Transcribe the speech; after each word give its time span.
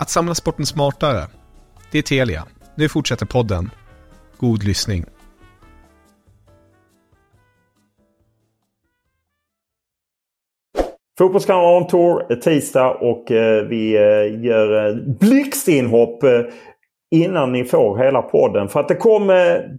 Att 0.00 0.10
samla 0.10 0.34
sporten 0.34 0.66
smartare. 0.66 1.26
Det 1.92 1.98
är 1.98 2.02
Telia. 2.02 2.46
Nu 2.74 2.88
fortsätter 2.88 3.26
podden. 3.26 3.70
God 4.38 4.64
lyssning. 4.64 5.04
Fotbollskammaren 11.18 11.86
Tour 11.86 12.22
är 12.28 12.36
eh, 12.36 12.38
tisdag 12.38 12.90
och 12.90 13.30
eh, 13.30 13.64
vi 13.64 13.94
eh, 13.96 14.44
gör 14.44 14.94
blixtinhopp 15.20 16.24
innan 17.10 17.52
ni 17.52 17.64
får 17.64 17.98
hela 17.98 18.22
podden. 18.22 18.68
För 18.68 18.80
att 18.80 18.88
det 18.88 18.94
kom 18.94 19.26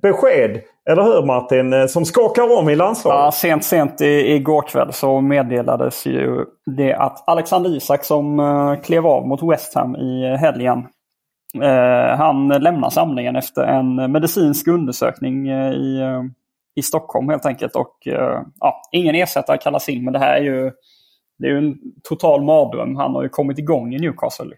besked, 0.01 0.61
eller 0.89 1.03
hur 1.03 1.25
Martin, 1.25 1.73
eh, 1.73 1.85
som 1.85 2.05
skakar 2.05 2.57
om 2.59 2.69
i 2.69 2.75
landslaget. 2.75 3.19
Ja, 3.19 3.31
sent, 3.31 3.63
sent 3.63 4.01
i, 4.01 4.33
igår 4.35 4.61
kväll 4.61 4.93
så 4.93 5.21
meddelades 5.21 6.05
ju 6.05 6.45
det 6.77 6.93
att 6.93 7.29
Alexander 7.29 7.69
Isak 7.69 8.03
som 8.03 8.39
uh, 8.39 8.81
klev 8.81 9.07
av 9.07 9.27
mot 9.27 9.43
West 9.43 9.75
Ham 9.75 9.95
i 9.95 10.37
helgen. 10.37 10.87
Uh, 11.57 12.17
han 12.17 12.47
lämnar 12.47 12.89
samlingen 12.89 13.35
efter 13.35 13.63
en 13.63 14.11
medicinsk 14.11 14.67
undersökning 14.67 15.51
uh, 15.51 15.71
i, 15.71 16.01
i 16.75 16.81
Stockholm 16.81 17.29
helt 17.29 17.45
enkelt. 17.45 17.75
Och 17.75 17.97
ja, 18.59 18.81
ingen 18.91 19.15
ersättare 19.15 19.57
kallas 19.57 19.89
in 19.89 20.03
men 20.03 20.13
det 20.13 20.19
här 20.19 20.35
är 20.35 20.43
ju, 20.43 20.71
det 21.39 21.47
är 21.47 21.51
ju 21.51 21.57
en 21.57 21.77
total 22.03 22.43
mardröm. 22.43 22.95
Han 22.95 23.15
har 23.15 23.23
ju 23.23 23.29
kommit 23.29 23.59
igång 23.59 23.93
i 23.93 23.99
Newcastle. 23.99 24.55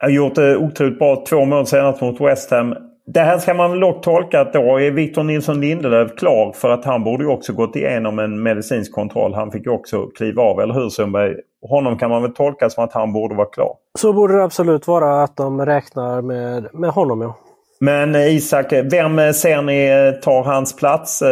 har 0.00 0.10
gjort 0.10 0.34
det 0.34 0.56
otroligt 0.56 0.98
bra. 0.98 1.24
Två 1.28 1.44
mål 1.44 1.66
senast 1.66 2.00
mot 2.00 2.20
West 2.20 2.50
Ham. 2.50 2.74
Det 3.14 3.20
här 3.20 3.38
ska 3.38 3.54
man 3.54 3.80
dock 3.80 4.02
tolka 4.02 4.40
att 4.40 4.52
då 4.52 4.80
är 4.80 4.90
Victor 4.90 5.22
Nilsson 5.22 5.60
Lindelöf 5.60 6.16
klar 6.16 6.52
för 6.52 6.70
att 6.70 6.84
han 6.84 7.04
borde 7.04 7.24
ju 7.24 7.30
också 7.30 7.52
gått 7.52 7.76
igenom 7.76 8.18
en 8.18 8.42
medicinsk 8.42 8.92
kontroll. 8.92 9.34
Han 9.34 9.50
fick 9.50 9.66
ju 9.66 9.72
också 9.72 10.06
kliva 10.06 10.42
av, 10.42 10.60
eller 10.60 10.74
hur 10.74 10.88
Sundberg? 10.88 11.34
Honom 11.68 11.98
kan 11.98 12.10
man 12.10 12.22
väl 12.22 12.34
tolka 12.34 12.70
som 12.70 12.84
att 12.84 12.92
han 12.92 13.12
borde 13.12 13.34
vara 13.34 13.46
klar. 13.46 13.74
Så 13.98 14.12
borde 14.12 14.36
det 14.36 14.44
absolut 14.44 14.86
vara 14.86 15.22
att 15.22 15.36
de 15.36 15.66
räknar 15.66 16.22
med, 16.22 16.68
med 16.72 16.90
honom 16.90 17.20
ja. 17.20 17.36
Men 17.80 18.14
Isak, 18.14 18.72
vem 18.72 19.32
ser 19.32 19.62
ni 19.62 20.12
tar 20.22 20.44
hans 20.44 20.76
plats? 20.76 21.22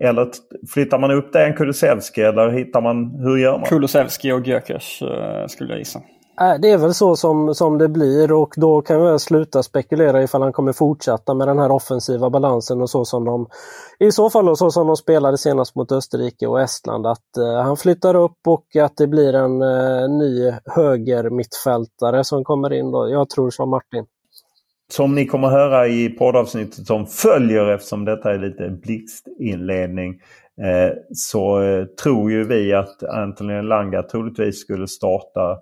Eller 0.00 0.28
flyttar 0.74 0.98
man 0.98 1.10
upp 1.10 1.32
det 1.32 1.44
en 1.44 1.54
Kulusevski 1.54 2.22
eller 2.22 2.50
hittar 2.50 2.80
man, 2.80 3.20
hur 3.20 3.36
gör 3.36 3.58
man? 3.58 3.68
Kulusevski 3.68 4.32
och 4.32 4.46
Gyökeres 4.46 5.02
skulle 5.48 5.70
jag 5.70 5.78
gissa. 5.78 6.00
Äh, 6.40 6.60
det 6.60 6.70
är 6.70 6.78
väl 6.78 6.94
så 6.94 7.16
som, 7.16 7.54
som 7.54 7.78
det 7.78 7.88
blir 7.88 8.32
och 8.32 8.54
då 8.56 8.82
kan 8.82 9.12
vi 9.12 9.18
sluta 9.18 9.62
spekulera 9.62 10.22
ifall 10.22 10.42
han 10.42 10.52
kommer 10.52 10.72
fortsätta 10.72 11.34
med 11.34 11.48
den 11.48 11.58
här 11.58 11.70
offensiva 11.70 12.30
balansen 12.30 12.80
och 12.80 12.90
så 12.90 13.04
som 13.04 13.24
de 13.24 13.46
i 13.98 14.12
så 14.12 14.30
fall 14.30 14.56
så 14.56 14.70
som 14.70 14.86
de 14.86 14.96
spelade 14.96 15.38
senast 15.38 15.74
mot 15.74 15.92
Österrike 15.92 16.46
och 16.46 16.60
Estland 16.60 17.06
att 17.06 17.36
eh, 17.36 17.62
han 17.62 17.76
flyttar 17.76 18.14
upp 18.16 18.38
och 18.46 18.76
att 18.76 18.96
det 18.96 19.06
blir 19.06 19.34
en 19.34 19.62
eh, 19.62 20.08
ny 20.18 20.52
höger 20.64 21.30
mittfältare 21.30 22.24
som 22.24 22.44
kommer 22.44 22.72
in 22.72 22.90
då. 22.90 23.08
Jag 23.10 23.30
tror 23.30 23.50
som 23.50 23.70
Martin. 23.70 24.04
Som 24.92 25.14
ni 25.14 25.26
kommer 25.26 25.48
höra 25.48 25.86
i 25.86 26.08
poddavsnittet 26.08 26.86
som 26.86 27.06
följer 27.06 27.66
eftersom 27.66 28.04
detta 28.04 28.34
är 28.34 28.38
lite 28.38 28.68
blixtinledning 28.68 30.10
eh, 30.62 30.96
så 31.12 31.62
eh, 31.62 31.84
tror 31.84 32.30
ju 32.30 32.44
vi 32.44 32.72
att 32.72 33.02
Anthony 33.02 33.62
Langa 33.62 34.02
troligtvis 34.02 34.60
skulle 34.60 34.88
starta 34.88 35.58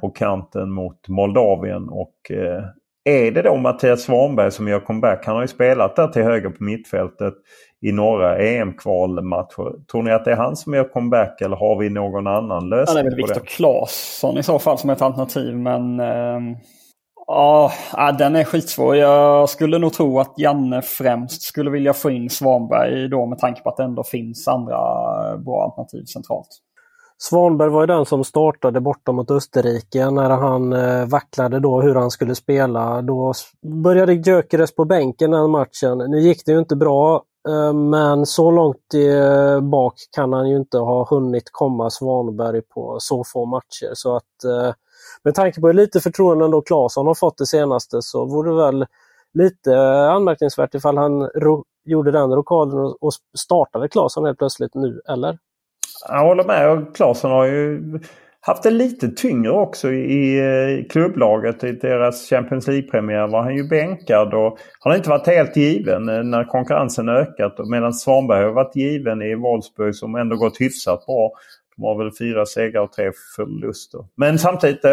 på 0.00 0.10
kanten 0.10 0.70
mot 0.70 1.08
Moldavien. 1.08 1.88
Och 1.88 2.30
eh, 2.30 2.64
är 3.04 3.30
det 3.30 3.42
då 3.42 3.56
Mattias 3.56 4.02
Svanberg 4.02 4.50
som 4.50 4.68
gör 4.68 4.80
comeback? 4.80 5.26
Han 5.26 5.34
har 5.34 5.42
ju 5.42 5.48
spelat 5.48 5.96
där 5.96 6.08
till 6.08 6.22
höger 6.22 6.50
på 6.50 6.64
mittfältet 6.64 7.34
i 7.82 7.92
några 7.92 8.38
EM-kvalmatcher. 8.38 9.86
Tror 9.90 10.02
ni 10.02 10.10
att 10.10 10.24
det 10.24 10.32
är 10.32 10.36
han 10.36 10.56
som 10.56 10.74
gör 10.74 10.84
comeback 10.84 11.40
eller 11.40 11.56
har 11.56 11.78
vi 11.78 11.90
någon 11.90 12.26
annan 12.26 12.68
lösning? 12.68 12.96
Ja, 12.96 13.02
det 13.02 13.08
är 13.08 13.10
väl 13.10 13.16
Viktor 13.16 13.46
Claesson 13.46 14.38
i 14.38 14.42
så 14.42 14.58
fall 14.58 14.78
som 14.78 14.90
ett 14.90 15.02
alternativ. 15.02 15.56
Men 15.56 16.00
eh, 16.00 16.56
ja, 17.26 17.72
den 18.18 18.36
är 18.36 18.44
skitsvår. 18.44 18.96
Jag 18.96 19.48
skulle 19.48 19.78
nog 19.78 19.92
tro 19.92 20.20
att 20.20 20.34
Janne 20.38 20.82
främst 20.82 21.42
skulle 21.42 21.70
vilja 21.70 21.92
få 21.92 22.10
in 22.10 22.30
Svanberg 22.30 23.08
då 23.08 23.26
med 23.26 23.38
tanke 23.38 23.62
på 23.62 23.68
att 23.68 23.76
det 23.76 23.84
ändå 23.84 24.04
finns 24.04 24.48
andra 24.48 24.76
bra 25.36 25.64
alternativ 25.64 26.04
centralt. 26.04 26.48
Svanberg 27.22 27.70
var 27.70 27.80
ju 27.80 27.86
den 27.86 28.06
som 28.06 28.24
startade 28.24 28.80
borta 28.80 29.12
mot 29.12 29.30
Österrike 29.30 30.10
när 30.10 30.30
han 30.30 30.72
eh, 30.72 31.06
vacklade 31.06 31.60
då 31.60 31.80
hur 31.80 31.94
han 31.94 32.10
skulle 32.10 32.34
spela. 32.34 33.02
Då 33.02 33.32
började 33.62 34.12
Gyökeres 34.12 34.74
på 34.74 34.84
bänken 34.84 35.30
den 35.30 35.50
matchen. 35.50 35.98
Nu 35.98 36.20
gick 36.20 36.46
det 36.46 36.52
ju 36.52 36.58
inte 36.58 36.76
bra 36.76 37.22
eh, 37.48 37.72
men 37.72 38.26
så 38.26 38.50
långt 38.50 38.94
eh, 38.94 39.60
bak 39.60 39.94
kan 40.10 40.32
han 40.32 40.48
ju 40.48 40.56
inte 40.56 40.78
ha 40.78 41.06
hunnit 41.10 41.48
komma 41.52 41.90
Svanberg 41.90 42.62
på 42.62 42.96
så 43.00 43.24
få 43.24 43.44
matcher. 43.44 43.90
Så 43.94 44.16
att 44.16 44.24
med 45.22 45.34
tanke 45.34 45.60
på 45.60 45.66
hur 45.66 45.74
lite 45.74 46.00
förtroende 46.00 46.48
då 46.48 46.62
Claesson 46.62 47.06
har 47.06 47.14
fått 47.14 47.38
det 47.38 47.46
senaste 47.46 48.02
så 48.02 48.24
vore 48.24 48.50
det 48.50 48.56
väl 48.56 48.86
lite 49.34 49.80
anmärkningsvärt 50.10 50.74
ifall 50.74 50.96
han 50.96 51.30
gjorde 51.84 52.10
den 52.10 52.34
rokaden 52.34 52.94
och 53.00 53.12
startade 53.38 53.88
Claesson 53.88 54.24
helt 54.24 54.38
plötsligt 54.38 54.74
nu, 54.74 55.00
eller? 55.08 55.38
Jag 56.08 56.24
håller 56.24 56.44
med. 56.44 56.86
Claesson 56.94 57.30
har 57.30 57.46
ju 57.46 57.82
haft 58.40 58.62
det 58.62 58.70
lite 58.70 59.08
tyngre 59.08 59.50
också 59.50 59.90
i 59.92 60.38
eh, 60.38 60.88
klubblaget. 60.88 61.64
I 61.64 61.72
deras 61.72 62.28
Champions 62.28 62.66
League-premiär 62.66 63.26
var 63.26 63.42
han 63.42 63.56
ju 63.56 63.68
bänkad 63.68 64.34
och 64.34 64.58
han 64.80 64.90
har 64.90 64.96
inte 64.96 65.10
varit 65.10 65.26
helt 65.26 65.56
given 65.56 66.08
eh, 66.08 66.22
när 66.22 66.44
konkurrensen 66.44 67.08
ökat. 67.08 67.54
Medan 67.70 67.92
Svanberg 67.92 68.44
har 68.44 68.52
varit 68.52 68.76
given 68.76 69.22
i 69.22 69.34
Wolfsburg 69.34 69.94
som 69.94 70.14
ändå 70.14 70.36
gått 70.36 70.60
hyfsat 70.60 71.06
bra. 71.06 71.32
De 71.76 71.82
har 71.84 71.98
väl 71.98 72.10
fyra 72.18 72.46
segrar 72.46 72.80
och 72.80 72.92
tre 72.92 73.12
förluster. 73.36 74.04
Men 74.14 74.38
samtidigt 74.38 74.84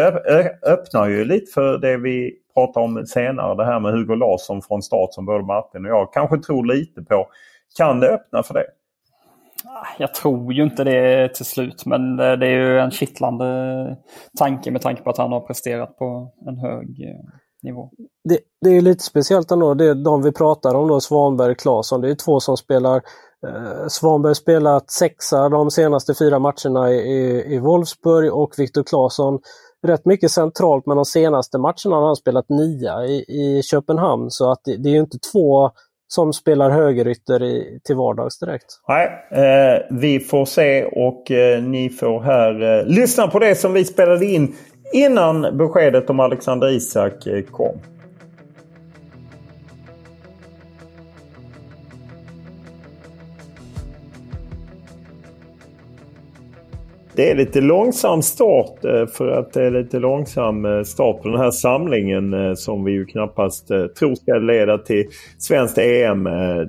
öppnar 0.66 1.08
ju 1.08 1.24
lite 1.24 1.52
för 1.52 1.78
det 1.78 1.96
vi 1.96 2.32
pratar 2.54 2.80
om 2.80 3.06
senare. 3.06 3.56
Det 3.56 3.64
här 3.64 3.80
med 3.80 3.92
Hugo 3.92 4.14
Larsson 4.14 4.62
från 4.62 4.82
start 4.82 5.08
som 5.12 5.26
både 5.26 5.44
Martin 5.44 5.84
och 5.84 5.90
jag 5.90 6.12
kanske 6.12 6.38
tror 6.38 6.66
lite 6.66 7.02
på. 7.02 7.28
Kan 7.76 8.00
det 8.00 8.08
öppna 8.08 8.42
för 8.42 8.54
det? 8.54 8.64
Jag 9.98 10.14
tror 10.14 10.52
ju 10.52 10.62
inte 10.62 10.84
det 10.84 11.34
till 11.34 11.44
slut, 11.44 11.86
men 11.86 12.20
eh, 12.20 12.32
det 12.32 12.46
är 12.46 12.50
ju 12.50 12.78
en 12.78 12.90
kittlande 12.90 13.96
tanke 14.38 14.70
med 14.70 14.82
tanke 14.82 15.02
på 15.02 15.10
att 15.10 15.18
han 15.18 15.32
har 15.32 15.40
presterat 15.40 15.98
på 15.98 16.32
en 16.46 16.58
hög 16.58 17.02
eh, 17.02 17.24
nivå. 17.62 17.90
Det, 18.28 18.38
det 18.60 18.76
är 18.76 18.80
lite 18.80 19.04
speciellt 19.04 19.50
ändå, 19.50 19.74
det 19.74 19.84
är 19.84 19.94
de 19.94 20.22
vi 20.22 20.32
pratar 20.32 20.74
om 20.74 20.88
då, 20.88 21.00
Svanberg 21.00 21.50
och 21.50 21.58
Claesson. 21.58 22.00
Det 22.00 22.10
är 22.10 22.14
två 22.14 22.40
som 22.40 22.56
spelar 22.56 22.96
eh, 23.46 23.86
Svanberg 23.88 24.34
spelat 24.34 24.90
sexa 24.90 25.48
de 25.48 25.70
senaste 25.70 26.14
fyra 26.18 26.38
matcherna 26.38 26.90
i, 26.90 27.54
i, 27.54 27.58
Wolfsburg 27.58 28.32
och 28.32 28.54
Viktor 28.58 28.82
Claesson 28.82 29.38
rätt 29.86 30.04
mycket 30.04 30.30
centralt 30.30 30.86
men 30.86 30.96
de 30.96 31.04
senaste 31.04 31.58
matcherna 31.58 31.96
har 31.96 32.06
han 32.06 32.16
spelat 32.16 32.48
nia 32.48 33.06
i, 33.06 33.24
i 33.28 33.62
Köpenhamn. 33.62 34.30
Så 34.30 34.52
att 34.52 34.60
det, 34.64 34.76
det 34.76 34.88
är 34.88 34.92
ju 34.92 35.00
inte 35.00 35.18
två 35.32 35.70
som 36.08 36.32
spelar 36.32 36.70
högerytter 36.70 37.42
i, 37.42 37.80
till 37.84 37.96
vardags 37.96 38.38
direkt. 38.38 38.80
Nej, 38.88 39.06
eh, 39.30 39.82
vi 39.90 40.20
får 40.20 40.44
se 40.44 40.84
och 40.84 41.30
eh, 41.30 41.62
ni 41.62 41.90
får 41.90 42.20
här 42.20 42.78
eh, 42.78 42.86
lyssna 42.86 43.28
på 43.28 43.38
det 43.38 43.54
som 43.54 43.72
vi 43.72 43.84
spelade 43.84 44.26
in 44.26 44.54
innan 44.92 45.58
beskedet 45.58 46.10
om 46.10 46.20
Alexander 46.20 46.68
Isak 46.68 47.26
eh, 47.26 47.42
kom. 47.42 47.78
Det 57.18 57.30
är 57.30 57.34
lite 57.34 57.60
långsam 57.60 58.22
start 58.22 58.84
eh, 58.84 59.06
för 59.06 59.28
att 59.28 59.52
det 59.52 59.64
är 59.64 59.70
lite 59.70 59.98
långsam 59.98 60.64
eh, 60.64 60.82
start 60.82 61.22
på 61.22 61.28
den 61.28 61.40
här 61.40 61.50
samlingen 61.50 62.34
eh, 62.34 62.54
som 62.54 62.84
vi 62.84 62.92
ju 62.92 63.06
knappast 63.06 63.68
tror 63.98 64.14
ska 64.14 64.34
leda 64.34 64.78
till 64.78 65.06
svenskt 65.38 65.78
EM. 65.78 66.24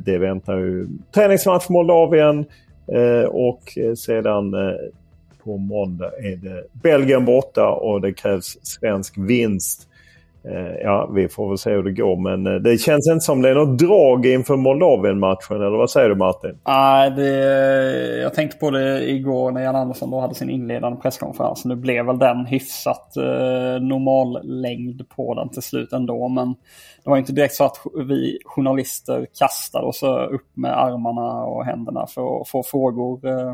Det 0.05 0.17
väntar 0.17 0.57
ju 0.57 0.87
träningsmatch 1.15 1.69
Moldavien 1.69 2.45
och 3.27 3.77
sedan 3.97 4.55
på 5.43 5.57
måndag 5.57 6.11
är 6.17 6.35
det 6.35 6.63
Belgien 6.71 7.25
borta 7.25 7.69
och 7.69 8.01
det 8.01 8.13
krävs 8.13 8.57
svensk 8.61 9.17
vinst. 9.17 9.88
Eh, 10.43 10.75
ja, 10.83 11.09
vi 11.15 11.29
får 11.29 11.49
väl 11.49 11.57
se 11.57 11.71
hur 11.71 11.83
det 11.83 11.91
går 11.91 12.15
men 12.15 12.47
eh, 12.47 12.61
det 12.61 12.77
känns 12.77 13.07
inte 13.07 13.19
som 13.19 13.41
det 13.41 13.49
är 13.49 13.55
något 13.55 13.79
drag 13.79 14.25
inför 14.25 14.55
Moldavien-matchen. 14.55 15.55
Eller 15.55 15.77
vad 15.77 15.89
säger 15.89 16.09
du 16.09 16.15
Martin? 16.15 16.59
Nej, 16.67 17.11
det, 17.11 18.21
jag 18.21 18.33
tänkte 18.33 18.57
på 18.57 18.71
det 18.71 19.09
igår 19.09 19.51
när 19.51 19.61
Jan 19.61 19.75
Andersson 19.75 20.11
då 20.11 20.19
hade 20.19 20.35
sin 20.35 20.49
inledande 20.49 21.01
presskonferens. 21.01 21.65
Nu 21.65 21.75
blev 21.75 22.05
väl 22.05 22.19
den 22.19 22.45
hyfsat 22.45 23.17
eh, 23.17 23.23
normal 23.81 24.39
längd 24.43 25.09
på 25.09 25.33
den 25.33 25.49
till 25.49 25.61
slut 25.61 25.93
ändå. 25.93 26.27
Men 26.27 26.55
det 27.03 27.09
var 27.09 27.17
inte 27.17 27.33
direkt 27.33 27.55
så 27.55 27.63
att 27.63 27.77
vi 28.07 28.39
journalister 28.45 29.27
kastade 29.39 29.85
oss 29.85 30.03
upp 30.03 30.47
med 30.53 30.79
armarna 30.79 31.43
och 31.43 31.65
händerna 31.65 32.07
för 32.07 32.41
att 32.41 32.49
få 32.49 32.63
frågor. 32.63 33.27
Eh, 33.27 33.53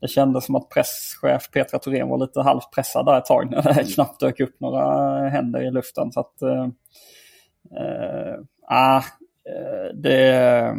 det 0.00 0.08
kändes 0.08 0.44
som 0.44 0.54
att 0.54 0.68
presschef 0.68 1.50
Petra 1.52 1.78
Thorén 1.78 2.08
var 2.08 2.18
lite 2.18 2.40
halvt 2.40 2.70
pressad 2.74 3.06
där 3.06 3.18
ett 3.18 3.24
tag 3.24 3.50
när 3.50 3.62
det 3.62 3.94
knappt 3.94 4.20
dök 4.20 4.40
upp 4.40 4.60
några 4.60 5.18
händer 5.28 5.60
i 5.60 5.70
luften. 5.70 6.12
Så 6.12 6.20
att, 6.20 6.42
äh, 6.42 6.66
äh, 8.70 9.02
det, 9.94 10.74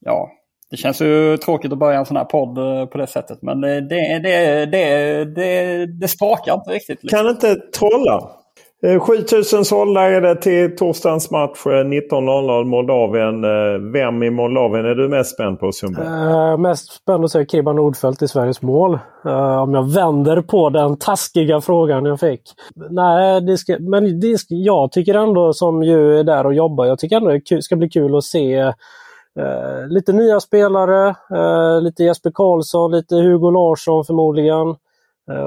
ja, 0.00 0.30
det 0.70 0.76
känns 0.76 1.00
ju 1.00 1.36
tråkigt 1.36 1.72
att 1.72 1.78
börja 1.78 1.98
en 1.98 2.06
sån 2.06 2.16
här 2.16 2.24
podd 2.24 2.54
på 2.90 2.98
det 2.98 3.06
sättet. 3.06 3.42
Men 3.42 3.60
det, 3.60 3.80
det, 3.80 4.18
det, 4.18 4.66
det, 4.66 5.24
det, 5.24 5.86
det 5.86 6.08
sprakar 6.08 6.54
inte 6.54 6.70
riktigt. 6.70 7.02
Liksom. 7.02 7.18
Kan 7.18 7.28
inte 7.28 7.54
trolla? 7.54 8.30
Eh, 8.82 9.00
7000 9.00 9.64
sålda 9.64 10.00
är 10.00 10.20
det 10.20 10.36
till 10.36 10.76
torsdagens 10.76 11.30
match 11.30 11.66
eh, 11.66 11.70
19.00 11.70 12.64
Moldavien. 12.64 13.44
Eh, 13.44 13.92
vem 13.92 14.22
i 14.22 14.30
Moldavien 14.30 14.86
är 14.86 14.94
du 14.94 15.08
mest 15.08 15.34
spänd 15.34 15.60
på 15.60 15.72
Sundberg? 15.72 16.06
Uh, 16.06 16.58
mest 16.58 16.92
spänd 16.92 17.24
att 17.24 17.30
se 17.30 17.46
Kiba 17.46 17.72
Nordfeldt 17.72 18.22
i 18.22 18.28
Sveriges 18.28 18.62
mål. 18.62 18.98
Uh, 19.26 19.62
om 19.62 19.74
jag 19.74 19.92
vänder 19.92 20.42
på 20.42 20.70
den 20.70 20.98
taskiga 20.98 21.60
frågan 21.60 22.04
jag 22.04 22.20
fick. 22.20 22.42
Nej, 22.90 23.40
det 23.40 23.58
ska, 23.58 23.76
men 23.80 24.20
det 24.20 24.38
ska, 24.38 24.54
jag 24.54 24.92
tycker 24.92 25.14
ändå 25.14 25.52
som 25.52 25.82
ju 25.82 26.18
är 26.18 26.24
där 26.24 26.46
och 26.46 26.54
jobbar, 26.54 26.86
jag 26.86 26.98
tycker 26.98 27.16
ändå 27.16 27.38
det 27.50 27.62
ska 27.62 27.76
bli 27.76 27.88
kul 27.88 28.16
att 28.16 28.24
se 28.24 28.62
uh, 28.62 28.72
lite 29.88 30.12
nya 30.12 30.40
spelare. 30.40 31.14
lite 31.80 32.04
Jesper 32.04 32.30
Karlsson, 32.34 32.92
lite 32.92 33.14
Hugo 33.14 33.50
Larsson 33.50 34.04
förmodligen. 34.04 34.68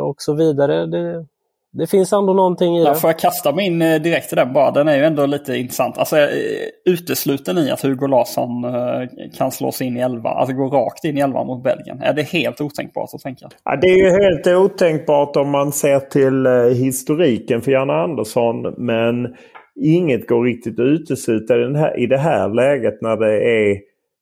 och 0.01 0.15
så 0.17 0.33
vidare. 0.33 0.85
Det, 0.85 1.25
det 1.71 1.88
finns 1.88 2.13
ändå 2.13 2.33
någonting 2.33 2.77
i 2.77 2.83
det. 2.83 2.88
Ja, 2.88 2.95
får 2.95 3.10
jag 3.10 3.19
kasta 3.19 3.51
mig 3.51 3.66
in 3.66 3.81
eh, 3.81 4.01
direkt 4.01 4.33
i 4.33 4.36
den 4.36 4.54
bara? 4.54 4.71
Den 4.71 4.88
är 4.88 4.98
ju 4.98 5.04
ändå 5.04 5.25
lite 5.25 5.56
intressant. 5.56 5.98
Alltså, 5.98 6.18
eh, 6.18 6.30
utesluten 6.86 7.57
i 7.57 7.71
att 7.71 7.81
Hugo 7.81 8.07
Larsson 8.07 8.63
eh, 8.63 9.07
kan 9.38 9.51
slå 9.51 9.71
sig 9.71 9.88
in 9.88 9.98
i 9.98 10.00
elva, 10.00 10.30
alltså 10.30 10.56
gå 10.56 10.68
rakt 10.68 11.06
in 11.06 11.18
i 11.18 11.21
elva 11.21 11.44
mot 11.44 11.63
Belgien? 11.63 12.01
Är 12.01 12.13
det 12.13 12.21
helt 12.21 12.62
otänkbart 12.62 13.10
att 13.13 13.21
tänka? 13.21 13.50
Ja, 13.63 13.75
det 13.75 13.88
är 13.88 13.98
ju 13.98 14.10
helt 14.10 14.48
otänkbart 14.48 15.36
om 15.36 15.50
man 15.50 15.71
ser 15.71 16.00
till 16.00 16.48
historiken 16.75 17.62
för 17.62 17.71
Janne 17.71 17.94
Andersson. 17.94 18.74
Men 18.77 19.36
inget 19.81 20.27
går 20.27 20.44
riktigt 20.44 20.80
att 20.80 20.86
utesluta 20.86 21.56
i, 21.98 22.06
det 22.06 22.18
här 22.18 22.50
läget 22.50 23.01
när 23.01 23.18
det 23.18 23.33
är 23.33 23.71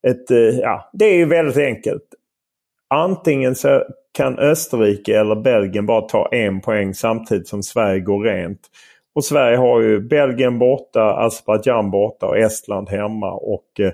ett... 0.08 0.58
Ja, 0.62 0.90
det 0.94 1.06
är 1.06 1.16
ju 1.16 1.26
väldigt 1.26 1.58
enkelt. 1.58 2.04
Antingen 2.90 3.56
så 3.56 3.84
kan 4.18 4.40
Österrike 4.40 5.20
eller 5.20 5.36
Belgien 5.36 5.86
bara 5.86 6.02
ta 6.02 6.30
en 6.32 6.62
poäng 6.62 6.94
samtidigt 6.94 7.48
som 7.48 7.64
Sverige 7.64 8.00
går 8.00 8.24
rent. 8.24 8.60
Och 9.16 9.26
Sverige 9.26 9.58
har 9.58 9.82
ju 9.82 10.00
Belgien 10.00 10.60
borta, 10.60 11.02
Azerbajdzjan 11.02 11.92
borta 11.92 12.26
och 12.26 12.38
Estland 12.38 12.90
hemma. 12.90 13.32
Och 13.32 13.80
eh, 13.80 13.92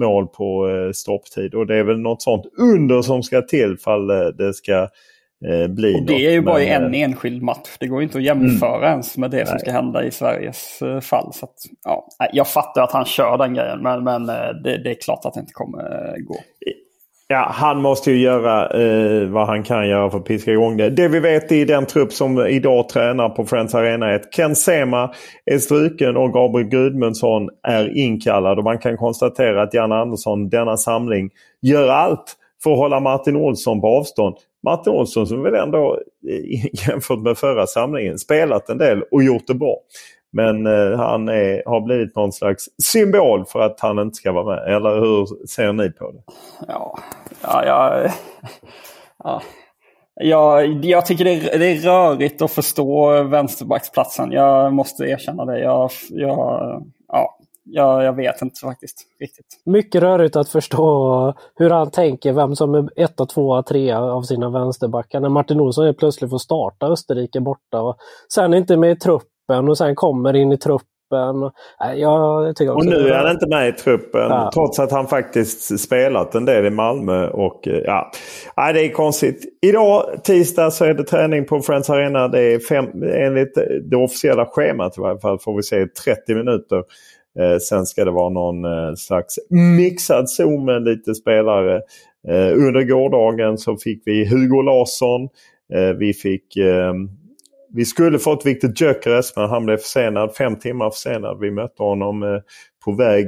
mål 0.00 0.26
på 0.26 0.70
stopptid. 0.94 1.54
Och 1.54 1.66
det 1.66 1.76
är 1.76 1.84
väl 1.84 2.00
något 2.00 2.22
sånt 2.22 2.46
under 2.58 3.02
som 3.02 3.22
ska 3.22 3.42
till 3.42 3.78
fall 3.78 4.06
det 4.38 4.54
ska 4.54 4.88
bli 5.68 5.94
och 5.94 6.02
Det 6.02 6.26
är 6.26 6.30
ju 6.30 6.40
bara 6.40 6.58
men, 6.58 6.84
en 6.84 6.94
enskild 6.94 7.42
match. 7.42 7.76
Det 7.80 7.86
går 7.86 8.02
inte 8.02 8.18
att 8.18 8.24
jämföra 8.24 8.76
mm. 8.76 8.90
ens 8.90 9.16
med 9.16 9.30
det 9.30 9.36
nej. 9.36 9.46
som 9.46 9.58
ska 9.58 9.72
hända 9.72 10.04
i 10.04 10.10
Sveriges 10.10 10.78
fall. 11.02 11.32
Så 11.32 11.44
att, 11.44 11.54
ja, 11.84 12.08
jag 12.32 12.48
fattar 12.48 12.82
att 12.82 12.92
han 12.92 13.04
kör 13.04 13.38
den 13.38 13.54
grejen 13.54 13.82
men, 13.82 14.04
men 14.04 14.26
det, 14.26 14.82
det 14.84 14.90
är 14.90 15.00
klart 15.00 15.24
att 15.24 15.34
det 15.34 15.40
inte 15.40 15.52
kommer 15.52 16.16
gå. 16.18 16.36
Ja, 17.30 17.48
han 17.50 17.82
måste 17.82 18.10
ju 18.10 18.18
göra 18.18 18.82
eh, 18.82 19.28
vad 19.28 19.46
han 19.46 19.62
kan 19.62 19.88
göra 19.88 20.10
för 20.10 20.18
att 20.18 20.24
piska 20.24 20.52
igång 20.52 20.76
det. 20.76 20.90
Det 20.90 21.08
vi 21.08 21.20
vet 21.20 21.52
i 21.52 21.64
den 21.64 21.86
trupp 21.86 22.12
som 22.12 22.46
idag 22.46 22.88
tränar 22.88 23.28
på 23.28 23.44
Friends 23.44 23.74
Arena 23.74 24.10
är 24.10 24.14
att 24.14 24.32
Ken 24.32 24.56
Sema 24.56 25.10
är 25.44 25.58
struken 25.58 26.16
och 26.16 26.32
Gabriel 26.32 26.68
Gudmundsson 26.68 27.48
är 27.62 27.96
inkallad. 27.96 28.58
Och 28.58 28.64
man 28.64 28.78
kan 28.78 28.96
konstatera 28.96 29.62
att 29.62 29.74
Jan 29.74 29.92
Andersson 29.92 30.48
denna 30.48 30.76
samling 30.76 31.30
gör 31.62 31.88
allt 31.88 32.36
för 32.62 32.72
att 32.72 32.78
hålla 32.78 33.00
Martin 33.00 33.36
Olsson 33.36 33.80
på 33.80 33.86
avstånd. 33.86 34.36
Martin 34.64 34.92
Olsson 34.92 35.26
som 35.26 35.42
väl 35.42 35.54
ändå 35.54 35.98
eh, 36.28 36.88
jämfört 36.88 37.18
med 37.18 37.38
förra 37.38 37.66
samlingen 37.66 38.18
spelat 38.18 38.68
en 38.68 38.78
del 38.78 39.02
och 39.10 39.22
gjort 39.22 39.46
det 39.46 39.54
bra. 39.54 39.76
Men 40.32 40.66
eh, 40.66 40.98
han 40.98 41.28
är, 41.28 41.62
har 41.66 41.80
blivit 41.80 42.16
någon 42.16 42.32
slags 42.32 42.64
symbol 42.82 43.44
för 43.46 43.60
att 43.60 43.80
han 43.80 43.98
inte 43.98 44.16
ska 44.16 44.32
vara 44.32 44.56
med. 44.56 44.76
Eller 44.76 45.00
hur 45.00 45.46
ser 45.46 45.72
ni 45.72 45.90
på 45.90 46.10
det? 46.12 46.22
Ja, 46.68 46.98
ja, 47.42 47.64
ja, 47.66 48.10
ja. 49.24 49.42
Jag, 50.20 50.84
jag 50.84 51.06
tycker 51.06 51.24
det 51.24 51.30
är, 51.30 51.58
det 51.58 51.66
är 51.66 51.80
rörigt 51.80 52.42
att 52.42 52.50
förstå 52.50 53.22
vänsterbacksplatsen. 53.22 54.32
Jag 54.32 54.72
måste 54.72 55.04
erkänna 55.04 55.44
det. 55.44 55.60
Jag, 55.60 55.90
jag, 56.10 56.82
ja, 57.70 58.04
jag, 58.04 58.12
vet 58.12 58.42
inte 58.42 58.60
faktiskt 58.60 58.96
riktigt. 59.20 59.46
Mycket 59.64 60.02
rörigt 60.02 60.36
att 60.36 60.48
förstå 60.48 61.34
hur 61.54 61.70
han 61.70 61.90
tänker, 61.90 62.32
vem 62.32 62.56
som 62.56 62.74
är 62.74 62.88
etta, 62.96 63.26
tvåa, 63.26 63.62
trea 63.62 64.00
av 64.00 64.22
sina 64.22 64.50
vänsterbackar. 64.50 65.20
När 65.20 65.28
Martin 65.28 65.60
Olsson 65.60 65.94
plötsligt 65.94 66.30
får 66.30 66.38
starta 66.38 66.86
Österrike 66.86 67.40
borta 67.40 67.80
och 67.80 67.96
sen 68.34 68.54
inte 68.54 68.76
med 68.76 68.90
i 68.90 68.96
truppen 68.96 69.68
och 69.68 69.78
sen 69.78 69.94
kommer 69.94 70.36
in 70.36 70.52
i 70.52 70.58
truppen 70.58 70.88
jag 71.96 72.56
tycker 72.56 72.76
och 72.76 72.84
nu 72.84 73.08
är 73.08 73.14
han 73.14 73.30
inte 73.30 73.46
med 73.46 73.68
i 73.68 73.72
truppen 73.72 74.20
ja. 74.20 74.50
trots 74.54 74.78
att 74.78 74.92
han 74.92 75.06
faktiskt 75.06 75.80
spelat 75.80 76.34
en 76.34 76.44
del 76.44 76.66
i 76.66 76.70
Malmö. 76.70 77.28
Och, 77.28 77.60
ja. 77.64 78.10
ja, 78.56 78.72
det 78.72 78.84
är 78.84 78.92
konstigt. 78.92 79.58
Idag 79.62 80.24
tisdag 80.24 80.70
så 80.70 80.84
är 80.84 80.94
det 80.94 81.04
träning 81.04 81.44
på 81.44 81.60
Friends 81.60 81.90
Arena. 81.90 82.28
Det 82.28 82.40
är 82.40 82.58
fem, 82.58 83.02
enligt 83.02 83.54
det 83.90 83.96
officiella 83.96 84.46
schemat 84.46 84.98
i 84.98 85.00
varje 85.00 85.20
fall 85.20 85.38
får 85.38 85.56
vi 85.56 85.62
se 85.62 85.86
30 85.86 86.34
minuter. 86.34 86.82
Eh, 87.38 87.58
sen 87.58 87.86
ska 87.86 88.04
det 88.04 88.10
vara 88.10 88.28
någon 88.28 88.64
eh, 88.64 88.94
slags 88.94 89.38
mixad 89.50 90.30
zon 90.30 90.64
med 90.64 90.84
lite 90.84 91.14
spelare. 91.14 91.76
Eh, 92.28 92.52
under 92.66 92.82
gårdagen 92.82 93.58
så 93.58 93.76
fick 93.76 94.02
vi 94.04 94.24
Hugo 94.28 94.62
Larsson. 94.62 95.28
Eh, 95.74 95.96
vi 95.98 96.12
fick 96.12 96.56
eh, 96.56 96.92
vi 97.74 97.84
skulle 97.84 98.18
fått 98.18 98.46
Victor 98.46 98.72
Gyökeres 98.76 99.36
men 99.36 99.48
han 99.48 99.64
blev 99.64 99.76
försenad. 99.76 100.34
Fem 100.34 100.56
timmar 100.56 100.90
försenad. 100.90 101.38
Vi 101.40 101.50
mötte 101.50 101.82
honom 101.82 102.22
eh, 102.22 102.40
på 102.84 102.92
väg 102.92 103.26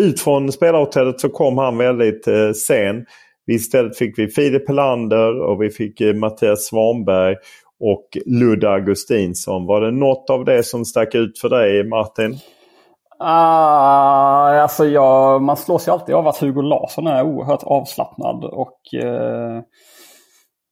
ut 0.00 0.20
från 0.20 0.52
spelarhotellet 0.52 1.20
så 1.20 1.28
kom 1.28 1.58
han 1.58 1.78
väldigt 1.78 2.28
eh, 2.28 2.52
sen. 2.52 3.06
Istället 3.50 3.98
fick 3.98 4.18
vi 4.18 4.28
Filip 4.28 4.68
Helander 4.68 5.40
och 5.40 5.62
vi 5.62 5.70
fick 5.70 6.00
eh, 6.00 6.14
Mattias 6.14 6.66
Svanberg 6.66 7.36
och 7.80 8.18
Ludde 8.26 8.70
Augustinsson. 8.70 9.66
Var 9.66 9.80
det 9.80 9.90
något 9.90 10.30
av 10.30 10.44
det 10.44 10.62
som 10.62 10.84
stack 10.84 11.14
ut 11.14 11.38
för 11.38 11.48
dig 11.48 11.84
Martin? 11.84 12.38
Uh, 13.20 14.62
alltså 14.62 14.86
jag, 14.86 15.42
man 15.42 15.56
slås 15.56 15.88
ju 15.88 15.92
alltid 15.92 16.14
av 16.14 16.28
att 16.28 16.38
Hugo 16.38 16.62
Larsson 16.62 17.06
är 17.06 17.22
oerhört 17.22 17.62
avslappnad 17.62 18.44
och 18.44 18.80
uh, 19.04 19.60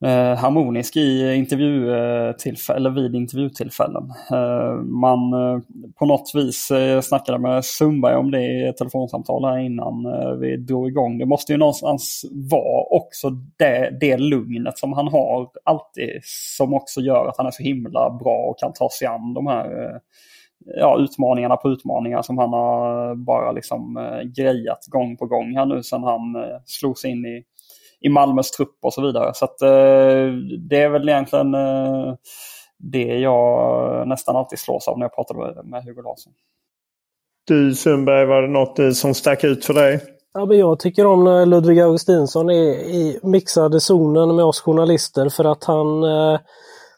eh, 0.05 0.37
harmonisk 0.37 0.97
i 0.97 1.35
intervjutillfällen, 1.35 2.77
eh, 2.77 2.87
eller 2.87 3.03
vid 3.03 3.15
intervjutillfällen. 3.15 4.03
Eh, 4.33 4.75
man 4.83 5.33
eh, 5.33 5.61
på 5.99 6.07
något 6.07 6.31
vis 6.35 6.71
eh, 6.71 7.01
snackade 7.01 7.39
med 7.39 7.65
Sundberg 7.65 8.17
om 8.17 8.31
det 8.31 8.41
i 8.41 8.69
ett 8.69 8.77
telefonsamtal 8.77 9.45
här 9.45 9.59
innan 9.59 10.05
vi 10.41 10.57
drog 10.57 10.89
igång. 10.89 11.19
Det 11.19 11.27
måste 11.27 11.53
ju 11.53 11.59
någonstans 11.59 12.25
vara 12.51 12.85
också 12.91 13.31
det, 13.59 13.99
det 14.01 14.17
lugnet 14.17 14.79
som 14.79 14.93
han 14.93 15.09
har 15.09 15.49
alltid 15.65 16.21
som 16.23 16.75
också 16.75 17.01
gör 17.01 17.27
att 17.27 17.37
han 17.37 17.47
är 17.47 17.51
så 17.51 17.63
himla 17.63 18.11
bra 18.11 18.37
och 18.37 18.59
kan 18.59 18.73
ta 18.73 18.89
sig 18.99 19.09
an 19.09 19.35
de 19.35 19.47
här 19.47 19.91
ja, 20.65 20.99
utmaningarna 20.99 21.57
på 21.57 21.69
utmaningar 21.69 22.23
som 22.23 22.39
han 22.39 22.53
har 22.53 23.15
bara 23.15 23.53
liksom 23.53 23.97
eh, 23.97 24.21
grejat 24.23 24.87
gång 24.87 25.17
på 25.17 25.27
gång 25.27 25.57
här 25.57 25.67
nu 25.67 25.83
sedan 25.83 26.03
han 26.03 26.37
eh, 26.37 26.61
slog 26.65 26.99
sig 26.99 27.11
in 27.11 27.25
i 27.25 27.43
i 28.01 28.09
Malmös 28.09 28.51
trupp 28.51 28.79
och 28.83 28.95
så 28.95 29.03
vidare. 29.03 29.31
Så 29.35 29.45
att, 29.45 29.63
eh, 29.63 30.33
det 30.69 30.83
är 30.83 30.89
väl 30.89 31.09
egentligen 31.09 31.53
det 32.79 33.19
jag 33.19 34.09
nästan 34.09 34.37
alltid 34.37 34.59
slås 34.59 34.89
av 34.89 34.99
när 34.99 35.05
jag 35.05 35.15
pratar 35.15 35.63
med 35.63 35.85
Hugo 35.85 36.03
Larsson. 36.03 36.33
Du 37.47 37.75
Sundberg, 37.75 38.27
var 38.27 38.43
det 38.43 38.49
något 38.49 38.97
som 38.97 39.15
stack 39.15 39.45
ut 39.45 39.65
för 39.65 39.75
dig? 39.75 40.01
Ja, 40.35 40.47
men 40.47 40.59
jag 40.59 40.79
tycker 40.79 41.07
om 41.07 41.25
när 41.25 41.47
Ludvig 41.47 41.81
Augustinsson 41.81 42.51
är 42.51 42.71
i 42.73 43.21
mixade 43.23 43.81
zonen 43.81 44.37
med 44.37 44.45
oss 44.45 44.61
journalister 44.61 45.29
för 45.29 45.45
att 45.45 45.65
han 45.65 46.03
eh, 46.03 46.41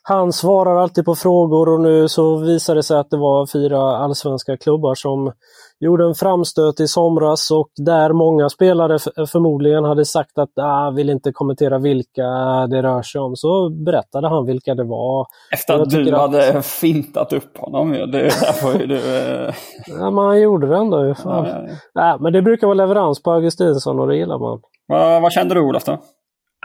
han 0.09 0.33
svarar 0.33 0.77
alltid 0.77 1.05
på 1.05 1.15
frågor 1.15 1.69
och 1.69 1.81
nu 1.81 2.09
så 2.09 2.37
visar 2.37 2.75
det 2.75 2.83
sig 2.83 2.99
att 2.99 3.11
det 3.11 3.17
var 3.17 3.47
fyra 3.47 3.97
allsvenska 3.97 4.57
klubbar 4.57 4.95
som 4.95 5.33
gjorde 5.81 6.05
en 6.05 6.15
framstöt 6.15 6.81
i 6.81 6.89
somras 6.89 7.51
och 7.51 7.71
där 7.77 8.13
många 8.13 8.49
spelare 8.49 8.99
förmodligen 9.27 9.85
hade 9.85 10.05
sagt 10.05 10.39
att 10.39 10.51
ah, 10.57 10.91
vill 10.91 11.11
inte 11.11 11.33
kommentera 11.33 11.79
vilka 11.79 12.23
det 12.71 12.83
rör 12.83 13.03
sig 13.03 13.21
om. 13.21 13.37
Så 13.37 13.71
berättade 13.71 14.29
han 14.29 14.47
vilka 14.47 14.75
det 14.75 14.85
var. 14.85 15.27
Efter 15.53 15.75
att 15.75 15.91
du 15.91 16.15
hade 16.15 16.63
fintat 16.63 17.33
upp 17.33 17.59
honom. 17.59 17.93
Det, 17.93 18.07
där 18.07 18.79
ju 18.79 18.87
du, 18.87 18.97
eh... 18.97 19.55
ja, 19.87 20.11
men 20.11 20.25
han 20.25 20.41
gjorde 20.41 20.67
det 20.67 20.77
ändå. 20.77 21.05
Ja, 21.07 21.15
ja, 21.25 21.47
ja. 21.49 21.69
ja, 21.95 22.19
men 22.21 22.33
det 22.33 22.43
brukar 22.43 22.67
vara 22.67 22.75
leverans 22.75 23.23
på 23.23 23.33
Augustinsson 23.33 24.01
och 24.01 24.07
det 24.07 24.17
gillar 24.17 24.39
man. 24.39 24.61
Va, 24.89 25.21
vad 25.21 25.33
kände 25.33 25.55
du 25.55 25.61
Olof 25.61 25.85
då? 25.85 25.99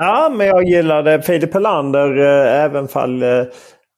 Ja, 0.04 0.34
men 0.36 0.48
jag 0.48 0.64
gillade 0.64 1.22
Filip 1.22 1.54
Helander 1.54 2.18
eh, 2.18 2.64
även 2.64 2.88
fall 2.88 3.24
eh, 3.24 3.30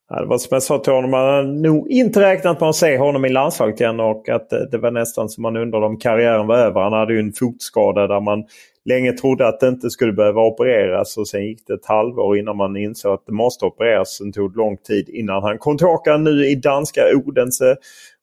det 0.09 0.25
var 0.25 0.37
som 0.37 0.47
jag 0.51 0.63
sa 0.63 0.77
till 0.77 0.93
honom, 0.93 1.11
man 1.11 1.25
har 1.25 1.43
nog 1.43 1.89
inte 1.89 2.21
räknat 2.21 2.59
med 2.59 2.69
att 2.69 2.75
se 2.75 2.97
honom 2.97 3.25
i 3.25 3.29
landslaget 3.29 3.81
igen 3.81 3.99
och 3.99 4.29
att 4.29 4.53
eh, 4.53 4.59
det 4.59 4.77
var 4.77 4.91
nästan 4.91 5.29
som 5.29 5.41
man 5.41 5.57
undrade 5.57 5.85
om 5.85 5.97
karriären 5.97 6.47
var 6.47 6.57
över. 6.57 6.81
Han 6.81 6.93
hade 6.93 7.13
ju 7.13 7.19
en 7.19 7.33
fotskada 7.33 8.07
där 8.07 8.19
man 8.19 8.43
länge 8.85 9.11
trodde 9.11 9.47
att 9.47 9.59
det 9.59 9.67
inte 9.67 9.89
skulle 9.89 10.13
behöva 10.13 10.41
opereras 10.41 11.17
och 11.17 11.27
sen 11.27 11.45
gick 11.45 11.67
det 11.67 11.73
ett 11.73 11.85
halvår 11.85 12.37
innan 12.37 12.57
man 12.57 12.77
insåg 12.77 13.13
att 13.13 13.25
det 13.25 13.33
måste 13.33 13.65
opereras. 13.65 14.17
Sen 14.17 14.31
tog 14.31 14.53
det 14.53 14.57
lång 14.57 14.77
tid 14.77 15.09
innan 15.09 15.43
han 15.43 15.57
kom 15.57 15.77
tillbaka 15.77 16.17
nu 16.17 16.45
i 16.47 16.55
danska 16.55 17.01
Odense. 17.15 17.75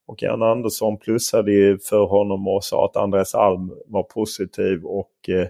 Och 0.07 0.23
Jan 0.23 0.43
Andersson 0.43 0.99
plussade 0.99 1.53
ju 1.53 1.79
för 1.79 2.05
honom 2.05 2.49
och 2.49 2.65
sa 2.65 2.85
att 2.85 2.97
Andres 2.97 3.35
Alm 3.35 3.71
var 3.87 4.03
positiv 4.03 4.85
och 4.85 5.29
eh, 5.29 5.47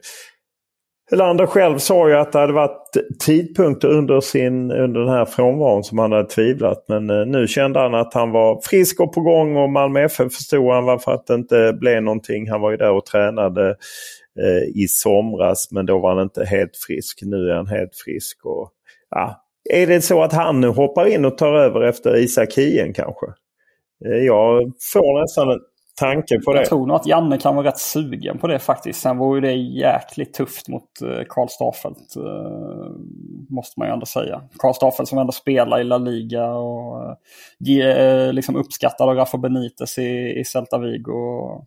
Helander 1.11 1.47
själv 1.47 1.79
sa 1.79 2.09
ju 2.09 2.15
att 2.15 2.33
det 2.33 2.39
hade 2.39 2.53
varit 2.53 2.97
tidpunkter 3.21 3.89
under, 3.89 4.21
sin, 4.21 4.71
under 4.71 5.01
den 5.01 5.09
här 5.09 5.25
frånvaron 5.25 5.85
som 5.85 5.99
han 5.99 6.13
hade 6.13 6.29
tvivlat. 6.29 6.85
Men 6.89 7.11
eh, 7.11 7.27
nu 7.27 7.47
kände 7.47 7.81
han 7.81 7.95
att 7.95 8.15
han 8.15 8.31
var 8.31 8.61
frisk 8.65 9.01
och 9.01 9.13
på 9.13 9.21
gång 9.21 9.57
och 9.57 9.71
Malmö 9.71 10.01
FF 10.01 10.33
förstod 10.33 10.73
han 10.73 10.85
varför 10.85 11.13
att 11.13 11.27
det 11.27 11.35
inte 11.35 11.73
blev 11.73 12.03
någonting. 12.03 12.51
Han 12.51 12.61
var 12.61 12.71
ju 12.71 12.77
där 12.77 12.91
och 12.91 13.07
tränade 13.07 13.77
eh, 14.41 14.83
i 14.83 14.87
somras 14.89 15.69
men 15.71 15.87
då 15.87 15.99
var 15.99 16.15
han 16.15 16.23
inte 16.23 16.45
helt 16.45 16.77
frisk. 16.87 17.19
Nu 17.23 17.51
är 17.51 17.55
han 17.55 17.67
helt 17.67 17.97
frisk. 18.05 18.45
Och, 18.45 18.71
ja. 19.11 19.47
Är 19.71 19.87
det 19.87 20.01
så 20.01 20.23
att 20.23 20.33
han 20.33 20.61
nu 20.61 20.69
hoppar 20.69 21.07
in 21.07 21.25
och 21.25 21.39
tar 21.39 21.55
över 21.55 21.81
efter 21.81 22.17
Isak 22.17 22.55
Hien 22.55 22.93
kanske? 22.93 23.27
Eh, 24.07 24.25
jag 24.25 24.73
får 24.93 25.21
nästan 25.21 25.51
en 25.51 25.61
tanke 26.01 26.41
på 26.45 26.53
det. 26.53 26.59
Jag 26.59 26.69
tror 26.69 26.87
nog 26.87 26.97
att 26.97 27.07
Janne 27.07 27.39
kan 27.39 27.57
vara 27.57 27.67
rätt 27.67 27.79
sugen 27.79 28.39
på 28.39 28.47
det 28.47 28.59
faktiskt. 28.59 29.01
Sen 29.01 29.19
vore 29.19 29.41
det 29.41 29.53
jäkligt 29.53 30.35
tufft 30.35 30.69
mot 30.69 31.03
eh, 31.03 31.23
Karl 31.29 31.49
Starfelt. 31.49 32.17
Eh, 32.17 32.91
måste 33.49 33.81
man 33.81 33.89
ju 33.89 33.93
ändå 33.93 34.07
säga. 34.07 34.43
Karl 34.59 34.75
Starfelt 34.75 35.09
som 35.09 35.19
ändå 35.19 35.33
spelar 35.33 35.81
i 35.81 35.85
La 35.85 35.99
Liga 35.99 36.47
och 36.47 37.17
eh, 37.69 37.87
eh 37.87 38.33
liksom 38.33 38.57
uppskattar 38.57 39.15
Rafa 39.15 39.39
Benitez 39.39 39.99
i, 39.99 40.41
i 40.41 40.45
Celta 40.45 40.79
Vigo. 40.79 41.67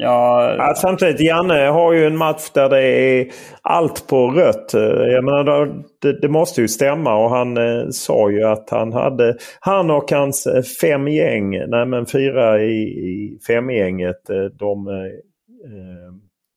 Ja, 0.00 0.54
ja, 0.58 0.74
samtidigt, 0.76 1.20
Janne 1.20 1.54
har 1.54 1.92
ju 1.92 2.06
en 2.06 2.16
match 2.16 2.50
där 2.54 2.68
det 2.68 2.82
är 2.82 3.28
allt 3.62 4.06
på 4.06 4.30
rött. 4.30 4.70
Jag 5.12 5.24
menar, 5.24 5.82
det, 6.02 6.20
det 6.20 6.28
måste 6.28 6.60
ju 6.60 6.68
stämma 6.68 7.16
och 7.16 7.30
han 7.30 7.56
eh, 7.56 7.88
sa 7.90 8.30
ju 8.30 8.44
att 8.44 8.70
han 8.70 8.92
hade, 8.92 9.36
han 9.60 9.90
och 9.90 10.10
hans 10.10 10.46
eh, 10.46 10.62
fem 10.62 11.08
gäng, 11.08 11.50
nej 11.50 11.86
men 11.86 12.06
fyra 12.06 12.62
i, 12.62 12.82
i 12.82 13.38
femgänget, 13.46 14.30
eh, 14.30 14.44
de, 14.58 14.88
eh, 14.88 16.14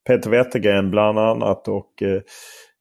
Peter 0.07 0.29
Wettergren 0.29 0.91
bland 0.91 1.19
annat 1.19 1.67
och 1.67 2.03
eh, 2.03 2.21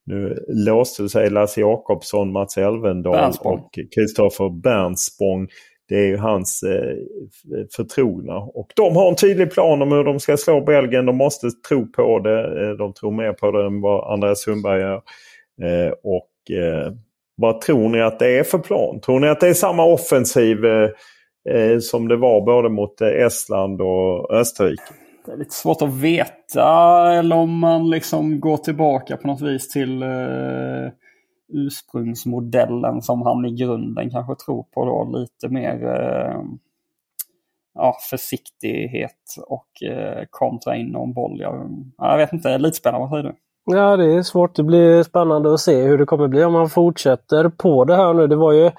nu 0.07 0.45
låste 0.49 1.09
sig 1.09 1.31
Lasse 1.31 1.61
Jakobsson, 1.61 2.33
Mats 2.33 2.57
Elvendal 2.57 3.33
och 3.41 3.79
Kristoffer 3.95 4.63
Bernspång 4.63 5.49
det 5.91 5.97
är 5.97 6.07
ju 6.07 6.17
hans 6.17 6.63
eh, 6.63 6.97
förtrogna. 7.77 8.37
Och 8.37 8.73
de 8.77 8.97
har 8.97 9.09
en 9.09 9.17
tydlig 9.17 9.51
plan 9.51 9.83
om 9.83 9.93
hur 9.93 10.05
de 10.05 10.21
ska 10.21 10.37
slå 10.37 10.61
Belgien. 10.61 11.07
De 11.07 11.17
måste 11.17 11.51
tro 11.69 11.87
på 11.87 12.19
det. 12.19 12.41
Eh, 12.63 12.71
de 12.71 12.93
tror 12.93 13.11
mer 13.11 13.33
på 13.33 13.51
det 13.51 13.67
än 13.67 13.81
vad 13.81 14.13
Andreas 14.13 14.43
Sundberg 14.43 14.81
gör. 14.81 15.03
Eh, 15.63 15.93
och 16.03 16.57
eh, 16.57 16.93
vad 17.37 17.61
tror 17.61 17.89
ni 17.89 18.01
att 18.01 18.19
det 18.19 18.39
är 18.39 18.45
för 18.45 18.59
plan? 18.59 19.01
Tror 19.01 19.21
ni 19.21 19.29
att 19.29 19.41
det 19.41 19.49
är 19.49 19.55
samma 19.55 19.85
offensiv 19.85 20.65
eh, 20.65 20.91
eh 21.51 21.79
som 21.79 22.09
det 22.09 22.17
var 22.17 22.41
både 22.41 22.69
mot 22.69 23.01
eh, 23.01 23.09
Estland 23.09 23.81
och 23.81 24.33
Österrike? 24.33 24.83
Det 25.27 25.33
är 25.33 25.37
lite 25.37 25.55
svårt 25.55 25.83
att 25.83 25.95
veta. 25.95 27.13
Eller 27.13 27.37
om 27.37 27.59
man 27.59 27.91
liksom 27.91 28.41
går 28.41 28.57
tillbaka 28.57 29.17
på 29.17 29.27
något 29.27 29.43
vis 29.43 29.69
till 29.69 30.03
ursprungsmodellen 31.53 33.03
som 33.03 33.23
han 33.23 33.45
i 33.45 33.51
grunden 33.51 34.11
kanske 34.11 34.45
tror 34.45 34.63
på 34.75 34.85
då. 34.85 35.19
Lite 35.19 35.49
mer 35.49 35.85
eh, 35.85 36.43
ja, 37.75 37.97
försiktighet 38.11 39.37
och 39.47 39.83
eh, 39.83 40.25
kontra 40.31 40.77
in 40.77 40.87
någon 40.87 41.13
boll. 41.13 41.41
Jag, 41.41 41.85
jag 41.99 42.17
vet 42.17 42.33
inte, 42.33 42.59
lite 42.59 42.77
spännande. 42.77 43.07
Vad 43.07 43.11
säger 43.11 43.25
du? 43.25 43.35
Ja, 43.65 43.97
det 43.97 44.15
är 44.15 44.23
svårt. 44.23 44.55
Det 44.55 44.63
blir 44.63 45.03
spännande 45.03 45.55
att 45.55 45.61
se 45.61 45.83
hur 45.83 45.99
det 45.99 46.07
kommer 46.07 46.29
bli 46.29 46.45
om 46.45 46.55
han 46.55 46.69
fortsätter 46.69 47.49
på 47.49 47.85
det 47.85 47.97
här 47.97 48.15
nu. 48.15 48.27
Det 48.27 48.37
var 48.37 48.53
ju 48.53 48.71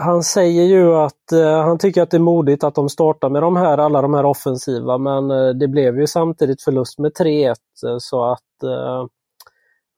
han 0.00 0.22
säger 0.22 0.62
ju 0.62 0.94
att 0.94 1.32
eh, 1.32 1.62
han 1.62 1.78
tycker 1.78 2.02
att 2.02 2.10
det 2.10 2.16
är 2.16 2.20
modigt 2.20 2.64
att 2.64 2.74
de 2.74 2.88
startar 2.88 3.28
med 3.28 3.42
de 3.42 3.56
här, 3.56 3.78
alla 3.78 4.02
de 4.02 4.14
här 4.14 4.24
offensiva 4.24 4.98
men 4.98 5.30
eh, 5.30 5.48
det 5.48 5.68
blev 5.68 6.00
ju 6.00 6.06
samtidigt 6.06 6.62
förlust 6.62 6.98
med 6.98 7.12
3-1 7.12 7.46
eh, 7.48 7.54
så 7.98 8.24
att 8.32 8.62
eh, 8.62 9.06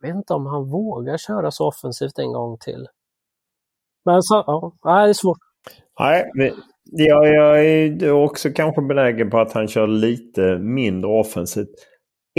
vet 0.00 0.14
inte 0.14 0.34
om 0.34 0.46
han 0.46 0.70
vågar 0.70 1.16
köra 1.16 1.50
så 1.50 1.68
offensivt 1.68 2.18
en 2.18 2.32
gång 2.32 2.58
till. 2.58 2.86
Men 4.04 4.22
så, 4.22 4.44
ja, 4.46 4.72
det 5.04 5.10
är 5.10 5.12
svårt. 5.12 5.38
Nej, 6.00 6.30
jag, 6.82 7.28
jag 7.28 7.66
är 7.66 8.12
också 8.12 8.50
kanske 8.50 8.82
benägen 8.82 9.30
på 9.30 9.38
att 9.38 9.52
han 9.52 9.68
kör 9.68 9.86
lite 9.86 10.58
mindre 10.58 11.10
offensivt. 11.10 11.68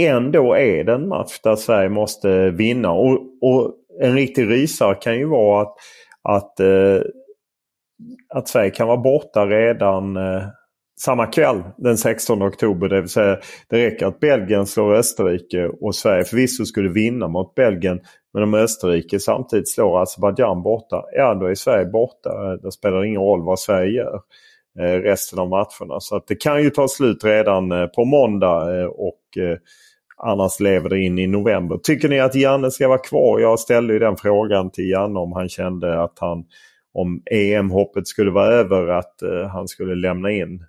Ändå 0.00 0.54
är 0.54 0.84
det 0.84 0.92
en 0.92 1.08
match 1.08 1.40
där 1.42 1.56
Sverige 1.56 1.88
måste 1.88 2.50
vinna. 2.50 2.92
Och, 2.92 3.20
och 3.42 3.74
en 4.00 4.14
riktig 4.14 4.50
rysare 4.50 4.94
kan 4.94 5.18
ju 5.18 5.24
vara 5.24 5.62
att, 5.62 5.74
att, 6.22 6.60
eh, 6.60 7.00
att 8.34 8.48
Sverige 8.48 8.70
kan 8.70 8.86
vara 8.88 8.96
borta 8.96 9.46
redan 9.46 10.16
eh, 10.16 10.42
samma 11.00 11.26
kväll 11.26 11.62
den 11.76 11.98
16 11.98 12.42
oktober. 12.42 12.88
Det 12.88 13.00
vill 13.00 13.10
säga 13.10 13.38
det 13.68 13.86
räcker 13.86 14.06
att 14.06 14.20
Belgien 14.20 14.66
slår 14.66 14.94
Österrike 14.94 15.68
och 15.80 15.94
Sverige 15.94 16.24
förvisso 16.24 16.64
skulle 16.64 16.88
vinna 16.88 17.28
mot 17.28 17.54
Belgien. 17.54 18.00
Men 18.34 18.42
om 18.42 18.54
Österrike 18.54 19.20
samtidigt 19.20 19.68
slår 19.68 20.02
Azerbajdzjan 20.02 20.62
borta, 20.62 21.04
ja 21.12 21.34
då 21.34 21.46
är 21.46 21.54
Sverige 21.54 21.86
borta. 21.86 22.56
Det 22.62 22.72
spelar 22.72 23.04
ingen 23.04 23.20
roll 23.20 23.42
vad 23.42 23.58
Sverige 23.58 23.92
gör 23.92 24.20
eh, 24.80 25.00
resten 25.00 25.38
av 25.38 25.48
matcherna. 25.48 26.00
Så 26.00 26.16
att 26.16 26.26
det 26.26 26.36
kan 26.36 26.62
ju 26.62 26.70
ta 26.70 26.88
slut 26.88 27.24
redan 27.24 27.72
eh, 27.72 27.86
på 27.86 28.04
måndag 28.04 28.80
eh, 28.80 28.86
och 28.86 29.42
eh, 29.42 29.58
annars 30.16 30.60
lever 30.60 30.88
det 30.88 31.00
in 31.00 31.18
i 31.18 31.26
november. 31.26 31.78
Tycker 31.82 32.08
ni 32.08 32.20
att 32.20 32.34
Janne 32.34 32.70
ska 32.70 32.88
vara 32.88 32.98
kvar? 32.98 33.40
Jag 33.40 33.60
ställde 33.60 33.92
ju 33.92 33.98
den 33.98 34.16
frågan 34.16 34.70
till 34.70 34.90
Janne 34.90 35.18
om 35.18 35.32
han 35.32 35.48
kände 35.48 36.02
att 36.02 36.18
han 36.18 36.44
om 36.94 37.22
EM-hoppet 37.30 38.06
skulle 38.06 38.30
vara 38.30 38.46
över 38.46 38.88
att 38.88 39.22
eh, 39.22 39.48
han 39.48 39.68
skulle 39.68 39.94
lämna 39.94 40.30
in 40.30 40.64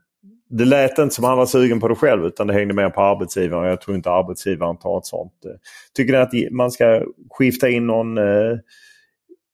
det 0.50 0.66
lät 0.66 1.00
inte 1.00 1.16
som 1.16 1.24
han 1.24 1.38
var 1.38 1.46
sugen 1.46 1.80
på 1.80 1.88
det 1.88 1.96
själv 1.96 2.26
utan 2.26 2.48
det 2.48 2.54
hängde 2.54 2.74
mer 2.74 2.90
på 2.90 3.02
arbetsgivaren. 3.02 3.70
Jag 3.70 3.82
tror 3.82 3.98
inte 3.98 4.12
arbetsgivaren 4.12 4.78
tar 4.78 4.98
ett 4.98 5.06
sånt. 5.06 5.46
Eh, 5.46 5.52
tycker 5.94 6.14
ni 6.14 6.48
att 6.48 6.52
man 6.52 6.72
ska 6.72 7.02
skifta 7.30 7.70
in 7.70 7.88
någon 7.88 8.18
eh, 8.18 8.58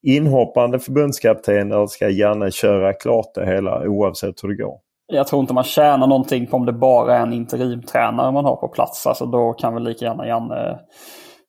inhoppande 0.04 0.80
förbundskapten 0.80 1.72
eller 1.72 1.88
ska 1.88 2.10
Janne 2.10 2.52
köra 2.52 2.94
klart 2.94 3.34
det 3.36 3.46
hela 3.46 3.88
oavsett 3.88 4.44
hur 4.44 4.50
det 4.50 4.64
går? 4.64 4.80
Jag 5.08 5.28
tror 5.28 5.42
inte 5.42 5.54
man 5.54 5.64
tjänar 5.64 6.08
någonting 6.08 6.48
på 6.48 6.58
om 6.58 6.66
det 6.66 6.74
bara 6.74 7.18
är 7.18 7.22
en 7.22 7.34
interimtränare 7.34 8.32
man 8.32 8.46
har 8.46 8.56
på 8.56 8.68
plats. 8.68 9.08
Alltså 9.08 9.26
då 9.26 9.54
kan 9.54 9.74
väl 9.74 9.84
lika 9.84 10.06
gärna 10.06 10.28
Janne 10.28 10.56
Eh, 10.56 10.78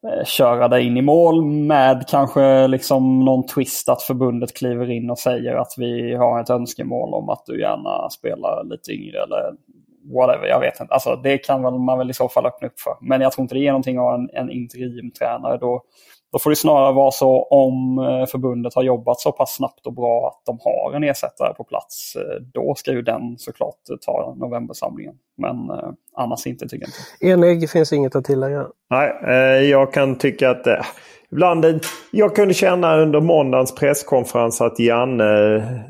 Eh, 0.04 0.24
köra 0.24 0.68
dig 0.68 0.86
in 0.86 0.96
i 0.96 1.02
mål 1.02 1.44
med 1.44 2.04
kanske 2.08 2.66
liksom 2.66 3.24
någon 3.24 3.46
twist 3.46 3.88
att 3.88 4.02
förbundet 4.02 4.56
kliver 4.56 4.90
in 4.90 5.10
och 5.10 5.18
säger 5.18 5.54
att 5.54 5.74
vi 5.76 6.14
har 6.14 6.40
ett 6.40 6.50
önskemål 6.50 7.14
om 7.14 7.28
att 7.28 7.42
du 7.46 7.60
gärna 7.60 8.10
spelar 8.10 8.64
lite 8.64 8.92
yngre 8.92 9.22
eller 9.22 9.52
whatever. 10.14 10.46
Jag 10.46 10.60
vet 10.60 10.80
inte. 10.80 10.94
Alltså, 10.94 11.16
det 11.16 11.38
kan 11.38 11.62
väl, 11.62 11.78
man 11.78 11.98
väl 11.98 12.10
i 12.10 12.14
så 12.14 12.28
fall 12.28 12.46
öppna 12.46 12.68
upp 12.68 12.80
för. 12.80 12.96
Men 13.00 13.20
jag 13.20 13.32
tror 13.32 13.42
inte 13.42 13.54
det 13.54 13.60
ger 13.60 13.72
någonting 13.72 13.96
att 13.96 14.02
ha 14.02 14.14
en, 14.14 14.30
en 14.32 14.50
interimtränare. 14.50 15.58
Då, 15.58 15.82
då 16.36 16.40
får 16.40 16.50
det 16.50 16.56
snarare 16.56 16.92
vara 16.92 17.10
så 17.10 17.42
om 17.42 17.98
eh, 17.98 18.26
förbundet 18.26 18.74
har 18.74 18.82
jobbat 18.82 19.20
så 19.20 19.32
pass 19.32 19.54
snabbt 19.54 19.86
och 19.86 19.92
bra 19.92 20.28
att 20.28 20.46
de 20.46 20.58
har 20.62 20.96
en 20.96 21.04
ersättare 21.04 21.54
på 21.54 21.64
plats. 21.64 22.16
Eh, 22.16 22.42
då 22.52 22.74
ska 22.74 22.92
ju 22.92 23.02
den 23.02 23.38
såklart 23.38 23.74
ta 24.06 24.34
novembersamlingen. 24.38 25.14
Men 25.36 25.70
eh, 25.70 25.90
annars 26.16 26.46
inte 26.46 26.68
tycker 26.68 26.86
jag 27.20 27.32
inte. 27.32 27.48
Enig 27.48 27.70
finns 27.70 27.92
inget 27.92 28.16
att 28.16 28.24
tillägga. 28.24 28.66
Nej, 28.90 29.12
eh, 29.26 29.70
jag 29.70 29.92
kan 29.92 30.18
tycka 30.18 30.50
att 30.50 30.66
eh, 30.66 30.84
ibland... 31.32 31.64
Jag 32.10 32.36
kunde 32.36 32.54
känna 32.54 32.96
under 32.96 33.20
måndagens 33.20 33.74
presskonferens 33.74 34.60
att 34.60 34.78
Janne... 34.78 35.24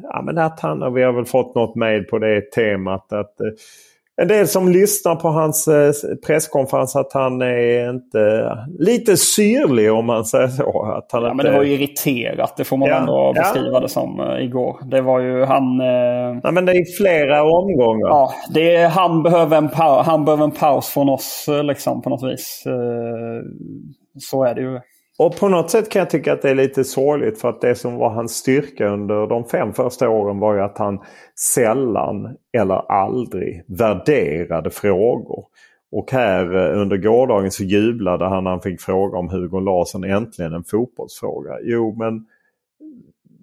Ja, 0.02 0.22
men 0.22 0.38
att 0.38 0.60
han, 0.60 0.82
och 0.82 0.96
vi 0.96 1.02
har 1.02 1.12
väl 1.12 1.24
fått 1.24 1.54
något 1.54 1.74
med 1.74 2.08
på 2.08 2.18
det 2.18 2.52
temat. 2.52 3.12
att 3.12 3.34
en 4.22 4.28
del 4.28 4.48
som 4.48 4.68
lyssnar 4.68 5.16
på 5.16 5.28
hans 5.28 5.68
eh, 5.68 5.92
presskonferens 6.26 6.96
att 6.96 7.12
han 7.12 7.42
är 7.42 7.90
inte 7.90 8.52
lite 8.78 9.16
syrlig 9.16 9.92
om 9.92 10.06
man 10.06 10.24
säger 10.24 10.48
så. 10.48 10.92
Att 10.96 11.12
han 11.12 11.22
ja, 11.22 11.30
inte... 11.30 11.36
men 11.36 11.52
det 11.52 11.58
var 11.58 11.64
ju 11.64 11.72
irriterat. 11.72 12.56
Det 12.56 12.64
får 12.64 12.76
man 12.76 12.88
ja, 12.88 12.96
ändå 12.96 13.32
beskriva 13.32 13.72
ja. 13.72 13.80
det 13.80 13.88
som 13.88 14.20
uh, 14.20 14.44
igår. 14.44 14.76
Det 14.90 15.00
var 15.00 15.20
ju 15.20 15.44
han... 15.44 15.80
Uh... 15.80 16.40
Ja, 16.42 16.50
men 16.50 16.64
det 16.64 16.72
är 16.72 16.96
flera 16.96 17.42
omgångar. 17.42 18.08
Ja, 18.08 18.32
det 18.54 18.76
är, 18.76 18.88
han, 18.88 19.22
behöver 19.22 19.56
en 19.56 19.68
han 20.04 20.24
behöver 20.24 20.44
en 20.44 20.50
paus 20.50 20.88
från 20.88 21.08
oss 21.08 21.46
liksom 21.62 22.02
på 22.02 22.10
något 22.10 22.32
vis. 22.32 22.64
Så 24.18 24.44
är 24.44 24.54
det 24.54 24.60
ju. 24.60 24.80
Och 25.18 25.36
på 25.36 25.48
något 25.48 25.70
sätt 25.70 25.90
kan 25.90 26.00
jag 26.00 26.10
tycka 26.10 26.32
att 26.32 26.42
det 26.42 26.50
är 26.50 26.54
lite 26.54 26.84
sorgligt 26.84 27.40
för 27.40 27.48
att 27.48 27.60
det 27.60 27.74
som 27.74 27.96
var 27.96 28.10
hans 28.10 28.32
styrka 28.32 28.88
under 28.88 29.26
de 29.26 29.44
fem 29.44 29.72
första 29.72 30.08
åren 30.08 30.38
var 30.38 30.54
ju 30.54 30.60
att 30.60 30.78
han 30.78 31.00
sällan 31.54 32.36
eller 32.52 32.92
aldrig 32.92 33.64
värderade 33.66 34.70
frågor. 34.70 35.44
Och 35.92 36.12
här 36.12 36.56
eh, 36.56 36.80
under 36.80 36.96
gårdagen 36.96 37.50
så 37.50 37.64
jublade 37.64 38.24
han 38.24 38.44
när 38.44 38.50
han 38.50 38.60
fick 38.60 38.80
fråga 38.80 39.18
om 39.18 39.28
Hugo 39.28 39.60
Larsson 39.60 40.04
äntligen 40.04 40.52
en 40.52 40.64
fotbollsfråga. 40.64 41.58
Jo 41.62 41.96
men 41.98 42.26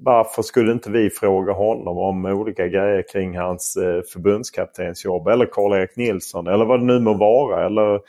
varför 0.04 0.42
skulle 0.42 0.72
inte 0.72 0.92
vi 0.92 1.10
fråga 1.10 1.54
honom 1.54 1.98
om 1.98 2.26
olika 2.26 2.68
grejer 2.68 3.04
kring 3.12 3.38
hans 3.38 3.76
eh, 3.76 4.02
förbundskaptensjobb 4.14 5.28
eller 5.28 5.46
Karl-Erik 5.46 5.96
Nilsson 5.96 6.48
eller 6.48 6.66
vad 6.66 6.80
det 6.80 6.86
nu 6.86 7.00
må 7.00 7.14
vara. 7.14 7.66
Eller 7.66 8.00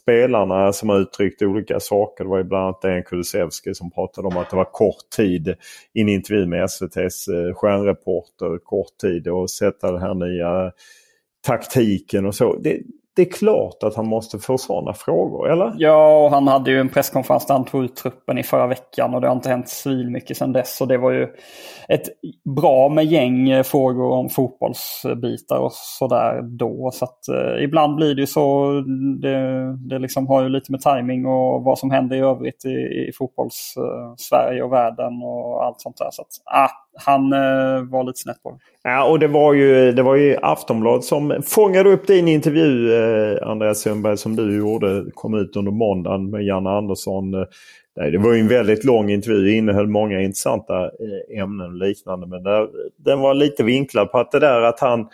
spelarna 0.00 0.72
som 0.72 0.88
har 0.88 0.98
uttryckt 0.98 1.42
olika 1.42 1.80
saker. 1.80 2.24
Det 2.24 2.30
var 2.30 2.38
ju 2.38 2.44
bland 2.44 2.64
annat 2.64 2.84
en 2.84 3.02
Kulusevski 3.02 3.74
som 3.74 3.90
pratade 3.90 4.28
om 4.28 4.36
att 4.36 4.50
det 4.50 4.56
var 4.56 4.72
kort 4.72 5.10
tid 5.16 5.54
i 5.92 6.00
en 6.00 6.08
intervju 6.08 6.46
med 6.46 6.64
SVTs 6.64 7.28
eh, 7.28 7.54
stjärnreporter. 7.54 8.58
Kort 8.58 8.98
tid 9.00 9.28
att 9.28 9.50
sätta 9.50 9.92
den 9.92 10.00
här 10.00 10.14
nya 10.14 10.72
taktiken 11.46 12.26
och 12.26 12.34
så. 12.34 12.56
Det, 12.56 12.80
det 13.16 13.22
är 13.22 13.30
klart 13.30 13.82
att 13.82 13.94
han 13.94 14.06
måste 14.06 14.38
få 14.38 14.58
sådana 14.58 14.92
frågor, 14.92 15.52
eller? 15.52 15.72
Ja, 15.76 16.24
och 16.24 16.30
han 16.30 16.48
hade 16.48 16.70
ju 16.70 16.80
en 16.80 16.88
presskonferens 16.88 17.46
där 17.46 17.54
han 17.54 17.64
tog 17.64 17.84
ut 17.84 17.96
truppen 17.96 18.38
i 18.38 18.42
förra 18.42 18.66
veckan 18.66 19.14
och 19.14 19.20
det 19.20 19.26
har 19.26 19.34
inte 19.34 19.48
hänt 19.48 19.84
mycket 20.10 20.36
sedan 20.36 20.52
dess. 20.52 20.76
Så 20.76 20.86
det 20.86 20.98
var 20.98 21.10
ju 21.10 21.28
ett 21.88 22.02
bra 22.56 22.88
med 22.88 23.04
gäng 23.04 23.48
eh, 23.50 23.62
frågor 23.62 24.10
om 24.10 24.28
fotbollsbitar 24.28 25.58
och 25.58 25.72
sådär 25.72 26.42
då. 26.42 26.90
Så 26.92 27.04
att 27.04 27.28
eh, 27.28 27.64
ibland 27.64 27.96
blir 27.96 28.14
det 28.14 28.20
ju 28.20 28.26
så. 28.26 28.70
Det, 29.22 29.76
det 29.76 29.98
liksom 29.98 30.26
har 30.26 30.42
ju 30.42 30.48
lite 30.48 30.72
med 30.72 30.80
timing 30.80 31.26
och 31.26 31.64
vad 31.64 31.78
som 31.78 31.90
händer 31.90 32.16
i 32.16 32.20
övrigt 32.20 32.64
i, 32.64 32.68
i 33.08 33.10
fotbolls-Sverige 33.18 34.60
eh, 34.60 34.64
och 34.64 34.72
världen 34.72 35.22
och 35.22 35.64
allt 35.64 35.80
sånt 35.80 35.96
där. 35.96 36.08
Så 36.10 36.22
att, 36.22 36.54
ah, 36.54 36.83
han 36.96 37.32
eh, 37.32 37.82
var 37.82 38.04
lite 38.04 38.18
snett 38.18 38.42
på 38.42 38.50
det. 38.50 38.58
Ja, 38.82 39.04
och 39.04 39.18
det 39.18 39.28
var 39.28 39.54
ju, 39.54 39.92
det 39.92 40.02
var 40.02 40.16
ju 40.16 40.36
Aftonbladet 40.42 41.04
som 41.04 41.42
fångade 41.46 41.92
upp 41.92 42.06
din 42.06 42.28
intervju, 42.28 42.94
eh, 42.94 43.48
Andreas 43.48 43.80
Sundberg, 43.80 44.16
som 44.16 44.36
du 44.36 44.56
gjorde. 44.56 45.04
kom 45.14 45.34
ut 45.34 45.56
under 45.56 45.72
måndagen 45.72 46.30
med 46.30 46.44
Janne 46.44 46.70
Andersson. 46.70 47.34
Eh, 47.34 47.46
nej, 47.96 48.10
det 48.10 48.18
var 48.18 48.32
ju 48.32 48.40
en 48.40 48.48
väldigt 48.48 48.84
lång 48.84 49.10
intervju, 49.10 49.56
innehöll 49.56 49.86
många 49.86 50.20
intressanta 50.20 50.84
eh, 50.84 51.40
ämnen 51.40 51.66
och 51.66 51.76
liknande. 51.76 52.26
Men 52.26 52.42
där, 52.42 52.68
den 52.96 53.20
var 53.20 53.34
lite 53.34 53.64
vinklad 53.64 54.12
på 54.12 54.18
att 54.18 54.32
det 54.32 54.40
där 54.40 54.60
att 54.60 54.80
han 54.80 55.08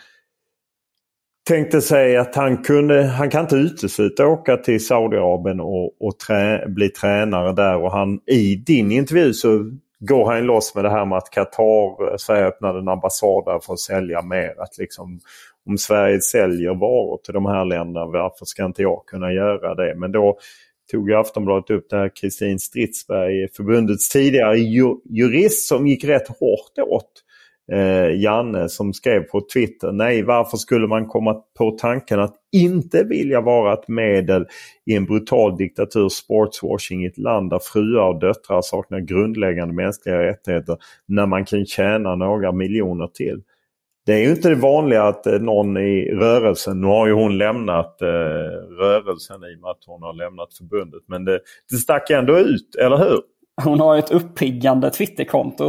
tänkte 1.47 1.81
sig 1.81 2.17
att 2.17 2.35
han 2.35 2.57
kunde, 2.57 3.03
han 3.03 3.29
kan 3.29 3.41
inte 3.41 3.55
utesluta 3.55 4.23
att 4.23 4.29
åka 4.29 4.57
till 4.57 4.85
Saudiarabien 4.85 5.59
och, 5.59 6.01
och 6.01 6.19
trä, 6.19 6.67
bli 6.67 6.89
tränare 6.89 7.53
där. 7.53 7.77
Och 7.77 7.91
han 7.91 8.19
i 8.27 8.55
din 8.55 8.91
intervju 8.91 9.33
så 9.33 9.71
går 10.01 10.31
han 10.31 10.43
loss 10.43 10.75
med 10.75 10.83
det 10.83 10.89
här 10.89 11.05
med 11.05 11.17
att 11.17 11.29
Qatar, 11.29 12.11
eh, 12.11 12.17
Sverige 12.17 12.45
öppnade 12.45 12.79
en 12.79 12.87
ambassad 12.87 13.45
där 13.45 13.59
för 13.59 13.73
att 13.73 13.79
sälja 13.79 14.21
mer. 14.21 14.61
Att 14.61 14.77
liksom, 14.77 15.19
om 15.65 15.77
Sverige 15.77 16.21
säljer 16.21 16.73
varor 16.73 17.19
till 17.23 17.33
de 17.33 17.45
här 17.45 17.65
länderna, 17.65 18.05
varför 18.05 18.45
ska 18.45 18.65
inte 18.65 18.81
jag 18.81 19.03
kunna 19.07 19.33
göra 19.33 19.75
det? 19.75 19.95
Men 19.95 20.11
då 20.11 20.37
tog 20.91 21.11
Aftonbladet 21.11 21.69
upp 21.69 21.89
det 21.89 21.97
här 21.97 22.11
Kristin 22.15 22.59
Stridsberg, 22.59 23.47
förbundets 23.55 24.09
tidigare 24.09 24.57
jurist 25.09 25.67
som 25.67 25.87
gick 25.87 26.03
rätt 26.03 26.27
hårt 26.27 26.77
åt 26.87 27.11
eh, 27.71 28.21
Janne 28.21 28.69
som 28.69 28.93
skrev 28.93 29.23
på 29.23 29.41
Twitter. 29.53 29.91
Nej, 29.91 30.23
varför 30.23 30.57
skulle 30.57 30.87
man 30.87 31.05
komma 31.05 31.33
på 31.57 31.71
tanken 31.71 32.19
att 32.19 32.35
inte 32.51 33.03
vilja 33.03 33.41
vara 33.41 33.73
ett 33.73 33.87
medel 33.87 34.45
i 34.85 34.95
en 34.95 35.05
brutal 35.05 35.57
diktatur, 35.57 36.09
sportswashing 36.09 37.03
i 37.03 37.07
ett 37.07 37.17
land 37.17 37.49
där 37.49 37.59
fruar 37.59 38.07
och 38.07 38.19
döttrar 38.19 38.61
saknar 38.61 38.99
grundläggande 38.99 39.73
mänskliga 39.73 40.19
rättigheter 40.19 40.77
när 41.07 41.25
man 41.25 41.45
kan 41.45 41.65
tjäna 41.65 42.15
några 42.15 42.51
miljoner 42.51 43.07
till. 43.07 43.41
Det 44.05 44.13
är 44.13 44.19
ju 44.19 44.31
inte 44.31 44.49
det 44.49 44.55
vanliga 44.55 45.03
att 45.03 45.27
eh, 45.27 45.39
någon 45.39 45.77
i 45.77 46.11
rörelsen, 46.11 46.81
nu 46.81 46.87
har 46.87 47.07
ju 47.07 47.13
hon 47.13 47.37
lämnat 47.37 48.01
eh, 48.01 48.07
rörelsen 48.79 49.43
i 49.43 49.55
och 49.55 49.61
med 49.61 49.69
att 49.69 49.83
hon 49.85 50.01
har 50.01 50.13
lämnat 50.13 50.53
förbundet, 50.53 51.03
men 51.07 51.25
det, 51.25 51.39
det 51.69 51.75
stack 51.77 52.09
ändå 52.09 52.37
ut, 52.37 52.75
eller 52.79 52.97
hur? 52.97 53.19
Hon 53.63 53.79
har 53.79 53.97
ett 53.97 54.11
uppiggande 54.11 54.89
Twitterkonto 54.89 55.63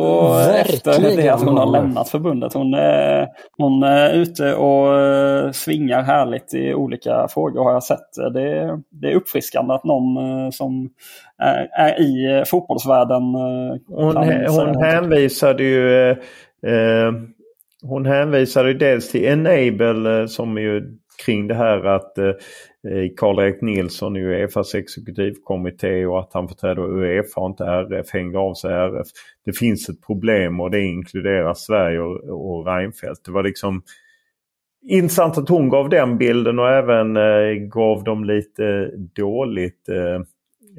efter 0.55 1.17
det 1.17 1.29
att 1.29 1.43
hon 1.43 1.57
har 1.57 1.67
lämnat 1.67 2.09
förbundet. 2.09 2.53
Hon 2.53 2.75
är, 2.75 3.29
hon 3.57 3.83
är 3.83 4.15
ute 4.15 4.55
och 4.55 5.01
eh, 5.01 5.51
svingar 5.51 6.03
härligt 6.03 6.55
i 6.55 6.75
olika 6.75 7.29
frågor 7.31 7.65
har 7.65 7.73
jag 7.73 7.83
sett. 7.83 8.13
Det, 8.35 8.79
det 8.91 9.11
är 9.11 9.15
uppfriskande 9.15 9.75
att 9.75 9.85
någon 9.85 10.17
eh, 10.17 10.51
som 10.51 10.91
är, 11.39 11.69
är 11.73 12.01
i 12.01 12.45
fotbollsvärlden 12.47 13.23
eh, 13.35 13.77
Hon, 13.89 14.17
hon 14.49 14.83
hänvisade 14.85 15.63
ju 15.63 16.11
eh, 16.11 17.13
hon 17.83 18.07
hänvisade 18.07 18.75
dels 18.75 19.11
till 19.11 19.25
Enable 19.25 20.29
som 20.29 20.59
ju 20.59 20.99
kring 21.25 21.49
det 21.49 21.55
här 21.55 21.85
att 21.85 22.19
eh, 22.19 22.35
Karl-Erik 23.17 23.63
Nilsson 23.63 24.17
i 24.17 24.21
Uefas 24.21 24.75
exekutivkommitté 24.75 26.07
och 26.07 26.21
att 26.21 26.33
han 26.33 26.49
förträder 26.49 26.83
Uefa 26.83 27.41
och 27.41 27.47
inte 27.47 27.65
RF 27.65 28.11
hängde 28.11 28.39
av 28.39 28.55
sig 28.55 28.73
RF. 28.73 29.07
Det 29.45 29.53
finns 29.53 29.89
ett 29.89 30.07
problem 30.07 30.61
och 30.61 30.71
det 30.71 30.81
inkluderar 30.81 31.55
Sverige 31.55 32.01
och, 32.01 32.57
och 32.57 32.67
Reinfeldt. 32.67 33.25
Det 33.25 33.33
var 33.33 33.43
liksom 33.43 33.83
intressant 34.89 35.39
att 35.39 35.49
hon 35.49 35.69
gav 35.69 35.89
den 35.89 36.19
bilden 36.19 36.59
och 36.59 36.71
även 36.71 37.17
eh, 37.17 37.55
gav 37.55 38.05
dem 38.05 38.25
lite 38.25 38.91
dåligt. 38.97 39.89
Eh, 39.89 40.15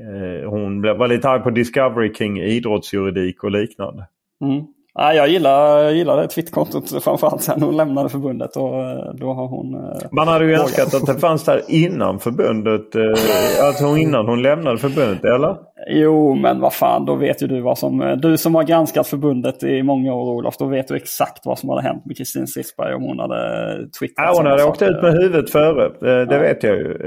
eh 0.06 0.50
hon 0.50 0.82
var 0.82 1.08
lite 1.08 1.30
arg 1.30 1.43
på 1.43 1.50
Discovery 1.50 2.13
kring 2.13 2.39
idrottsjuridik 2.39 3.43
och 3.43 3.52
liknande. 3.52 4.08
Mm. 4.41 4.65
Ja, 4.96 5.14
jag 5.14 5.30
gillar, 5.30 5.90
gillar 5.90 6.18
det 6.18 6.28
Twitterkontot 6.28 7.04
framförallt 7.04 7.42
sen 7.42 7.62
hon 7.62 7.78
lämnade 7.78 8.10
förbundet. 8.10 8.56
Och 8.56 8.82
eh, 8.82 9.14
då 9.14 9.34
har 9.34 9.48
hon, 9.48 9.74
eh, 9.74 10.02
Man 10.12 10.28
hade 10.28 10.46
ju 10.46 10.54
önskat 10.54 10.94
att 10.94 11.06
det 11.06 11.20
fanns 11.20 11.44
där 11.44 11.62
innan 11.68 12.20
förbundet. 12.20 12.96
Eh, 12.96 13.66
alltså 13.68 13.98
innan 13.98 14.28
hon 14.28 14.42
lämnade 14.42 14.78
förbundet, 14.78 15.26
eller? 15.26 15.56
Jo, 15.88 16.36
men 16.36 16.60
vad 16.60 16.74
fan, 16.74 17.06
då 17.06 17.16
vet 17.16 17.44
ju 17.44 17.48
du 17.48 17.62
vad 17.62 17.78
som... 17.78 18.20
Du 18.22 18.38
som 18.38 18.56
har 18.56 18.64
granskat 18.64 19.08
förbundet 19.08 19.64
i 19.64 19.84
många 19.84 20.14
år 20.14 20.34
Olof, 20.34 20.58
då 20.58 20.66
vet 20.66 20.88
du 20.88 20.96
exakt 20.96 21.46
vad 21.46 21.60
som 21.60 21.70
hade 21.70 21.82
hänt 21.82 22.06
med 22.06 22.18
Kristin 22.18 22.48
Stridsberg 22.48 22.94
om 22.94 23.04
hon 23.04 23.20
hade 23.20 23.78
twittrat. 24.00 24.28
Ja, 24.28 24.34
hon 24.38 24.46
hade 24.46 24.64
åkt 24.64 24.82
ut 24.82 25.02
med 25.02 25.14
huvudet 25.14 25.50
före. 25.50 25.90
Det 26.26 26.36
ja. 26.36 26.40
vet 26.40 26.64
jag 26.64 26.78
ju. 26.78 26.98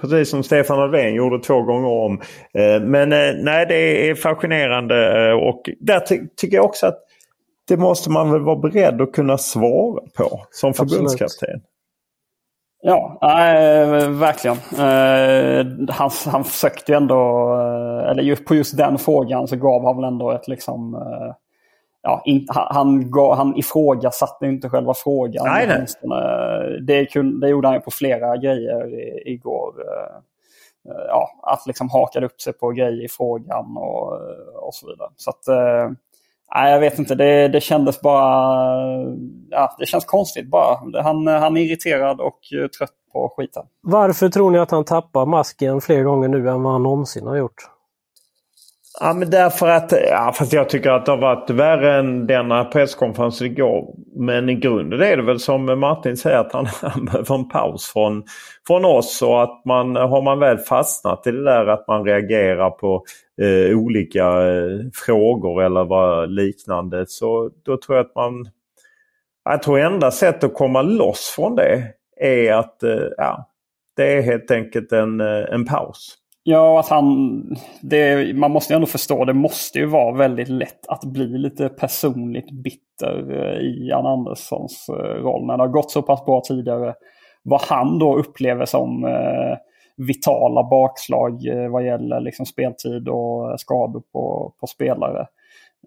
Precis 0.00 0.30
som 0.30 0.42
Stefan 0.42 0.78
Löfven 0.78 1.14
gjorde 1.14 1.38
två 1.38 1.62
gånger 1.62 1.88
om. 1.88 2.20
Men 2.82 3.08
nej, 3.44 3.66
det 3.68 4.10
är 4.10 4.14
fascinerande 4.14 5.32
och 5.34 5.62
där 5.80 6.00
ty 6.00 6.18
tycker 6.36 6.56
jag 6.56 6.64
också 6.64 6.86
att 6.86 7.05
det 7.68 7.76
måste 7.76 8.10
man 8.10 8.32
väl 8.32 8.42
vara 8.42 8.56
beredd 8.56 9.00
att 9.00 9.12
kunna 9.12 9.38
svara 9.38 10.00
på 10.16 10.40
som 10.50 10.74
förbundskapten. 10.74 11.60
Ja, 12.82 13.18
äh, 13.22 14.08
verkligen. 14.10 14.56
Äh, 14.56 15.94
han, 15.94 16.10
han 16.26 16.44
försökte 16.44 16.92
ju 16.92 16.96
ändå, 16.96 17.52
äh, 17.54 18.10
eller 18.10 18.22
just 18.22 18.44
på 18.44 18.54
just 18.54 18.76
den 18.76 18.98
frågan 18.98 19.48
så 19.48 19.56
gav 19.56 19.84
han 19.84 19.96
väl 19.96 20.04
ändå 20.04 20.30
ett 20.30 20.48
liksom... 20.48 20.94
Äh, 20.94 21.34
ja, 22.02 22.22
in, 22.24 22.46
han, 22.48 23.10
gav, 23.10 23.36
han 23.36 23.56
ifrågasatte 23.56 24.46
inte 24.46 24.68
själva 24.68 24.94
frågan. 24.94 25.46
Nej, 25.46 25.66
nej. 25.66 25.86
Det, 26.80 27.08
det 27.40 27.48
gjorde 27.48 27.68
han 27.68 27.74
ju 27.74 27.80
på 27.80 27.90
flera 27.90 28.36
grejer 28.36 28.98
igår. 29.28 29.74
Ja, 31.08 31.30
att 31.42 31.66
liksom 31.66 31.90
hakade 31.90 32.26
upp 32.26 32.40
sig 32.40 32.52
på 32.52 32.70
grejer 32.70 33.04
i 33.04 33.08
frågan 33.08 33.76
och, 33.76 34.12
och 34.54 34.74
så 34.74 34.86
vidare. 34.86 35.08
Så 35.16 35.30
att, 35.30 35.44
Nej, 36.54 36.72
jag 36.72 36.80
vet 36.80 36.98
inte. 36.98 37.14
Det, 37.14 37.48
det 37.48 37.60
kändes 37.60 38.00
bara... 38.00 38.76
Ja, 39.50 39.76
det 39.78 39.86
känns 39.86 40.04
konstigt 40.04 40.50
bara. 40.50 41.02
Han, 41.02 41.26
han 41.26 41.56
är 41.56 41.60
irriterad 41.60 42.20
och 42.20 42.38
trött 42.78 42.90
på 43.12 43.34
skiten. 43.36 43.62
Varför 43.82 44.28
tror 44.28 44.50
ni 44.50 44.58
att 44.58 44.70
han 44.70 44.84
tappar 44.84 45.26
masken 45.26 45.80
fler 45.80 46.02
gånger 46.02 46.28
nu 46.28 46.48
än 46.48 46.62
vad 46.62 46.72
han 46.72 46.82
någonsin 46.82 47.26
har 47.26 47.36
gjort? 47.36 47.76
Ja, 49.00 49.12
men 49.14 49.30
därför 49.30 49.68
att, 49.68 49.92
ja, 50.10 50.32
fast 50.34 50.52
jag 50.52 50.68
tycker 50.68 50.90
att 50.90 51.06
det 51.06 51.12
har 51.12 51.18
varit 51.18 51.50
värre 51.50 51.98
än 51.98 52.26
denna 52.26 52.64
presskonferens 52.64 53.42
igår. 53.42 53.94
Men 54.16 54.48
i 54.48 54.54
grunden 54.54 55.00
är 55.00 55.16
det 55.16 55.22
väl 55.22 55.40
som 55.40 55.80
Martin 55.80 56.16
säger 56.16 56.38
att 56.38 56.52
han, 56.52 56.66
han 56.82 57.04
behöver 57.04 57.34
en 57.34 57.48
paus 57.48 57.86
från, 57.92 58.24
från 58.66 58.84
oss. 58.84 59.22
Och 59.22 59.42
att 59.42 59.62
man, 59.64 59.96
har 59.96 60.22
man 60.22 60.38
väl 60.38 60.58
fastnat 60.58 61.26
i 61.26 61.30
det 61.30 61.44
där 61.44 61.66
att 61.66 61.88
man 61.88 62.04
reagerar 62.04 62.70
på 62.70 63.04
eh, 63.42 63.78
olika 63.78 64.24
eh, 64.26 64.78
frågor 64.94 65.62
eller 65.62 65.84
vad 65.84 66.30
liknande. 66.30 67.04
Så 67.08 67.50
då 67.64 67.76
tror 67.76 67.96
jag 67.96 68.06
att 68.06 68.14
man... 68.14 68.48
Jag 69.44 69.62
tror 69.62 69.78
enda 69.78 70.10
sättet 70.10 70.44
att 70.44 70.54
komma 70.54 70.82
loss 70.82 71.32
från 71.36 71.56
det 71.56 71.82
är 72.16 72.52
att 72.52 72.82
eh, 72.82 73.08
ja, 73.16 73.50
det 73.96 74.12
är 74.12 74.22
helt 74.22 74.50
enkelt 74.50 74.92
en, 74.92 75.20
eh, 75.20 75.44
en 75.50 75.64
paus. 75.64 76.18
Ja, 76.48 76.80
att 76.80 76.88
han... 76.88 77.42
Det, 77.80 78.34
man 78.36 78.50
måste 78.50 78.72
ju 78.72 78.74
ändå 78.74 78.86
förstå, 78.86 79.24
det 79.24 79.32
måste 79.34 79.78
ju 79.78 79.86
vara 79.86 80.16
väldigt 80.16 80.48
lätt 80.48 80.86
att 80.88 81.04
bli 81.04 81.38
lite 81.38 81.68
personligt 81.68 82.50
bitter 82.50 83.30
eh, 83.30 83.60
i 83.60 83.88
Jan 83.88 84.06
Anderssons 84.06 84.88
eh, 84.88 85.22
roll. 85.22 85.46
När 85.46 85.56
det 85.56 85.62
har 85.62 85.68
gått 85.68 85.90
så 85.90 86.02
pass 86.02 86.24
bra 86.24 86.40
tidigare. 86.40 86.94
Vad 87.42 87.60
han 87.60 87.98
då 87.98 88.16
upplever 88.16 88.64
som 88.64 89.04
eh, 89.04 89.56
vitala 89.96 90.62
bakslag 90.62 91.46
eh, 91.46 91.68
vad 91.68 91.84
gäller 91.84 92.20
liksom 92.20 92.46
speltid 92.46 93.08
och 93.08 93.60
skador 93.60 94.02
på, 94.12 94.54
på 94.60 94.66
spelare. 94.66 95.26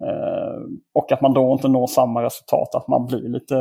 Eh, 0.02 0.60
och 0.94 1.12
att 1.12 1.20
man 1.20 1.34
då 1.34 1.52
inte 1.52 1.68
når 1.68 1.86
samma 1.86 2.22
resultat, 2.22 2.74
att 2.74 2.88
man 2.88 3.06
blir 3.06 3.28
lite, 3.28 3.54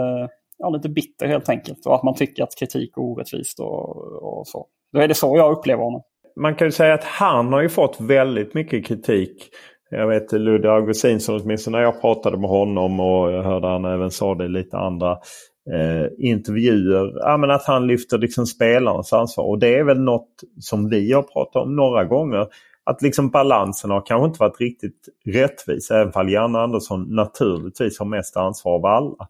ja, 0.58 0.70
lite 0.70 0.90
bitter 0.90 1.28
helt 1.28 1.50
enkelt. 1.50 1.86
Och 1.86 1.96
att 1.96 2.04
man 2.04 2.16
tycker 2.16 2.44
att 2.44 2.60
kritik 2.60 2.98
är 2.98 3.02
orättvist 3.02 3.60
och, 3.60 3.98
och 4.24 4.48
så. 4.48 4.68
Då 4.94 5.00
är 5.00 5.08
det 5.08 5.14
så 5.14 5.38
jag 5.38 5.52
upplever 5.52 5.84
honom 5.84 6.02
man 6.40 6.56
kan 6.56 6.68
ju 6.68 6.72
säga 6.72 6.94
att 6.94 7.04
han 7.04 7.54
har 7.54 7.62
ju 7.62 7.70
fått 7.70 8.02
väldigt 8.02 8.54
mycket 8.54 8.86
kritik. 8.86 9.50
Jag 9.92 10.08
vet 10.08 10.32
Ludde 10.32 10.72
Augustinsson, 10.72 11.42
åtminstone 11.42 11.78
när 11.78 11.84
jag 11.84 12.02
pratade 12.02 12.38
med 12.38 12.50
honom 12.50 13.00
och 13.00 13.32
jag 13.32 13.44
hörde 13.44 13.68
han 13.68 13.86
även 13.86 14.12
sa 14.12 14.36
det 14.36 14.46
i 14.46 14.50
lite 14.50 14.78
andra 14.78 15.18
eh, 15.72 16.08
intervjuer. 16.18 17.14
Ja, 17.16 17.38
men 17.38 17.52
att 17.52 17.66
han 17.66 17.88
lyfter 17.88 18.18
liksom 18.18 18.46
spelarnas 18.46 19.14
ansvar. 19.14 19.46
Och 19.46 19.60
det 19.60 19.76
är 19.76 19.84
väl 19.84 20.00
något 20.00 20.44
som 20.60 20.90
vi 20.90 21.12
har 21.14 21.24
pratat 21.24 21.64
om 21.64 21.76
några 21.76 22.06
gånger. 22.06 22.48
Att 22.84 23.02
liksom 23.02 23.30
balansen 23.30 23.92
har 23.92 24.06
kanske 24.06 24.26
inte 24.26 24.40
varit 24.40 24.60
riktigt 24.62 25.10
rättvis. 25.26 25.92
Även 25.92 26.14
om 26.16 26.30
Janne 26.30 26.60
Andersson 26.60 27.16
naturligtvis 27.16 28.00
har 28.00 28.06
mest 28.06 28.38
ansvar 28.38 28.76
av 28.76 28.86
alla. 28.86 29.28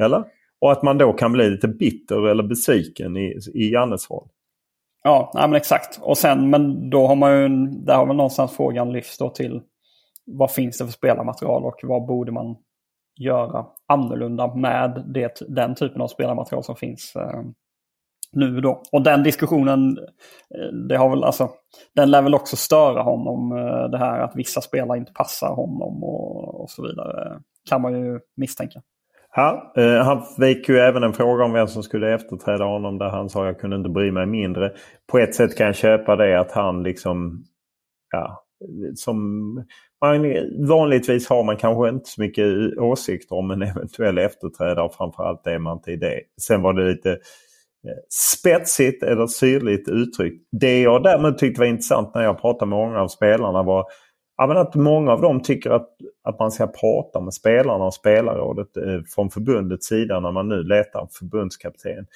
Eller? 0.00 0.24
Och 0.60 0.72
att 0.72 0.82
man 0.82 0.98
då 0.98 1.12
kan 1.12 1.32
bli 1.32 1.50
lite 1.50 1.68
bitter 1.68 2.28
eller 2.28 2.42
besviken 2.42 3.16
i, 3.16 3.38
i 3.54 3.72
Jannes 3.72 4.10
roll. 4.10 4.28
Ja, 5.02 5.32
nej, 5.34 5.48
men 5.48 5.56
exakt. 5.56 5.98
Och 6.02 6.18
sen, 6.18 6.50
men 6.50 6.90
då 6.90 7.06
har 7.06 7.16
man 7.16 7.32
ju, 7.32 7.48
där 7.66 7.96
har 7.96 8.06
väl 8.06 8.16
någonstans 8.16 8.56
frågan 8.56 8.92
lyfts 8.92 9.18
då 9.18 9.30
till 9.30 9.60
vad 10.24 10.50
finns 10.50 10.78
det 10.78 10.84
för 10.84 10.92
spelarmaterial 10.92 11.64
och 11.64 11.80
vad 11.82 12.06
borde 12.06 12.32
man 12.32 12.56
göra 13.18 13.66
annorlunda 13.86 14.54
med 14.54 15.04
det, 15.06 15.42
den 15.48 15.74
typen 15.74 16.02
av 16.02 16.08
spelarmaterial 16.08 16.64
som 16.64 16.76
finns 16.76 17.16
eh, 17.16 17.42
nu 18.32 18.60
då. 18.60 18.82
Och 18.92 19.02
den 19.02 19.22
diskussionen, 19.22 19.98
eh, 20.54 20.74
det 20.88 20.96
har 20.96 21.10
väl, 21.10 21.24
alltså, 21.24 21.50
den 21.94 22.10
lär 22.10 22.22
väl 22.22 22.34
också 22.34 22.56
störa 22.56 23.02
honom. 23.02 23.52
Eh, 23.52 23.90
det 23.90 23.98
här 23.98 24.20
att 24.20 24.36
vissa 24.36 24.60
spelare 24.60 24.98
inte 24.98 25.12
passar 25.12 25.54
honom 25.54 26.04
och, 26.04 26.62
och 26.62 26.70
så 26.70 26.82
vidare. 26.82 27.40
Kan 27.68 27.82
man 27.82 28.00
ju 28.00 28.20
misstänka. 28.36 28.82
Ja, 29.36 29.72
eh, 29.76 30.04
han 30.04 30.22
fick 30.22 30.68
ju 30.68 30.78
även 30.78 31.02
en 31.02 31.12
fråga 31.12 31.44
om 31.44 31.52
vem 31.52 31.66
som 31.66 31.82
skulle 31.82 32.14
efterträda 32.14 32.64
honom 32.64 32.98
där 32.98 33.08
han 33.08 33.28
sa 33.28 33.46
jag 33.46 33.60
kunde 33.60 33.76
inte 33.76 33.90
bry 33.90 34.12
mig 34.12 34.26
mindre. 34.26 34.72
På 35.12 35.18
ett 35.18 35.34
sätt 35.34 35.56
kan 35.56 35.66
jag 35.66 35.76
köpa 35.76 36.16
det 36.16 36.40
att 36.40 36.52
han 36.52 36.82
liksom, 36.82 37.44
ja, 38.12 38.44
som 38.94 39.16
man, 40.00 40.34
vanligtvis 40.68 41.28
har 41.28 41.44
man 41.44 41.56
kanske 41.56 41.88
inte 41.88 42.08
så 42.10 42.20
mycket 42.20 42.78
åsikter 42.78 43.36
om 43.36 43.50
en 43.50 43.62
eventuell 43.62 44.18
efterträdare. 44.18 44.90
Framförallt 44.92 45.46
är 45.46 45.58
man 45.58 45.76
inte 45.76 45.92
i 45.92 45.96
det. 45.96 46.20
Sen 46.40 46.62
var 46.62 46.72
det 46.72 46.90
lite 46.90 47.10
eh, 47.10 47.98
spetsigt 48.38 49.02
eller 49.02 49.26
syrligt 49.26 49.88
uttryckt. 49.88 50.48
Det 50.60 50.80
jag 50.80 51.02
däremot 51.02 51.38
tyckte 51.38 51.60
var 51.60 51.66
intressant 51.66 52.14
när 52.14 52.22
jag 52.22 52.40
pratade 52.40 52.68
med 52.68 52.78
många 52.78 53.00
av 53.00 53.08
spelarna 53.08 53.62
var 53.62 53.84
att 54.38 54.74
många 54.74 55.12
av 55.12 55.20
dem 55.20 55.42
tycker 55.42 55.70
att, 55.70 55.88
att 56.24 56.38
man 56.38 56.50
ska 56.50 56.66
prata 56.66 57.20
med 57.20 57.34
spelarna 57.34 57.84
och 57.84 57.94
spelarrådet 57.94 58.76
eh, 58.76 59.00
från 59.14 59.30
förbundets 59.30 59.86
sida 59.86 60.20
när 60.20 60.32
man 60.32 60.48
nu 60.48 60.62
letar 60.62 61.08
förbundskapten. 61.12 62.06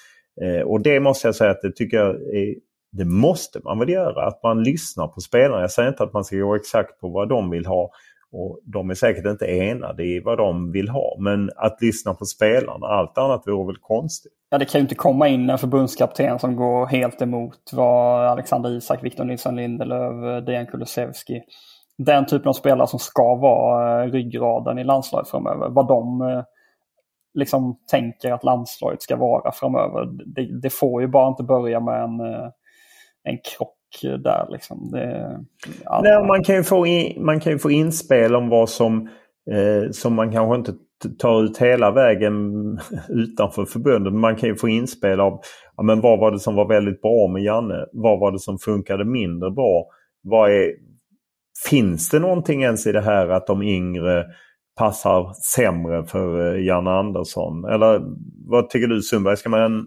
Eh, 0.43 0.61
och 0.61 0.83
det 0.83 1.01
måste 1.01 1.29
jag 1.29 1.35
säga 1.35 1.51
att 1.51 1.63
det 1.63 1.77
tycker 1.77 1.97
jag 1.97 2.15
är, 2.15 2.55
det 2.93 3.05
måste 3.05 3.61
man 3.65 3.79
väl 3.79 3.89
göra. 3.89 4.27
Att 4.27 4.43
man 4.43 4.63
lyssnar 4.63 5.09
på 5.09 5.21
spelarna. 5.21 5.61
Jag 5.61 5.71
säger 5.71 5.89
inte 5.89 6.03
att 6.03 6.13
man 6.13 6.25
ska 6.25 6.37
gå 6.37 6.55
exakt 6.55 7.01
på 7.01 7.09
vad 7.09 7.29
de 7.29 7.51
vill 7.51 7.67
ha. 7.67 7.91
Och 8.33 8.61
De 8.65 8.91
är 8.91 8.95
säkert 8.95 9.27
inte 9.27 9.47
enade 9.47 10.05
i 10.05 10.21
vad 10.21 10.39
de 10.39 10.73
vill 10.73 10.89
ha. 10.89 11.17
Men 11.19 11.51
att 11.57 11.83
lyssna 11.83 12.15
på 12.15 12.25
spelarna, 12.25 12.87
allt 12.87 13.19
annat 13.19 13.43
vore 13.47 13.67
väl 13.67 13.77
konstigt. 13.81 14.33
Ja, 14.51 14.59
det 14.59 14.65
kan 14.65 14.79
ju 14.79 14.83
inte 14.83 14.95
komma 14.95 15.29
in 15.29 15.51
en 15.51 15.59
förbundskapten 15.59 16.39
som 16.39 16.57
går 16.57 16.87
helt 16.87 17.23
emot 17.23 17.71
vad 17.73 18.27
Alexander 18.27 18.71
Isak, 18.71 19.05
Victor 19.05 19.25
Nilsson 19.25 19.57
Lindelöf, 19.57 20.47
Dejan 20.47 20.67
Kulusevski 20.67 21.43
den 21.99 22.27
typen 22.27 22.49
av 22.49 22.53
spelare 22.53 22.87
som 22.87 22.99
ska 22.99 23.35
vara 23.35 24.05
eh, 24.05 24.11
ryggraden 24.11 24.79
i 24.79 24.85
landslaget 24.85 25.29
framöver. 25.29 25.69
Vad 25.69 25.89
de 25.89 26.21
eh, 26.21 26.43
liksom 27.35 27.79
tänker 27.91 28.33
att 28.33 28.45
landslaget 28.45 29.03
ska 29.03 29.17
vara 29.17 29.53
framöver. 29.53 30.07
Det, 30.27 30.61
det 30.61 30.71
får 30.71 31.03
ju 31.03 31.09
bara 31.09 31.29
inte 31.29 31.43
börja 31.43 31.81
med 31.81 32.03
en, 32.03 32.21
eh, 32.21 32.49
en 33.25 33.39
krock 33.39 33.79
där. 34.01 34.47
Liksom. 34.51 34.91
Det, 34.91 35.41
Nej, 36.03 36.27
man, 36.27 36.45
kan 36.45 36.55
ju 36.55 36.63
få 36.63 36.87
in, 36.87 37.25
man 37.25 37.41
kan 37.41 37.53
ju 37.53 37.59
få 37.59 37.71
inspel 37.71 38.35
om 38.35 38.49
vad 38.49 38.69
som, 38.69 39.09
eh, 39.51 39.91
som 39.91 40.15
man 40.15 40.33
kanske 40.33 40.57
inte 40.57 40.73
tar 41.19 41.43
ut 41.43 41.59
hela 41.59 41.91
vägen 41.91 42.35
utanför 43.09 43.65
förbundet. 43.65 44.13
Man 44.13 44.37
kan 44.37 44.49
ju 44.49 44.57
få 44.57 44.69
inspel 44.69 45.21
av 45.21 45.41
ja, 45.77 45.83
men 45.83 46.01
vad 46.01 46.19
var 46.19 46.31
det 46.31 46.39
som 46.39 46.55
var 46.55 46.69
väldigt 46.69 47.03
bra 47.03 47.29
med 47.29 47.43
Janne? 47.43 47.87
Vad 47.93 48.21
var 48.21 48.33
det 48.33 48.39
som 48.39 48.59
funkade 48.59 49.05
mindre 49.05 49.51
bra? 49.51 49.87
Vad 50.23 50.51
är, 50.51 50.73
Finns 51.71 52.11
det 52.11 52.19
någonting 52.19 52.63
ens 52.63 52.87
i 52.87 52.93
det 52.93 53.01
här 53.01 53.29
att 53.29 53.47
de 53.47 53.63
yngre 53.63 54.25
passar 54.79 55.33
sämre 55.55 56.05
för 56.05 56.55
eh, 56.55 56.65
Janne 56.65 56.91
Andersson? 56.91 57.65
Eller 57.65 58.03
vad 58.47 58.71
tycker 58.71 58.87
du 58.87 59.03
Sundberg? 59.03 59.37
Ska 59.37 59.49
man 59.49 59.87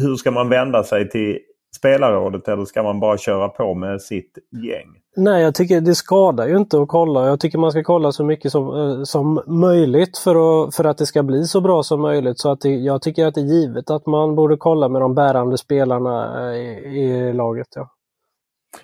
hur 0.00 0.16
ska 0.16 0.30
man 0.30 0.48
vända 0.48 0.84
sig 0.84 1.08
till 1.08 1.38
spelarrådet 1.74 2.48
eller 2.48 2.64
ska 2.64 2.82
man 2.82 3.00
bara 3.00 3.18
köra 3.18 3.48
på 3.48 3.74
med 3.74 4.02
sitt 4.02 4.38
gäng? 4.64 4.88
Nej, 5.16 5.42
jag 5.42 5.54
tycker 5.54 5.80
det 5.80 5.94
skadar 5.94 6.48
ju 6.48 6.56
inte 6.56 6.82
att 6.82 6.88
kolla. 6.88 7.26
Jag 7.26 7.40
tycker 7.40 7.58
man 7.58 7.70
ska 7.70 7.82
kolla 7.82 8.12
så 8.12 8.24
mycket 8.24 8.52
som, 8.52 8.68
eh, 8.68 9.02
som 9.02 9.42
möjligt 9.46 10.18
för 10.18 10.64
att, 10.64 10.74
för 10.74 10.84
att 10.84 10.98
det 10.98 11.06
ska 11.06 11.22
bli 11.22 11.44
så 11.44 11.60
bra 11.60 11.82
som 11.82 12.00
möjligt. 12.00 12.38
Så 12.38 12.50
att 12.50 12.60
det, 12.60 12.68
jag 12.68 13.02
tycker 13.02 13.26
att 13.26 13.34
det 13.34 13.40
är 13.40 13.44
givet 13.44 13.90
att 13.90 14.06
man 14.06 14.34
borde 14.34 14.56
kolla 14.56 14.88
med 14.88 15.00
de 15.00 15.14
bärande 15.14 15.58
spelarna 15.58 16.46
eh, 16.52 16.56
i, 16.56 17.28
i 17.28 17.32
laget. 17.32 17.68
Ja. 17.74 17.90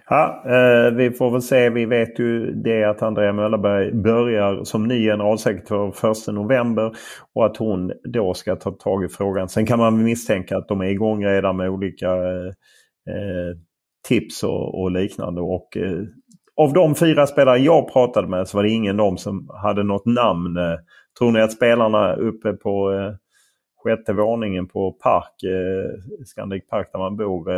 Ja, 0.08 0.42
eh, 0.46 0.94
vi 0.94 1.10
får 1.10 1.30
väl 1.30 1.42
se. 1.42 1.70
Vi 1.70 1.86
vet 1.86 2.18
ju 2.18 2.52
det 2.52 2.84
att 2.84 3.02
Andrea 3.02 3.32
Möllerberg 3.32 3.92
börjar 3.92 4.64
som 4.64 4.88
ny 4.88 5.04
generalsekreterare 5.04 6.10
1 6.28 6.34
november 6.34 6.92
och 7.34 7.46
att 7.46 7.56
hon 7.56 7.92
då 8.04 8.34
ska 8.34 8.56
ta 8.56 8.70
tag 8.70 9.04
i 9.04 9.08
frågan. 9.08 9.48
Sen 9.48 9.66
kan 9.66 9.78
man 9.78 10.02
misstänka 10.02 10.56
att 10.56 10.68
de 10.68 10.80
är 10.80 10.86
igång 10.86 11.24
redan 11.24 11.56
med 11.56 11.70
olika 11.70 12.06
eh, 12.06 12.46
eh 12.46 12.52
tips 14.08 14.42
och, 14.42 14.80
och 14.80 14.90
liknande. 14.90 15.40
Och, 15.40 15.76
eh, 15.76 16.02
av 16.56 16.72
de 16.72 16.94
fyra 16.94 17.26
spelare 17.26 17.58
jag 17.58 17.92
pratade 17.92 18.28
med 18.28 18.48
så 18.48 18.56
var 18.56 18.64
det 18.64 18.70
ingen 18.70 19.00
av 19.00 19.06
dem 19.06 19.18
som 19.18 19.48
hade 19.62 19.82
något 19.82 20.06
namn. 20.06 20.56
Eh, 20.56 20.78
tror 21.18 21.32
ni 21.32 21.40
att 21.40 21.52
spelarna 21.52 22.14
uppe 22.14 22.52
på 22.52 22.92
eh, 22.92 23.14
sjätte 23.84 24.12
våningen 24.12 24.68
på 24.68 24.92
Park, 24.92 25.42
eh, 25.42 26.24
Scandic 26.26 26.66
Park 26.68 26.88
där 26.92 26.98
man 26.98 27.16
bor, 27.16 27.50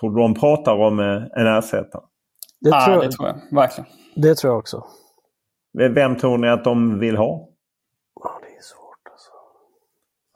Tror 0.00 0.10
du 0.10 0.22
de 0.22 0.34
pratar 0.34 0.76
om 0.76 1.00
eh, 1.00 1.22
en 1.40 1.46
ersättare? 1.46 2.02
Det, 2.60 2.70
tror, 2.70 3.02
det 3.02 3.10
tror 3.10 3.28
jag. 3.28 3.60
Verkligen. 3.60 3.90
Det 4.14 4.34
tror 4.34 4.52
jag 4.52 4.58
också. 4.58 4.84
Vem 5.72 6.16
tror 6.16 6.38
ni 6.38 6.48
att 6.48 6.64
de 6.64 6.98
vill 6.98 7.16
ha? 7.16 7.48
Ja, 8.20 8.40
det 8.42 8.56
är 8.56 8.62
svårt 8.62 9.12
alltså. 9.12 9.30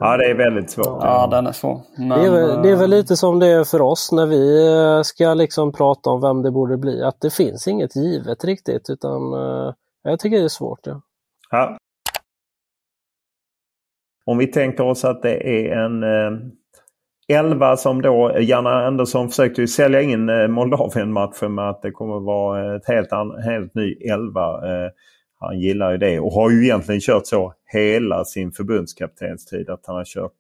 Ja, 0.01 0.17
det 0.17 0.31
är 0.31 0.35
väldigt 0.35 0.71
svårt. 0.71 0.99
Ja, 1.03 1.29
den 1.31 1.47
är 1.47 1.53
svår. 1.53 1.81
Men... 1.99 2.09
Det, 2.09 2.27
är 2.27 2.31
väl, 2.31 2.63
det 2.63 2.71
är 2.71 2.77
väl 2.77 2.91
lite 2.91 3.17
som 3.17 3.39
det 3.39 3.47
är 3.47 3.65
för 3.65 3.81
oss 3.81 4.13
när 4.13 4.27
vi 4.27 4.73
eh, 4.73 5.03
ska 5.03 5.35
liksom 5.35 5.73
prata 5.73 6.11
om 6.11 6.21
vem 6.21 6.43
det 6.43 6.51
borde 6.51 6.77
bli. 6.77 7.03
Att 7.03 7.21
det 7.21 7.35
finns 7.35 7.69
inget 7.69 7.97
givet 7.97 8.45
riktigt 8.45 8.91
utan 8.91 9.35
uh, 9.35 9.75
jag 10.03 10.19
tycker 10.21 10.39
det 10.39 10.45
är 10.45 10.49
svårt. 10.49 10.81
Ja. 10.83 11.01
ja. 11.51 11.79
Om 14.27 14.39
vi 14.39 14.47
tänker 14.47 14.85
oss 14.85 15.05
att 15.05 15.23
det 15.23 15.49
är 15.49 15.77
en 15.77 16.05
11 17.31 17.77
som 17.77 18.03
då, 18.03 18.37
Janne 18.41 18.71
Andersson 18.71 19.29
försökte 19.29 19.61
ju 19.61 19.67
sälja 19.67 20.03
in 20.03 20.29
eh, 20.29 20.49
Moldavien-matchen 20.49 21.55
med 21.55 21.69
att 21.69 21.83
det 21.83 21.91
kommer 21.91 22.17
att 22.17 22.25
vara 22.25 22.77
ett 22.77 22.89
helt, 22.89 23.09
helt 23.45 23.75
ny 23.75 23.95
11. 23.95 24.41
Eh, 24.43 24.91
han 25.41 25.61
gillar 25.61 25.93
ju 25.93 25.99
det 25.99 26.21
och 26.21 26.33
har 26.33 26.51
ju 26.51 26.65
egentligen 26.65 27.01
kört 27.01 27.27
så 27.27 27.55
hela 27.73 28.25
sin 28.25 28.53
förbundskaptenstid 28.53 29.71
att 29.71 29.87
han 29.87 29.97
har 29.97 30.05
kört 30.05 30.33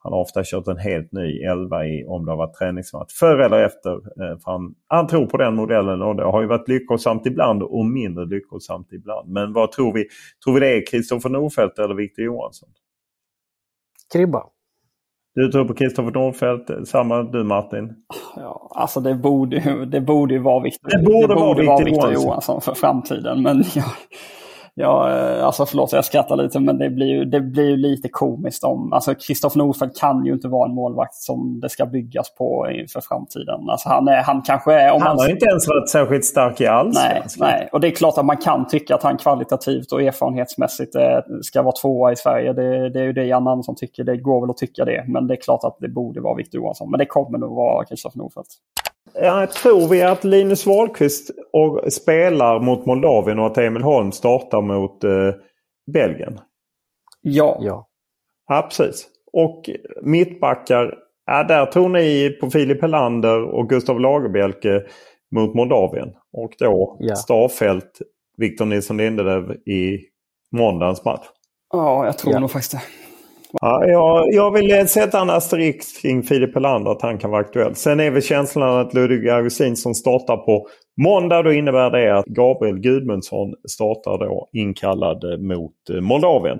han 0.00 0.12
har 0.12 0.20
ofta 0.20 0.42
kört 0.44 0.66
en 0.66 0.76
helt 0.76 1.12
ny 1.12 1.42
11 1.42 1.86
i, 1.86 2.04
om 2.06 2.24
det 2.24 2.32
har 2.32 2.36
varit 2.36 2.54
träningsmatch. 2.54 3.12
Före 3.12 3.44
eller 3.44 3.64
efter. 3.64 3.92
Eh, 3.92 4.38
för 4.38 4.50
han, 4.50 4.74
han 4.86 5.06
tror 5.06 5.26
på 5.26 5.36
den 5.36 5.54
modellen 5.54 6.02
och 6.02 6.16
det 6.16 6.24
har 6.24 6.40
ju 6.40 6.46
varit 6.46 6.68
lyckosamt 6.68 7.26
ibland 7.26 7.62
och 7.62 7.86
mindre 7.86 8.24
lyckosamt 8.24 8.92
ibland. 8.92 9.28
Men 9.28 9.52
vad 9.52 9.72
tror 9.72 9.92
vi? 9.92 10.08
Tror 10.44 10.54
vi 10.54 10.60
det 10.60 10.76
är 10.76 10.86
Kristoffer 10.86 11.28
Norfeldt 11.28 11.78
eller 11.78 11.94
Victor 11.94 12.24
Johansson? 12.24 12.68
Kribba. 14.12 14.44
Du 15.38 15.48
tror 15.52 15.64
på 15.64 15.74
Kristoffer 15.74 16.10
Nordfeldt. 16.10 16.88
Samma 16.88 17.22
du 17.22 17.44
Martin? 17.44 17.92
Ja, 18.36 18.70
alltså 18.74 19.00
det 19.00 19.14
borde, 19.14 19.84
det 19.86 20.00
borde 20.00 20.34
ju 20.34 20.40
vara 20.40 20.62
Viktor, 20.62 20.90
det 20.90 21.04
borde, 21.04 21.34
det 21.34 21.34
borde 21.34 21.66
vara 21.66 21.84
Victor 21.84 22.12
Johansson. 22.12 22.24
Johansson 22.24 22.60
för 22.60 22.74
framtiden. 22.74 23.42
Men 23.42 23.56
jag, 23.74 23.84
Ja, 24.80 25.10
eh, 25.10 25.46
alltså 25.46 25.66
förlåt 25.66 25.92
jag 25.92 26.04
skrattar 26.04 26.36
lite 26.36 26.60
men 26.60 26.78
det 26.78 26.90
blir 26.90 27.06
ju, 27.06 27.24
det 27.24 27.40
blir 27.40 27.70
ju 27.70 27.76
lite 27.76 28.08
komiskt 28.08 28.64
om... 28.64 28.92
Alltså 28.92 29.14
Kristoffer 29.14 29.58
Nordfeldt 29.58 30.00
kan 30.00 30.24
ju 30.24 30.32
inte 30.32 30.48
vara 30.48 30.68
en 30.68 30.74
målvakt 30.74 31.14
som 31.14 31.60
det 31.60 31.68
ska 31.68 31.86
byggas 31.86 32.34
på 32.34 32.70
inför 32.70 33.00
framtiden. 33.00 33.70
Alltså 33.70 33.88
han, 33.88 34.08
är, 34.08 34.22
han 34.22 34.42
kanske 34.42 34.72
är... 34.74 34.92
Om 34.92 35.02
han 35.02 35.10
har 35.10 35.16
man, 35.16 35.30
inte 35.30 35.46
ens 35.46 35.68
varit 35.68 35.88
särskilt 35.88 36.24
stark 36.24 36.60
i 36.60 36.66
allsvenskan. 36.66 37.48
Nej, 37.48 37.58
nej, 37.58 37.68
och 37.72 37.80
det 37.80 37.88
är 37.88 37.90
klart 37.90 38.18
att 38.18 38.24
man 38.24 38.36
kan 38.36 38.66
tycka 38.66 38.94
att 38.94 39.02
han 39.02 39.16
kvalitativt 39.16 39.92
och 39.92 40.02
erfarenhetsmässigt 40.02 40.94
är, 40.94 41.42
ska 41.42 41.62
vara 41.62 41.74
tvåa 41.82 42.12
i 42.12 42.16
Sverige. 42.16 42.52
Det, 42.52 42.90
det 42.90 43.00
är 43.00 43.04
ju 43.04 43.12
det 43.12 43.24
Jan 43.24 43.48
Andersson 43.48 43.74
tycker. 43.74 44.04
Det 44.04 44.16
går 44.16 44.40
väl 44.40 44.50
att 44.50 44.56
tycka 44.56 44.84
det. 44.84 45.04
Men 45.08 45.26
det 45.26 45.34
är 45.34 45.40
klart 45.40 45.64
att 45.64 45.76
det 45.80 45.88
borde 45.88 46.20
vara 46.20 46.34
Victor 46.34 46.60
Johansson. 46.60 46.90
Men 46.90 46.98
det 46.98 47.06
kommer 47.06 47.38
nog 47.38 47.56
vara 47.56 47.84
Kristoffer 47.84 48.18
Nordfeldt. 48.18 48.48
Ja, 49.14 49.46
tror 49.46 49.88
vi 49.88 50.02
att 50.02 50.24
Linus 50.24 50.66
Wahlqvist 50.66 51.30
spelar 51.90 52.60
mot 52.60 52.86
Moldavien 52.86 53.38
och 53.38 53.46
att 53.46 53.58
Emil 53.58 53.82
Holm 53.82 54.12
startar 54.12 54.60
mot 54.60 55.04
eh, 55.04 55.10
Belgien? 55.92 56.40
Ja. 57.20 57.58
ja. 57.60 57.88
Ja, 58.48 58.62
precis. 58.62 59.08
Och 59.32 59.70
mittbackar, 60.02 60.94
ja, 61.26 61.44
där 61.44 61.66
tror 61.66 61.88
ni 61.88 62.30
på 62.40 62.50
Filip 62.50 62.82
Helander 62.82 63.42
och 63.42 63.68
Gustav 63.68 64.00
Lagerbielke 64.00 64.82
mot 65.34 65.54
Moldavien. 65.54 66.08
Och 66.32 66.50
då 66.58 66.96
ja. 67.00 67.16
Starfelt, 67.16 67.98
Victor 68.36 68.66
Nilsson 68.66 68.96
Lindelöf 68.96 69.50
i 69.50 69.98
måndagens 70.56 71.04
match. 71.04 71.26
Ja, 71.72 72.06
jag 72.06 72.18
tror 72.18 72.34
ja. 72.34 72.40
nog 72.40 72.50
faktiskt 72.50 72.72
det. 72.72 72.82
Ja, 73.52 73.86
jag, 73.86 74.32
jag 74.32 74.50
vill 74.50 74.88
sätta 74.88 75.20
en 75.20 75.30
asterisk 75.30 76.02
kring 76.02 76.22
Filip 76.22 76.54
Helander 76.54 76.90
att 76.90 77.02
han 77.02 77.18
kan 77.18 77.30
vara 77.30 77.40
aktuell. 77.40 77.74
Sen 77.74 78.00
är 78.00 78.10
väl 78.10 78.22
känslan 78.22 78.80
att 78.80 78.94
Ludvig 78.94 79.28
Augustinsson 79.28 79.94
startar 79.94 80.36
på 80.36 80.66
måndag. 81.02 81.42
Då 81.42 81.52
innebär 81.52 81.90
det 81.90 82.18
att 82.18 82.26
Gabriel 82.26 82.78
Gudmundsson 82.78 83.54
startar 83.68 84.18
då 84.18 84.48
inkallad 84.52 85.40
mot 85.40 85.74
Moldavien. 86.00 86.58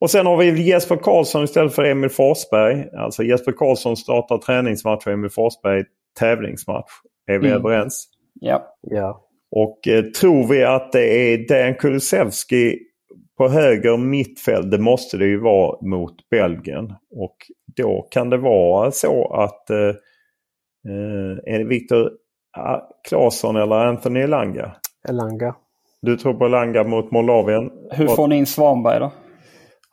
Och 0.00 0.10
sen 0.10 0.26
har 0.26 0.36
vi 0.36 0.62
Jesper 0.62 0.96
Karlsson 0.96 1.44
istället 1.44 1.74
för 1.74 1.84
Emil 1.84 2.10
Forsberg. 2.10 2.88
Alltså 2.98 3.22
Jesper 3.22 3.52
Karlsson 3.52 3.96
startar 3.96 4.38
träningsmatch 4.38 5.06
och 5.06 5.12
Emil 5.12 5.30
Forsberg 5.30 5.84
tävlingsmatch. 6.18 6.90
Är 7.26 7.38
vi 7.38 7.48
mm. 7.48 7.58
överens? 7.58 8.08
Ja. 8.40 8.74
ja. 8.80 9.22
Och 9.56 9.88
eh, 9.88 10.04
tror 10.04 10.46
vi 10.46 10.64
att 10.64 10.92
det 10.92 11.06
är 11.06 11.48
Dan 11.48 11.74
Kulusevski 11.74 12.78
på 13.38 13.48
höger 13.48 13.96
mittfält, 13.96 14.70
det 14.70 14.78
måste 14.78 15.16
det 15.16 15.26
ju 15.26 15.40
vara 15.40 15.86
mot 15.86 16.28
Belgien. 16.30 16.94
Och 17.10 17.36
då 17.76 18.08
kan 18.10 18.30
det 18.30 18.38
vara 18.38 18.90
så 18.90 19.34
att 19.34 19.70
eh, 19.70 19.78
eh 20.88 21.54
är 21.54 21.58
det 21.58 21.64
Viktor 21.64 22.10
Claesson 23.08 23.56
eller 23.56 23.76
Anthony 23.76 24.20
Elanga? 24.20 24.72
Elanga. 25.08 25.54
Du 26.02 26.16
tror 26.16 26.34
på 26.34 26.46
Elanga 26.46 26.84
mot 26.84 27.10
Moldavien? 27.10 27.70
Hur 27.90 28.08
får 28.08 28.28
ni 28.28 28.36
in 28.36 28.46
Svanberg 28.46 29.00
då? 29.00 29.12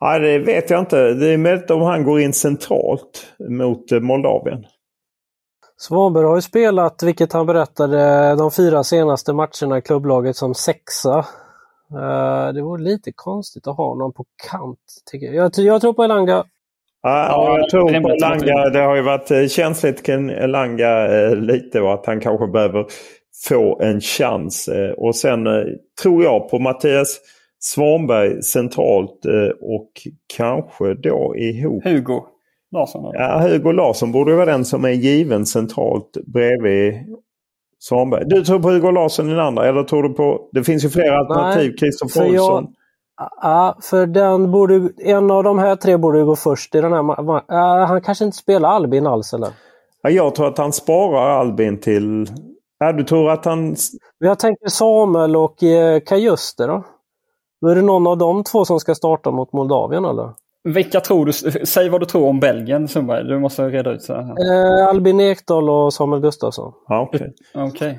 Ja, 0.00 0.18
det 0.18 0.38
vet 0.38 0.70
jag 0.70 0.80
inte. 0.80 1.14
Det 1.14 1.26
är 1.32 1.38
möjligt 1.38 1.70
om 1.70 1.82
han 1.82 2.04
går 2.04 2.20
in 2.20 2.32
centralt 2.32 3.26
mot 3.48 3.92
eh, 3.92 4.00
Moldavien. 4.00 4.64
Svanberg 5.76 6.24
har 6.24 6.36
ju 6.36 6.42
spelat, 6.42 7.02
vilket 7.02 7.32
han 7.32 7.46
berättade, 7.46 8.34
de 8.34 8.50
fyra 8.50 8.84
senaste 8.84 9.32
matcherna 9.32 9.78
i 9.78 9.82
klubblaget 9.82 10.36
som 10.36 10.54
sexa. 10.54 11.26
Uh, 11.94 12.52
det 12.54 12.62
vore 12.62 12.82
lite 12.82 13.12
konstigt 13.14 13.66
att 13.66 13.76
ha 13.76 13.94
någon 13.94 14.12
på 14.12 14.24
kant. 14.50 14.78
Tycker 15.10 15.26
jag. 15.26 15.34
Jag, 15.34 15.64
jag 15.64 15.80
tror 15.80 15.92
på 15.92 16.04
Elanga. 16.04 16.44
Ja, 17.02 17.58
jag 17.58 17.70
tror 17.70 18.00
på 18.00 18.08
Elanga. 18.08 18.68
Det 18.68 18.78
har 18.78 18.96
ju 18.96 19.02
varit 19.02 19.30
eh, 19.30 19.46
känsligt 19.46 20.06
kring 20.06 20.30
Elanga 20.30 21.06
eh, 21.06 21.36
lite 21.36 21.80
och 21.80 21.94
att 21.94 22.06
han 22.06 22.20
kanske 22.20 22.46
behöver 22.46 22.86
få 23.48 23.80
en 23.80 24.00
chans. 24.00 24.68
Eh, 24.68 24.90
och 24.90 25.16
sen 25.16 25.46
eh, 25.46 25.64
tror 26.02 26.24
jag 26.24 26.50
på 26.50 26.58
Mattias 26.58 27.20
Svanberg 27.58 28.42
centralt 28.42 29.26
eh, 29.26 29.54
och 29.60 29.90
kanske 30.36 30.94
då 30.94 31.36
ihop... 31.36 31.84
Hugo 31.84 32.22
Larsson? 32.72 33.10
Ja, 33.12 33.38
Hugo 33.38 33.72
Larsson 33.72 34.12
borde 34.12 34.34
vara 34.34 34.46
den 34.46 34.64
som 34.64 34.84
är 34.84 34.90
given 34.90 35.46
centralt 35.46 36.16
bredvid 36.26 36.94
Svanberg. 37.80 38.24
Du 38.26 38.44
tror 38.44 38.58
på 38.58 38.70
Hugo 38.70 38.90
Larsson 38.90 39.28
den 39.28 39.40
andra 39.40 39.68
eller 39.68 39.82
tror 39.82 40.02
du 40.02 40.08
på... 40.08 40.48
Det 40.52 40.64
finns 40.64 40.84
ju 40.84 40.88
flera 40.88 41.18
alternativ. 41.18 41.72
Kristoffer 41.76 42.30
Olsson. 42.30 42.66
Ja, 43.42 43.78
för 43.82 44.06
den 44.06 44.50
borde, 44.50 44.90
en 44.98 45.30
av 45.30 45.44
de 45.44 45.58
här 45.58 45.76
tre 45.76 45.96
borde 45.96 46.24
gå 46.24 46.36
först 46.36 46.74
i 46.74 46.80
den 46.80 46.92
här 46.92 47.20
uh, 47.20 47.86
Han 47.86 48.02
kanske 48.02 48.24
inte 48.24 48.36
spelar 48.36 48.68
Albin 48.68 49.06
alls 49.06 49.34
eller? 49.34 49.48
Ja, 50.02 50.10
jag 50.10 50.34
tror 50.34 50.46
att 50.46 50.58
han 50.58 50.72
sparar 50.72 51.40
Albin 51.40 51.80
till... 51.80 52.26
Ja, 52.78 52.92
du 52.92 53.04
tror 53.04 53.30
att 53.30 53.44
han... 53.44 53.76
Jag 54.18 54.38
tänker 54.38 54.68
Samuel 54.68 55.36
och 55.36 55.62
eh, 55.62 56.00
Kajuste 56.00 56.66
då? 56.66 56.84
Då 57.60 57.68
är 57.68 57.74
det 57.74 57.82
någon 57.82 58.06
av 58.06 58.18
de 58.18 58.44
två 58.44 58.64
som 58.64 58.80
ska 58.80 58.94
starta 58.94 59.30
mot 59.30 59.52
Moldavien 59.52 60.04
eller? 60.04 60.30
Vilka 60.64 61.00
tror 61.00 61.26
du? 61.26 61.32
Säg 61.66 61.88
vad 61.88 62.00
du 62.00 62.06
tror 62.06 62.28
om 62.28 62.40
Belgien 62.40 62.88
Sundberg. 62.88 63.24
Du 63.24 63.38
måste 63.38 63.62
reda 63.62 63.90
ut. 63.90 64.02
Så 64.02 64.14
här. 64.14 64.22
Eh, 64.22 64.88
Albin 64.88 65.20
Ekdal 65.20 65.70
och 65.70 65.92
Samuel 65.92 66.22
Gustafsson. 66.22 66.72
Ja, 66.88 67.00
Okej. 67.00 67.32
Okay. 67.54 67.68
okay. 67.68 67.94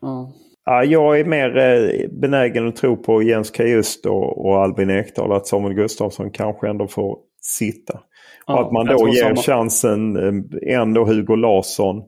Ja. 0.00 0.32
Ja, 0.64 0.84
jag 0.84 1.20
är 1.20 1.24
mer 1.24 1.56
eh, 1.56 2.08
benägen 2.20 2.68
att 2.68 2.76
tro 2.76 2.96
på 2.96 3.22
Jens 3.22 3.50
Kajust 3.50 4.06
och, 4.06 4.46
och 4.46 4.62
Albin 4.62 4.90
Ekdal. 4.90 5.32
Att 5.32 5.46
Samuel 5.46 5.74
Gustafsson 5.74 6.30
kanske 6.30 6.68
ändå 6.68 6.88
får 6.88 7.18
sitta. 7.40 8.00
Ja, 8.46 8.54
och 8.54 8.66
att 8.66 8.72
man 8.72 8.86
då 8.86 9.08
ger 9.08 9.22
samma. 9.22 9.36
chansen 9.36 10.16
eh, 10.16 10.80
ändå 10.80 11.04
Hugo 11.04 11.36
Larsson 11.36 12.02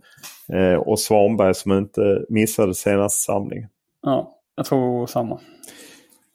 eh, 0.52 0.74
och 0.74 1.00
Svanberg 1.00 1.54
som 1.54 1.72
inte 1.72 2.24
missade 2.28 2.74
senaste 2.74 3.20
samlingen. 3.20 3.68
Ja, 4.02 4.38
jag 4.56 4.66
tror 4.66 5.06
samma. 5.06 5.40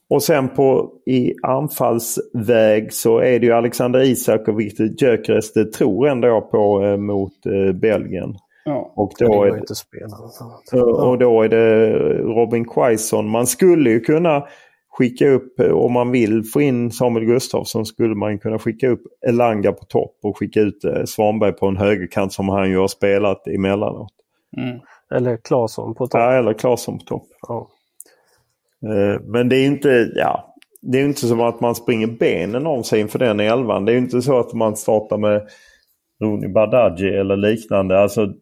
Och 0.10 0.24
sen 0.24 0.50
på 0.50 0.91
i 1.06 1.34
anfallsväg 1.44 2.94
så 2.94 3.20
är 3.20 3.39
det 3.39 3.46
ju 3.46 3.52
Alexander 3.52 4.00
Isak 4.00 4.48
och 4.48 4.60
Viktor 4.60 4.88
Gyökeres. 4.88 5.54
Det 5.54 5.74
tror 5.74 6.08
ändå 6.08 6.28
jag 6.28 6.52
på 6.52 6.84
eh, 6.84 6.98
mot 6.98 7.46
eh, 7.46 7.74
Belgien. 7.74 8.36
Ja. 8.65 8.94
Och 8.96 9.12
då, 9.20 9.44
är, 9.44 9.58
inte 9.58 9.76
spela. 9.76 10.18
och 10.96 11.18
då 11.18 11.41
är 11.41 11.50
det 11.50 11.94
Robin 12.18 12.65
Quaison. 12.65 13.30
Man 13.30 13.48
skulle 13.48 13.89
ju 13.89 14.00
kunna 14.00 14.44
skicka 14.98 15.30
upp, 15.30 15.60
eh, 15.60 15.72
om 15.72 15.94
man 15.94 16.12
vill 16.12 16.44
få 16.44 16.62
in 16.62 16.91
Samuel 16.91 17.26
Gustafsson, 17.26 17.86
skulle 17.86 18.15
man 18.15 18.39
kunna 18.39 18.60
skicka 18.60 18.89
upp 18.89 19.02
Elanga 19.28 19.72
på 19.72 19.86
topp 19.86 20.20
och 20.24 20.38
skicka 20.38 20.60
ut 20.60 20.86
eh, 20.86 21.04
Svanberg 21.06 21.54
på 21.54 21.68
en 21.68 21.78
högerkant 21.78 22.34
som 22.34 22.50
han 22.50 22.70
ju 22.70 22.78
har 22.78 22.88
spelat 22.88 23.48
emellanåt. 23.48 24.12
Mm. 24.58 24.80
Eller 25.15 25.38
Claesson 25.38 25.96
på 25.96 26.08
topp. 26.08 26.22
Ja, 26.22 26.32
eller 26.32 26.54
Claesson 26.54 27.00
på 27.00 27.06
topp. 27.06 27.28
Ja. 27.48 27.68
Eh, 28.86 29.21
Men 29.24 29.50
det 29.50 29.58
är 29.58 29.65
inte, 29.65 30.12
ja, 30.15 30.56
det 30.82 31.00
är 31.00 31.06
inte 31.06 31.28
som 31.28 31.41
att 31.41 31.62
man 31.62 31.76
springer 31.76 32.08
benen 32.08 32.67
av 32.67 32.82
sig 32.84 33.00
inför 33.00 33.19
den 33.19 33.39
elvan. 33.39 33.86
Det 33.86 33.93
är 33.93 33.98
inte 33.98 34.21
så 34.21 34.39
att 34.39 34.54
man 34.54 34.76
startar 34.76 35.17
med 35.17 35.48
Rooney 36.21 36.50
Badaji 36.50 37.10
eller 37.10 37.38
liknande. 37.38 38.00
Alltså 38.00 38.34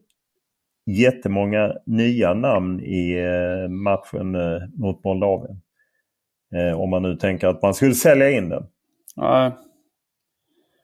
jättemånga 0.86 1.72
nya 1.86 2.34
namn 2.34 2.80
i 2.80 3.18
eh, 3.18 3.68
matchen 3.70 4.34
eh, 4.34 4.62
mot 4.76 5.04
Moldavien. 5.04 5.60
Om 6.76 6.90
man 6.90 7.02
nu 7.02 7.16
tänker 7.16 7.48
att 7.48 7.62
man 7.62 7.74
skulle 7.74 7.94
sälja 7.94 8.30
in 8.30 8.48
den. 8.48 8.66
Ja, 9.16 9.52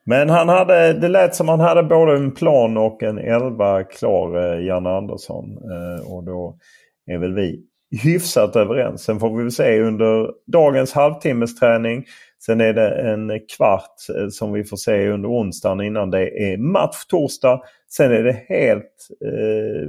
Men 0.04 0.28
han 0.28 0.48
hade, 0.48 0.92
det 0.92 1.08
lät 1.08 1.34
som 1.34 1.48
han 1.48 1.60
hade 1.60 1.82
både 1.82 2.16
en 2.16 2.32
plan 2.32 2.76
och 2.76 3.02
en 3.02 3.18
elva 3.18 3.84
klar, 3.84 4.58
Janne 4.58 4.90
Andersson. 4.90 5.58
Och 6.06 6.24
då 6.24 6.58
är 7.06 7.18
väl 7.18 7.34
vi 7.34 7.69
hyfsat 7.90 8.56
överens. 8.56 9.02
Sen 9.02 9.20
får 9.20 9.36
vi 9.36 9.42
väl 9.42 9.52
se 9.52 9.80
under 9.80 10.30
dagens 10.46 10.92
halvtimmes 10.92 11.56
träning. 11.56 12.04
Sen 12.38 12.60
är 12.60 12.72
det 12.72 12.90
en 12.90 13.30
kvart 13.56 13.96
eh, 14.16 14.28
som 14.28 14.52
vi 14.52 14.64
får 14.64 14.76
se 14.76 15.08
under 15.08 15.28
onsdagen 15.28 15.80
innan 15.80 16.10
det 16.10 16.52
är 16.52 16.56
match 16.56 17.04
torsdag. 17.08 17.60
Sen 17.88 18.12
är 18.12 18.22
det 18.22 18.44
helt 18.48 19.08
eh, 19.24 19.88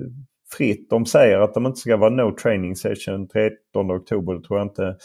fritt. 0.58 0.90
De 0.90 1.06
säger 1.06 1.40
att 1.40 1.54
de 1.54 1.66
inte 1.66 1.80
ska 1.80 1.98
vara 1.98 2.10
no 2.10 2.32
training 2.32 2.76
session 2.76 3.28
13 3.28 3.92
oktober. 3.92 4.34
Det 4.34 4.42
tror 4.42 4.60
jag 4.60 4.66
inte 4.66 4.96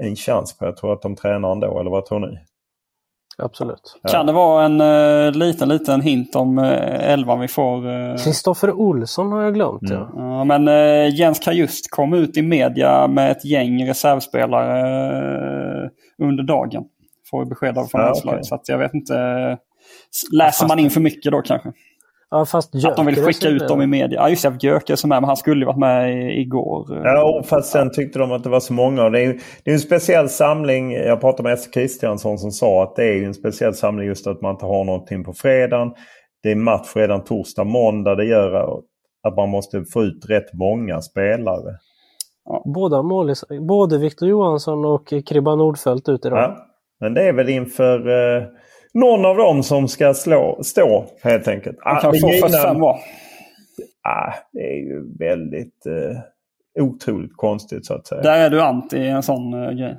en 0.00 0.16
chans 0.16 0.58
på. 0.58 0.64
Jag 0.64 0.76
tror 0.76 0.92
att 0.92 1.02
de 1.02 1.16
tränar 1.16 1.52
ändå, 1.52 1.80
eller 1.80 1.90
vad 1.90 2.06
tror 2.06 2.20
ni? 2.20 2.38
Absolut. 3.42 4.00
Kan 4.10 4.26
det 4.26 4.32
vara 4.32 4.64
en 4.64 4.80
uh, 4.80 5.32
liten, 5.32 5.68
liten 5.68 6.00
hint 6.00 6.36
om 6.36 6.58
uh, 6.58 7.10
elvan 7.12 7.40
vi 7.40 7.48
får? 7.48 7.86
Uh... 7.86 8.16
Kristoffer 8.16 8.72
Olsson 8.72 9.32
har 9.32 9.42
jag 9.42 9.54
glömt. 9.54 9.82
Mm. 9.82 10.02
Ja. 10.02 10.10
Ja, 10.16 10.44
men 10.44 10.68
uh, 10.68 11.14
Jens 11.14 11.38
Kajust 11.38 11.90
kom 11.90 12.14
ut 12.14 12.36
i 12.36 12.42
media 12.42 13.06
med 13.06 13.30
ett 13.30 13.44
gäng 13.44 13.88
reservspelare 13.88 14.82
uh, 15.84 15.88
under 16.22 16.44
dagen. 16.44 16.84
Får 17.30 17.44
vi 17.44 17.46
besked 17.46 17.78
av 17.78 17.86
från 17.86 18.00
Ja, 18.00 18.14
okej. 18.24 18.44
Så 18.44 18.54
att 18.54 18.68
jag 18.68 18.78
vet 18.78 18.94
inte. 18.94 19.14
Läser 20.32 20.68
man 20.68 20.78
in 20.78 20.90
för 20.90 21.00
mycket 21.00 21.32
då 21.32 21.42
kanske? 21.42 21.72
Ja, 22.30 22.44
fast 22.44 22.74
Att 22.74 22.96
de 22.96 23.06
vill 23.06 23.24
skicka 23.24 23.48
ut 23.48 23.68
dem 23.68 23.82
i 23.82 23.86
media. 23.86 24.20
Ja 24.20 24.28
just 24.28 24.42
det, 24.42 24.62
Gyökeres 24.62 25.00
som 25.00 25.12
är. 25.12 25.20
Men 25.20 25.28
han 25.28 25.36
skulle 25.36 25.60
ju 25.60 25.66
varit 25.66 25.78
med 25.78 26.12
i, 26.12 26.40
igår. 26.40 27.00
Ja, 27.04 27.42
fast 27.46 27.72
sen 27.72 27.90
tyckte 27.92 28.18
de 28.18 28.32
att 28.32 28.44
det 28.44 28.50
var 28.50 28.60
så 28.60 28.72
många. 28.72 29.10
Det 29.10 29.20
är, 29.20 29.40
det 29.64 29.70
är 29.70 29.74
en 29.74 29.80
speciell 29.80 30.28
samling. 30.28 30.92
Jag 30.92 31.20
pratade 31.20 31.42
med 31.42 31.52
Esse 31.52 31.70
Kristiansson 31.70 32.38
som 32.38 32.50
sa 32.50 32.82
att 32.82 32.96
det 32.96 33.04
är 33.04 33.14
ju 33.14 33.24
en 33.24 33.34
speciell 33.34 33.74
samling 33.74 34.06
just 34.06 34.26
att 34.26 34.40
man 34.40 34.50
inte 34.50 34.66
har 34.66 34.84
någonting 34.84 35.24
på 35.24 35.32
fredagen. 35.32 35.92
Det 36.42 36.50
är 36.50 36.56
match 36.56 36.92
redan 36.96 37.24
torsdag, 37.24 37.64
måndag. 37.64 38.14
Det 38.14 38.24
gör 38.24 38.80
att 39.28 39.36
man 39.36 39.48
måste 39.48 39.84
få 39.92 40.02
ut 40.02 40.24
rätt 40.28 40.52
många 40.52 41.00
spelare. 41.00 41.76
Båda 42.74 43.02
målis, 43.02 43.44
både 43.68 43.98
Victor 43.98 44.28
Johansson 44.28 44.84
och 44.84 45.12
Kribba 45.26 45.56
Nordfeldt 45.56 46.08
ut 46.08 46.26
idag. 46.26 46.38
Ja. 46.38 46.66
Men 47.00 47.14
det 47.14 47.28
är 47.28 47.32
väl 47.32 47.48
inför 47.48 48.08
eh, 48.08 48.42
någon 48.94 49.24
av 49.24 49.36
dem 49.36 49.62
som 49.62 49.88
ska 49.88 50.14
slå, 50.14 50.58
stå 50.62 51.04
helt 51.22 51.48
enkelt. 51.48 51.78
Ah, 51.82 52.00
kan 52.00 52.12
det 52.12 52.20
få 52.20 52.28
givna- 52.28 52.48
45 52.48 52.80
var. 52.80 52.98
ah, 54.08 54.32
det 54.52 54.60
är 54.60 54.76
ju 54.76 55.16
väldigt 55.18 55.86
eh, 55.86 56.82
otroligt 56.84 57.36
konstigt 57.36 57.86
så 57.86 57.94
att 57.94 58.06
säga. 58.06 58.22
Där 58.22 58.38
är 58.38 58.50
du 58.50 58.60
anti 58.62 59.06
en 59.06 59.22
sån 59.22 59.54
uh, 59.54 59.70
grej. 59.72 59.96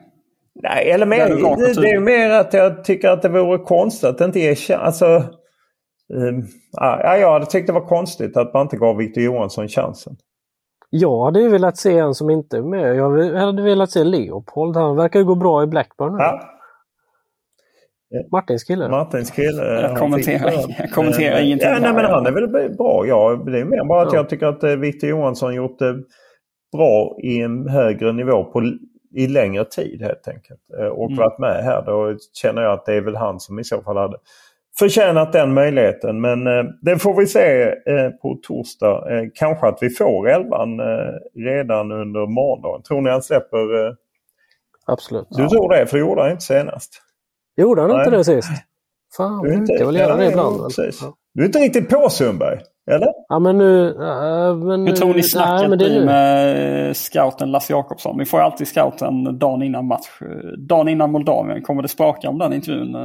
Nej, 0.63 0.91
eller 0.91 1.05
mer, 1.05 1.29
det, 1.29 1.81
det 1.81 1.89
är 1.89 1.99
mer 1.99 2.29
att 2.29 2.53
jag 2.53 2.83
tycker 2.83 3.09
att 3.09 3.21
det 3.21 3.29
vore 3.29 3.57
konstigt 3.57 4.09
att 4.09 4.17
det 4.17 4.25
inte 4.25 4.39
är 4.39 4.55
cha- 4.55 4.77
Alltså, 4.77 5.05
um, 6.13 6.45
ja, 6.71 7.17
jag 7.17 7.31
hade 7.33 7.45
tyckt 7.45 7.67
det 7.67 7.73
var 7.73 7.85
konstigt 7.87 8.37
att 8.37 8.53
man 8.53 8.61
inte 8.61 8.77
gav 8.77 8.97
Victor 8.97 9.23
Johansson 9.23 9.67
chansen. 9.67 10.15
Jag 10.89 11.25
hade 11.25 11.39
ju 11.41 11.49
velat 11.49 11.77
se 11.77 11.97
en 11.97 12.13
som 12.13 12.29
inte 12.29 12.57
är 12.57 12.61
med. 12.61 12.95
Jag 12.95 13.35
hade 13.45 13.61
velat 13.63 13.91
se 13.91 14.03
Leopold. 14.03 14.75
Han 14.75 14.95
verkar 14.95 15.19
ju 15.19 15.25
gå 15.25 15.35
bra 15.35 15.63
i 15.63 15.67
Blackburn 15.67 16.11
nu. 16.13 16.17
Ja, 16.19 16.41
Martins 18.31 18.63
kille. 18.63 18.89
Martins 18.89 19.31
kille. 19.31 19.63
Jag 19.81 19.97
kommenterar- 19.97 20.53
jag 20.79 20.91
kommenterar 20.91 21.35
Eh, 21.37 21.45
ingenting 21.45 21.69
Ja, 21.69 21.79
nej, 21.81 21.93
men 21.93 22.05
han 22.05 22.25
är 22.25 22.31
väl 22.31 22.47
bra. 22.77 23.03
Ja, 23.07 23.41
det 23.45 23.59
är 23.59 23.65
mer 23.65 23.83
bara 23.87 24.01
att 24.01 24.13
Ja. 24.13 24.19
jag 24.19 24.29
tycker 24.29 24.45
att 24.47 24.63
eh, 24.63 24.75
Victor 24.75 25.09
Johansson 25.09 25.55
gjort 25.55 25.79
det 25.79 25.95
bra 26.77 27.17
i 27.23 27.41
en 27.41 27.69
högre 27.69 28.11
nivå 28.13 28.43
på, 28.43 28.61
i 29.15 29.27
längre 29.27 29.65
tid 29.65 30.01
helt 30.01 30.27
enkelt. 30.27 30.59
Eh, 30.79 30.85
Och 30.85 31.05
Mm. 31.11 31.17
varit 31.17 31.39
med 31.39 31.63
här. 31.63 31.81
Då 31.85 32.15
känner 32.41 32.61
jag 32.61 32.71
att 32.73 32.85
det 32.85 32.93
är 32.93 33.01
väl 33.01 33.15
han 33.15 33.39
som 33.39 33.59
i 33.59 33.63
så 33.63 33.81
fall 33.81 33.97
hade 33.97 34.17
förtjänat 34.79 35.33
den 35.33 35.53
möjligheten. 35.53 36.21
Men 36.21 36.47
eh, 36.47 36.63
det 36.81 36.97
får 36.99 37.13
vi 37.13 37.27
se 37.27 37.61
eh, 37.69 38.09
på 38.21 38.39
torsdag. 38.47 39.17
Eh, 39.17 39.27
kanske 39.35 39.67
att 39.67 39.77
vi 39.81 39.89
får 39.89 40.29
elvan 40.29 40.79
eh, 40.79 40.85
redan 41.45 41.91
under 41.91 42.25
måndagen. 42.27 42.81
Tror 42.83 43.01
ni 43.01 43.09
han 43.09 43.21
släpper? 43.21 43.85
Eh, 43.87 43.93
Absolut. 44.85 45.27
du 45.29 45.47
tror 45.47 45.69
det? 45.69 45.85
För 45.85 45.97
det 45.97 46.01
gjorde 46.01 46.21
han 46.21 46.31
inte 46.31 46.43
senast. 46.43 47.01
Gjorde 47.61 47.81
han 47.81 47.91
inte 47.91 48.09
Nej. 48.09 48.17
det 48.17 48.23
sist? 48.23 48.49
Fan, 49.17 49.41
Du 49.41 49.47
är 49.49 49.51
han 49.53 49.61
inte- 49.61 49.71
brukar 49.71 49.85
väl 49.85 49.95
göra 49.95 50.15
det 50.15 50.27
ibland. 50.29 50.63
precis. 50.63 50.99
Ja. 51.01 51.13
Du 51.33 51.41
är 51.41 51.45
inte 51.45 51.59
riktigt 51.59 51.89
på 51.89 52.09
Sundberg? 52.09 52.59
Eller? 52.91 53.07
Ja 53.29 53.39
men 53.39 53.57
nu... 53.57 53.87
äh, 53.89 54.55
men 54.55 54.87
Hur 54.87 54.95
tror 54.95 55.07
ni 55.07 55.13
nej, 55.13 55.23
snacket 55.23 55.71
är 55.71 55.75
blir 55.77 56.05
med 56.05 56.87
eh, 56.87 56.93
scouten 56.93 57.51
Lasse 57.51 57.73
Jakobsson? 57.73 58.17
Vi 58.19 58.25
får 58.25 58.39
ju 58.39 58.43
alltid 58.43 58.67
scouten 58.67 59.39
dagen 59.39 59.63
innan 59.63 59.85
match. 59.87 60.07
Dagen 60.67 60.87
innan 60.87 61.11
Moldavien. 61.11 61.61
Kommer 61.61 61.81
det 61.81 61.87
spraka 61.87 62.29
om 62.29 62.39
den 62.39 62.53
intervjun 62.53 62.95
eh, 62.95 63.01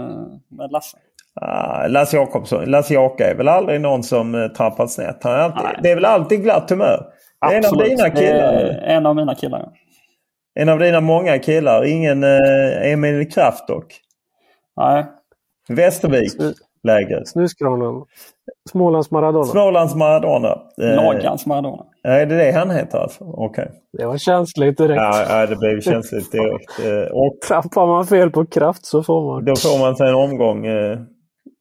med 0.51 0.71
Lasse? 0.73 0.97
Ah, 1.41 1.87
Lasse 1.87 2.17
Jakobsson. 2.17 2.65
Lasse 2.65 2.95
Jaka 2.95 3.31
är 3.31 3.35
väl 3.35 3.49
aldrig 3.49 3.81
någon 3.81 4.03
som 4.03 4.51
trampat 4.57 4.91
snett. 4.91 5.19
Han 5.23 5.33
är 5.33 5.39
alltid, 5.39 5.63
Nej. 5.65 5.79
det 5.83 5.91
är 5.91 5.95
väl 5.95 6.05
alltid 6.05 6.43
glatt 6.43 6.71
humör. 6.71 7.07
Det 7.41 7.47
är 7.47 7.59
en 7.59 7.65
av 7.65 7.73
Absolut. 7.73 7.87
dina 7.99 8.11
killar. 8.11 8.81
En 8.87 9.07
av 9.07 9.17
mina 9.17 9.35
killar, 9.35 9.61
ja. 9.61 9.73
En 10.63 10.69
av 10.69 10.79
dina 10.79 11.01
många 11.01 11.39
killar. 11.39 11.85
Ingen 11.85 12.25
uh, 12.25 12.93
Emil 12.93 13.31
Kraft 13.31 13.69
dock. 13.69 13.87
Nej, 14.77 15.05
Västervik 15.69 16.33
Snu- 16.41 16.55
lägret. 16.83 17.29
Snuskranen. 17.29 18.03
Smålands 18.71 19.11
Maradona. 19.11 19.45
Smålands 19.45 19.95
Maradona. 19.95 20.49
Eh, 20.83 20.97
Lagans 20.97 21.47
Maradona. 21.47 21.85
Är 22.03 22.27
det 22.27 22.37
det 22.37 22.53
han 22.53 22.71
heter 22.71 22.99
alltså? 22.99 23.25
Okej. 23.25 23.71
Det 23.99 24.07
var 24.07 24.19
känsligt 24.19 24.79
direkt. 24.79 24.97
Ja, 25.03 25.25
ja, 25.41 25.47
det 25.47 25.57
blev 25.57 25.81
känsligt 25.81 26.33
direkt. 26.33 26.79
Eh, 26.85 27.13
och 27.17 27.39
Trampar 27.49 27.87
man 27.87 28.07
fel 28.07 28.31
på 28.31 28.47
kraft 28.47 28.87
så 28.87 29.03
får 29.03 29.33
man... 29.33 29.45
då 29.45 29.57
får 29.57 29.79
man 29.79 29.97
sig 29.97 30.09
en 30.09 30.15
omgång. 30.15 30.67
eh, 30.67 30.99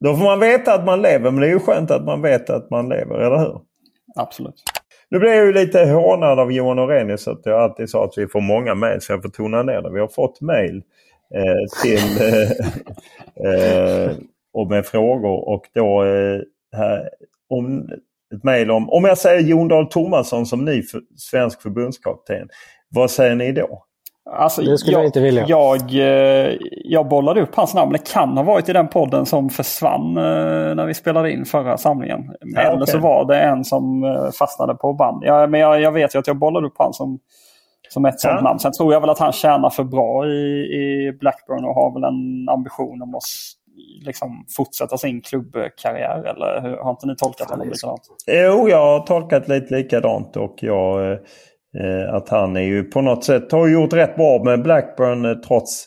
Då 0.04 0.14
får 0.16 0.24
man 0.24 0.40
veta 0.40 0.74
att 0.74 0.84
man 0.84 1.02
lever. 1.02 1.30
Men 1.30 1.40
det 1.40 1.46
är 1.46 1.50
ju 1.52 1.60
skönt 1.60 1.90
att 1.90 2.04
man 2.04 2.22
vet 2.22 2.50
att 2.50 2.70
man 2.70 2.88
lever, 2.88 3.14
eller 3.18 3.38
hur? 3.38 3.60
Absolut. 4.16 4.62
Nu 5.10 5.18
blev 5.18 5.32
jag 5.34 5.46
ju 5.46 5.52
lite 5.52 5.84
hånad 5.84 6.38
av 6.40 6.52
Johan 6.52 6.78
Orenius 6.78 7.28
att 7.28 7.40
jag 7.44 7.60
alltid 7.60 7.90
sa 7.90 8.04
att 8.04 8.12
vi 8.18 8.26
får 8.26 8.40
många 8.40 8.74
mejl 8.74 9.00
så 9.00 9.12
jag 9.12 9.22
får 9.22 9.28
tona 9.28 9.62
ner 9.62 9.82
det. 9.82 9.90
Vi 9.92 10.00
har 10.00 10.08
fått 10.08 10.40
mejl 10.40 10.76
eh, 10.76 10.82
till 11.82 12.22
eh, 12.22 12.50
eh, 13.52 14.10
och 14.52 14.70
med 14.70 14.86
frågor 14.86 15.48
och 15.48 15.62
då 15.74 16.04
eh, 16.04 16.40
här, 16.76 17.10
om 17.50 17.88
ett 18.34 18.44
mejl 18.44 18.70
om 18.70 18.90
om 18.90 19.04
jag 19.04 19.18
säger 19.18 19.40
Jon 19.40 19.68
Dahl 19.68 19.88
Tomasson 19.88 20.46
som 20.46 20.64
ny 20.64 20.82
för, 20.82 21.00
svensk 21.16 21.62
förbundskapten. 21.62 22.48
Vad 22.88 23.10
säger 23.10 23.34
ni 23.34 23.52
då? 23.52 23.82
Alltså, 24.30 24.62
Det 24.62 24.78
skulle 24.78 24.96
jag 24.96 25.06
inte 25.06 25.20
vilja. 25.20 25.44
Jag, 25.48 25.94
eh, 25.94 26.56
jag 26.84 27.08
bollade 27.08 27.40
upp 27.40 27.54
hans 27.54 27.74
namn. 27.74 27.92
Det 27.92 28.12
kan 28.12 28.36
ha 28.36 28.42
varit 28.44 28.68
i 28.68 28.72
den 28.72 28.88
podden 28.88 29.26
som 29.26 29.50
försvann 29.50 30.16
eh, 30.16 30.74
när 30.74 30.86
vi 30.86 30.94
spelade 30.94 31.32
in 31.32 31.44
förra 31.44 31.76
samlingen. 31.78 32.20
Ja, 32.40 32.60
Eller 32.60 32.82
okej. 32.82 32.92
så 32.92 32.98
var 32.98 33.24
det 33.24 33.40
en 33.40 33.64
som 33.64 34.04
eh, 34.04 34.30
fastnade 34.38 34.74
på 34.74 34.92
band. 34.92 35.22
Ja, 35.24 35.46
men 35.46 35.60
jag, 35.60 35.80
jag 35.80 35.92
vet 35.92 36.14
ju 36.14 36.18
att 36.18 36.26
jag 36.26 36.36
bollade 36.36 36.66
upp 36.66 36.74
han 36.78 36.92
som, 36.92 37.18
som 37.88 38.04
ett 38.04 38.20
sånt 38.20 38.34
Ja. 38.36 38.40
namn. 38.40 38.58
Sen 38.58 38.72
tror 38.72 38.92
jag 38.92 39.00
väl 39.00 39.10
att 39.10 39.18
han 39.18 39.32
tjänar 39.32 39.70
för 39.70 39.84
bra 39.84 40.26
i, 40.26 40.30
i 40.76 41.12
Blackburn 41.20 41.64
och 41.64 41.74
har 41.74 41.94
väl 41.94 42.04
en 42.04 42.48
ambition 42.48 43.02
om 43.02 43.14
att 43.14 43.22
liksom, 44.06 44.44
fortsätta 44.56 44.98
sin 44.98 45.20
klubbkarriär. 45.22 46.18
Eller 46.18 46.60
hur, 46.62 46.76
har 46.76 46.90
inte 46.90 47.06
ni 47.06 47.16
tolkat 47.16 47.50
honom 47.50 47.68
likadant? 47.68 48.00
Jo, 48.26 48.68
jag 48.68 48.84
har 48.86 49.00
tolkat 49.00 49.48
lite 49.48 49.74
likadant 49.74 50.36
och 50.36 50.56
jag, 50.60 51.12
eh, 51.12 52.14
att 52.14 52.28
han 52.28 52.56
är 52.56 52.60
ju 52.60 52.84
på 52.84 53.00
något 53.00 53.24
sätt 53.24 53.52
har 53.52 53.68
gjort 53.68 53.92
rätt 53.92 54.16
bra 54.16 54.42
med 54.44 54.62
Blackburn 54.62 55.24
eh, 55.24 55.32
trots 55.34 55.86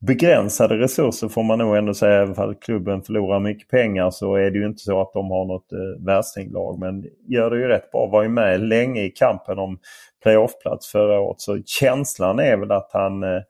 begränsade 0.00 0.78
resurser 0.78 1.28
får 1.28 1.42
man 1.42 1.58
nog 1.58 1.76
ändå 1.76 1.94
säga. 1.94 2.22
Även 2.22 2.48
om 2.48 2.54
klubben 2.54 3.02
förlorar 3.02 3.40
mycket 3.40 3.68
pengar 3.68 4.10
så 4.10 4.34
är 4.34 4.50
det 4.50 4.58
ju 4.58 4.66
inte 4.66 4.82
så 4.82 5.00
att 5.00 5.12
de 5.12 5.30
har 5.30 5.44
något 5.44 5.72
eh, 5.72 6.04
värstinglag. 6.04 6.78
Men 6.78 7.04
gör 7.28 7.50
det 7.50 7.56
ju 7.58 7.68
rätt 7.68 7.90
bra. 7.90 8.06
Var 8.06 8.22
ju 8.22 8.28
med 8.28 8.60
länge 8.60 9.02
i 9.02 9.10
kampen 9.10 9.58
om 9.58 9.78
playoffplats 10.22 10.92
förra 10.92 11.20
året. 11.20 11.40
Så 11.40 11.62
känslan 11.66 12.38
är 12.38 12.56
väl 12.56 12.70
att 12.70 12.90
han 12.92 13.22
eh, 13.22 13.42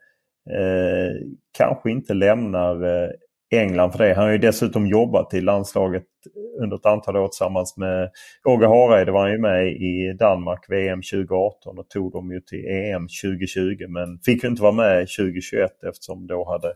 eh, 0.51 1.15
kanske 1.59 1.91
inte 1.91 2.15
lämnar 2.15 2.85
eh, 2.85 3.11
England 3.51 3.93
för 3.93 3.99
det. 3.99 4.15
Han 4.15 4.25
har 4.25 4.33
ju 4.33 4.39
dessutom 4.39 4.87
jobbat 4.87 5.35
i 5.35 5.41
landslaget 5.41 6.05
under 6.63 6.77
ett 6.77 6.87
antal 6.87 7.17
år 7.17 7.29
tillsammans 7.29 7.77
med 7.77 8.11
Åge 8.45 8.67
Hareide 8.67 9.13
var 9.13 9.21
han 9.21 9.33
ju 9.33 9.39
med 9.39 9.67
i 9.67 10.17
Danmark 10.19 10.65
VM 10.69 11.03
2018 11.03 11.79
och 11.79 11.89
tog 11.89 12.13
dem 12.13 12.33
ju 12.33 12.41
till 12.41 12.67
EM 12.69 13.07
2020 13.23 13.87
men 13.89 14.19
fick 14.19 14.43
ju 14.43 14.49
inte 14.49 14.63
vara 14.63 14.73
med 14.73 15.09
2021 15.19 15.85
eftersom 15.89 16.27
då 16.27 16.49
hade 16.51 16.73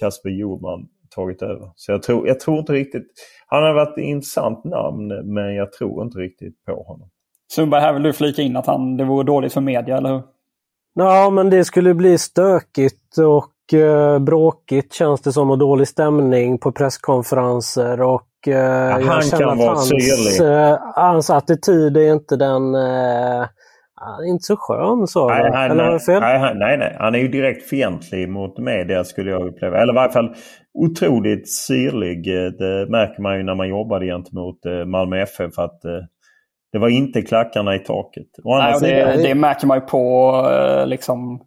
Kasper 0.00 0.30
Jordman 0.30 0.88
tagit 1.14 1.42
över. 1.42 1.70
Så 1.76 1.92
jag 1.92 2.02
tror, 2.02 2.28
jag 2.28 2.40
tror 2.40 2.58
inte 2.58 2.72
riktigt... 2.72 3.06
Han 3.46 3.62
har 3.62 3.74
varit 3.74 3.98
ett 3.98 4.04
intressant 4.04 4.64
namn 4.64 5.34
men 5.34 5.54
jag 5.54 5.72
tror 5.72 6.04
inte 6.04 6.18
riktigt 6.18 6.64
på 6.64 6.82
honom. 6.82 7.10
Sundberg, 7.52 7.80
här 7.80 7.92
vill 7.92 8.02
du 8.02 8.12
flika 8.12 8.42
in 8.42 8.56
att 8.56 8.66
han, 8.66 8.96
det 8.96 9.04
vore 9.04 9.24
dåligt 9.24 9.52
för 9.52 9.60
media, 9.60 9.96
eller 9.96 10.12
hur? 10.12 10.22
Ja, 10.94 11.30
men 11.30 11.50
det 11.50 11.64
skulle 11.64 11.94
bli 11.94 12.18
stökigt 12.18 13.18
och 13.18 13.50
eh, 13.74 14.18
bråkigt 14.18 14.92
känns 14.92 15.20
det 15.20 15.32
som 15.32 15.50
och 15.50 15.58
dålig 15.58 15.88
stämning 15.88 16.58
på 16.58 16.72
presskonferenser 16.72 18.02
och 18.02 18.28
eh, 18.46 18.54
ja, 18.54 19.00
jag 19.00 19.24
känner 19.24 19.52
att 19.52 19.58
hans, 19.58 20.40
eh, 20.40 20.78
hans 20.94 21.30
attityd 21.30 21.96
är 21.96 22.12
inte 22.12 22.36
den 22.36 22.74
eh, 22.74 23.46
inte 24.28 24.42
så 24.42 24.56
skön 24.56 25.06
så. 25.06 25.28
Nej, 25.28 25.50
han, 25.52 25.70
Eller 25.70 25.84
har 25.84 25.92
jag 25.92 26.04
fel? 26.04 26.20
Nej, 26.20 26.54
nej, 26.54 26.78
nej. 26.78 26.96
Han 26.98 27.14
är 27.14 27.18
ju 27.18 27.28
direkt 27.28 27.68
fientlig 27.68 28.28
mot 28.28 28.58
media 28.58 29.04
skulle 29.04 29.30
jag 29.30 29.48
uppleva. 29.48 29.82
Eller 29.82 29.92
i 29.92 29.96
varje 29.96 30.12
fall 30.12 30.34
otroligt 30.74 31.52
syrlig. 31.52 32.24
Det 32.58 32.90
märker 32.90 33.22
man 33.22 33.36
ju 33.36 33.42
när 33.42 33.54
man 33.54 33.68
jobbade 33.68 34.06
gentemot 34.06 34.58
Malmö 34.86 35.22
FF. 35.22 35.58
Att 35.58 35.80
det 36.76 36.80
var 36.80 36.88
inte 36.88 37.22
klackarna 37.22 37.74
i 37.74 37.78
taket. 37.78 38.26
Nej, 38.44 38.80
det, 38.80 39.22
det, 39.22 39.34
märker 39.34 39.66
man 39.66 39.78
ju 39.78 39.86
på 39.86 40.32
eh, 40.52 40.86
liksom, 40.86 41.40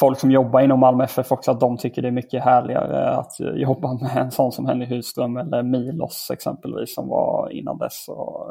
folk 0.00 0.18
som 0.18 0.30
jobbar 0.30 0.60
inom 0.60 0.80
Malmö 0.80 1.04
FF 1.04 1.32
också. 1.32 1.50
Att 1.50 1.60
de 1.60 1.76
tycker 1.76 2.02
det 2.02 2.08
är 2.08 2.12
mycket 2.12 2.44
härligare 2.44 3.10
att 3.10 3.32
jobba 3.54 3.94
med 3.94 4.16
en 4.16 4.30
sån 4.30 4.52
som 4.52 4.66
Henry 4.66 4.86
Husström 4.86 5.36
eller 5.36 5.62
Milos 5.62 6.30
exempelvis 6.32 6.94
som 6.94 7.08
var 7.08 7.50
innan 7.52 7.78
dess. 7.78 8.08
Och, 8.08 8.46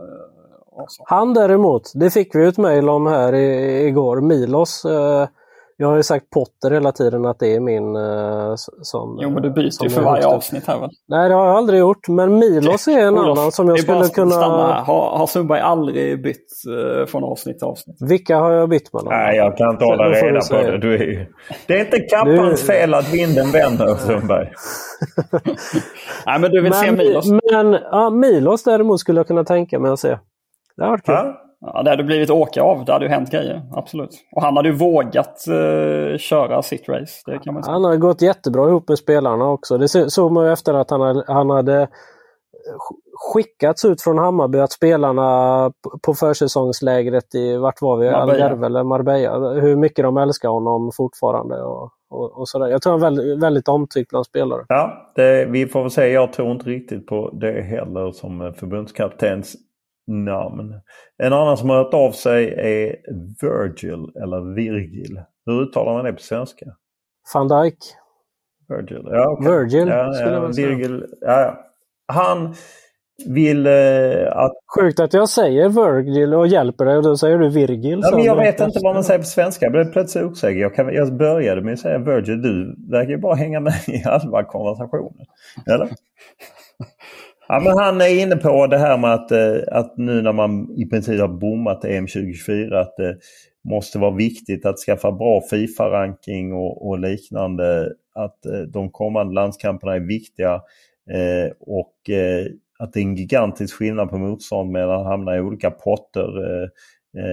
och 0.72 0.88
Han 1.06 1.34
däremot, 1.34 1.92
det 1.96 2.10
fick 2.10 2.36
vi 2.36 2.48
ett 2.48 2.58
mejl 2.58 2.90
om 2.90 3.08
här 3.08 3.34
i, 3.34 3.88
igår. 3.88 4.22
Milos 4.22 4.86
eh, 4.86 5.28
jag 5.80 5.88
har 5.88 5.96
ju 5.96 6.04
sagt 6.04 6.30
Potter 6.30 6.72
hela 6.72 6.92
tiden 6.92 7.26
att 7.26 7.40
det 7.40 7.56
är 7.56 7.60
min 7.60 7.96
uh, 7.96 8.54
som... 8.82 9.20
Jo, 9.22 9.30
men 9.30 9.44
du 9.44 9.50
byter 9.50 9.84
ju 9.84 9.90
för 9.90 10.02
varje 10.02 10.28
avsnitt 10.28 10.68
här 10.68 10.80
väl? 10.80 10.90
Nej, 11.08 11.30
det 11.30 11.36
har 11.36 11.48
jag 11.48 11.56
aldrig 11.56 11.80
gjort. 11.80 12.08
Men 12.08 12.40
Milos 12.40 12.88
är 12.88 13.00
en 13.00 13.18
Olof, 13.18 13.38
annan 13.38 13.52
som 13.52 13.68
jag 13.68 13.80
skulle 13.80 14.08
kunna... 14.08 14.32
Stanna. 14.32 14.74
Har, 14.74 15.18
har 15.18 15.28
Sundberg 15.28 15.60
aldrig 15.60 16.24
bytt 16.24 16.52
uh, 16.70 17.06
från 17.06 17.24
avsnitt 17.24 17.60
till 17.60 17.68
avsnitt? 17.68 17.98
Vilka 18.00 18.38
har 18.38 18.52
jag 18.52 18.70
bytt 18.70 18.94
mellan? 18.94 19.14
Nej, 19.14 19.38
jag 19.38 19.58
kan 19.58 19.70
inte 19.70 19.86
hålla 19.86 20.10
reda 20.10 20.40
på 20.50 20.72
det. 20.72 20.78
Du 20.78 20.94
är 20.94 21.00
ju... 21.00 21.26
Det 21.68 21.74
är 21.74 21.80
inte 21.80 22.00
kappans 22.00 22.62
du... 22.62 22.68
fel 22.68 22.94
att 22.94 23.14
vinden 23.14 23.52
vänder, 23.52 23.96
Sundberg. 23.96 24.52
Nej, 26.26 26.40
men 26.40 26.52
du 26.52 26.62
vill 26.62 26.72
men, 26.72 26.80
se 26.80 26.92
Milos? 26.92 27.26
Men 27.52 27.78
ja, 27.92 28.10
Milos 28.10 28.64
däremot 28.64 29.00
skulle 29.00 29.20
jag 29.20 29.28
kunna 29.28 29.44
tänka 29.44 29.80
mig 29.80 29.92
att 29.92 30.00
se. 30.00 30.18
Det 30.78 30.84
har 30.84 30.90
varit 30.90 31.06
kul. 31.06 31.16
Ja? 31.16 31.47
Ja, 31.60 31.84
det 31.84 31.90
hade 31.90 32.04
blivit 32.04 32.30
åka 32.30 32.62
av. 32.62 32.86
Det 32.86 32.94
hade 32.94 33.06
ju 33.06 33.12
hänt 33.12 33.32
grejer. 33.32 33.62
Absolut. 33.72 34.10
Och 34.32 34.42
han 34.42 34.58
hade 34.58 34.70
ju 34.70 34.76
vågat 34.76 35.46
uh, 35.50 36.18
köra 36.18 36.62
sitt 36.62 36.90
race. 36.90 37.22
Det 37.26 37.40
kan 37.40 37.54
man 37.54 37.64
säga. 37.64 37.74
Han 37.74 37.84
har 37.84 37.96
gått 37.96 38.22
jättebra 38.22 38.68
ihop 38.70 38.90
med 38.90 38.98
spelarna 38.98 39.50
också. 39.50 39.78
Det 39.78 39.88
såg 39.88 40.32
man 40.32 40.46
ju 40.46 40.52
efter 40.52 40.74
att 40.74 40.90
han 40.90 41.02
hade, 41.02 41.24
han 41.28 41.50
hade 41.50 41.88
skickats 43.14 43.86
ut 43.86 44.02
från 44.02 44.18
Hammarby 44.18 44.60
att 44.60 44.72
spelarna 44.72 45.72
på 46.06 46.14
försäsongslägret 46.14 47.36
i, 47.36 47.58
vart 47.58 47.82
var 47.82 47.98
vi? 47.98 48.10
Algarve 48.10 48.66
eller 48.66 48.84
Marbella. 48.84 49.54
Hur 49.54 49.76
mycket 49.76 50.04
de 50.04 50.18
älskar 50.18 50.50
honom 50.50 50.92
fortfarande. 50.98 51.62
Och, 51.62 51.92
och, 52.10 52.40
och 52.40 52.50
sådär. 52.50 52.68
Jag 52.68 52.82
tror 52.82 52.94
han 52.94 53.02
är 53.02 53.06
väldigt, 53.06 53.44
väldigt 53.44 53.68
omtyckt 53.68 54.10
bland 54.10 54.26
spelare. 54.26 54.66
Ja, 54.68 55.12
det, 55.16 55.46
vi 55.46 55.68
får 55.68 55.82
väl 55.82 55.92
säga. 55.92 56.14
Jag 56.14 56.34
tror 56.34 56.52
inte 56.52 56.70
riktigt 56.70 57.08
på 57.08 57.30
det 57.34 57.62
heller 57.62 58.12
som 58.12 58.54
förbundskapten 58.58 59.44
namn. 60.08 60.82
En 61.18 61.34
annan 61.34 61.58
som 61.58 61.70
har 61.70 61.78
hört 61.78 61.94
av 61.94 62.12
sig 62.12 62.54
är 62.54 62.96
Virgil 63.42 64.12
eller 64.24 64.56
Virgil. 64.56 65.22
Hur 65.46 65.62
uttalar 65.62 65.94
man 65.94 66.06
det 66.06 66.14
på 66.14 66.22
svenska? 66.22 66.66
Van 67.34 67.48
Dijk. 67.48 67.78
Virgil, 68.70 69.08
ja. 69.12 69.30
Okay. 69.30 69.52
Virgil 69.52 69.88
ja, 69.88 70.14
skulle 70.14 70.34
ja, 70.34 70.42
man 70.42 70.54
säga. 70.54 70.68
Virgil, 70.68 71.06
ja, 71.22 71.60
Han 72.08 72.56
vill 73.26 73.68
eh, 73.68 74.38
att... 74.38 74.52
Sjukt 74.76 75.00
att 75.00 75.14
jag 75.14 75.30
säger 75.30 75.70
Virgil 75.70 76.34
och 76.34 76.48
hjälper 76.48 76.86
dig 76.86 76.98
och 76.98 77.04
då 77.04 77.18
säger 77.18 77.38
du 77.38 77.50
Virgil. 77.50 78.00
Ja, 78.04 78.16
men 78.16 78.26
jag 78.26 78.36
vet 78.36 78.60
inte 78.60 78.80
vad 78.84 78.94
man 78.94 79.04
säger 79.04 79.20
på 79.20 79.26
svenska. 79.26 79.66
Jag 79.66 79.72
blev 79.72 79.92
plötsligt 79.92 80.24
osäker. 80.24 80.60
Jag, 80.60 80.76
kan, 80.76 80.94
jag 80.94 81.18
började 81.18 81.62
med 81.62 81.74
att 81.74 81.80
säga 81.80 81.98
Virgil. 81.98 82.42
Du 82.42 82.76
verkar 82.92 83.10
ju 83.10 83.18
bara 83.18 83.36
hänga 83.36 83.60
med 83.60 83.74
i 83.88 83.98
halva 83.98 84.44
konversationen. 84.44 85.26
Eller? 85.66 85.90
Ja, 87.50 87.60
men 87.60 87.78
han 87.78 88.02
är 88.02 88.22
inne 88.22 88.36
på 88.36 88.68
det 88.68 88.78
här 88.78 88.98
med 88.98 89.14
att, 89.14 89.32
eh, 89.32 89.58
att 89.72 89.98
nu 89.98 90.22
när 90.22 90.34
man 90.34 90.72
i 90.78 90.86
princip 90.86 91.20
har 91.20 91.28
bommat 91.28 91.86
EM 91.86 92.08
2024 92.08 92.80
att 92.80 92.98
det 92.98 93.18
måste 93.70 94.00
vara 94.00 94.16
viktigt 94.16 94.66
att 94.66 94.78
skaffa 94.78 95.12
bra 95.12 95.42
Fifa-ranking 95.42 96.54
och, 96.54 96.88
och, 96.88 97.00
liknande. 97.00 97.92
Att 98.16 98.46
eh, 98.46 98.60
de 98.60 98.92
kommande 98.92 99.34
landskamperna 99.34 99.96
är 99.96 100.00
viktiga 100.00 100.54
eh, 101.12 101.52
och 101.60 101.94
att 102.80 102.94
det 102.94 103.00
är 103.00 103.04
en 103.04 103.16
gigantisk 103.16 103.76
skillnad 103.76 104.10
på 104.10 104.18
motstånd 104.18 104.72
mellan 104.72 105.00
att 105.00 105.08
hamna 105.08 105.38
i 105.38 105.42
olika 105.42 105.72
potter. 105.72 106.28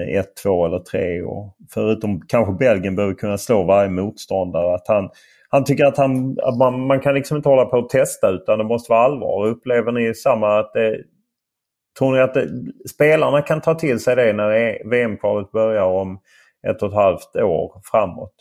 1, 0.09 0.37
2 0.43 0.67
eller 0.67 0.79
3. 0.79 1.23
Och 1.23 1.57
förutom 1.71 2.21
kanske 2.29 2.53
Belgien 2.53 2.97
behöver 2.97 3.15
kunna 3.15 3.39
slå 3.39 3.65
varje 3.65 3.91
motståndare. 3.91 4.75
Att 4.75 4.89
han, 4.89 5.11
han 5.55 5.65
tycker 5.65 5.85
att, 5.85 5.97
han, 5.97 6.39
att 6.43 6.59
man, 6.59 6.87
man 6.87 7.01
kan 7.01 7.15
liksom 7.15 7.37
inte 7.37 7.49
hålla 7.49 7.65
på 7.65 7.77
och 7.77 7.89
testa 7.89 8.31
utan 8.31 8.59
det 8.59 8.65
måste 8.65 8.93
vara 8.93 9.05
allvar. 9.05 9.47
Upplever 9.47 9.93
ni 9.93 10.15
samma 10.15 10.59
att 10.59 10.73
det, 10.73 11.05
Tror 11.99 12.13
ni 12.13 12.21
att 12.21 12.35
det, 12.35 12.49
spelarna 12.89 13.43
kan 13.43 13.61
ta 13.61 13.75
till 13.75 14.01
sig 14.01 14.17
det 14.17 14.33
när 14.33 14.51
e- 14.51 14.83
VM-kvalet 14.85 15.53
börjar 15.53 15.85
om 15.85 16.21
ett 16.69 16.83
och 16.83 16.89
ett 16.89 16.95
halvt 16.95 17.37
år 17.37 17.81
framåt? 17.85 18.35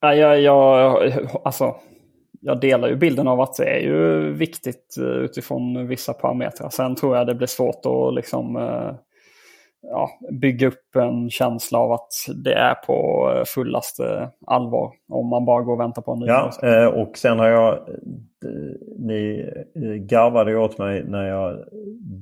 Ja, 0.00 0.14
jag, 0.14 0.40
jag, 0.40 1.12
alltså, 1.44 1.74
jag 2.40 2.60
delar 2.60 2.88
ju 2.88 2.96
bilden 2.96 3.28
av 3.28 3.40
att 3.40 3.56
det 3.56 3.64
är 3.64 3.80
ju 3.80 4.32
viktigt 4.32 4.96
eh, 4.98 5.04
utifrån 5.04 5.86
vissa 5.86 6.12
parametrar. 6.12 6.68
Sen 6.68 6.94
tror 6.94 7.16
jag 7.16 7.26
det 7.26 7.34
blir 7.34 7.46
svårt 7.46 7.86
att 7.86 8.14
liksom 8.14 8.56
eh, 8.56 8.94
ja, 9.82 10.10
bygga 10.40 10.66
upp 10.66 10.96
en 10.96 11.30
känsla 11.30 11.78
av 11.78 11.92
att 11.92 12.08
det 12.44 12.54
är 12.54 12.74
på 12.74 13.30
eh, 13.36 13.44
fullaste 13.44 14.30
allvar. 14.46 14.92
Om 15.08 15.28
man 15.28 15.44
bara 15.44 15.62
går 15.62 15.72
och 15.72 15.80
väntar 15.80 16.02
på 16.02 16.12
en 16.12 16.18
ny 16.18 16.26
Ja, 16.26 16.50
eh, 16.62 16.86
och 16.86 17.18
sen 17.18 17.38
har 17.38 17.48
jag... 17.48 17.72
Eh, 17.74 17.78
ni 18.98 19.50
garvade 20.08 20.56
åt 20.56 20.78
mig 20.78 21.04
när 21.04 21.28
jag 21.28 21.58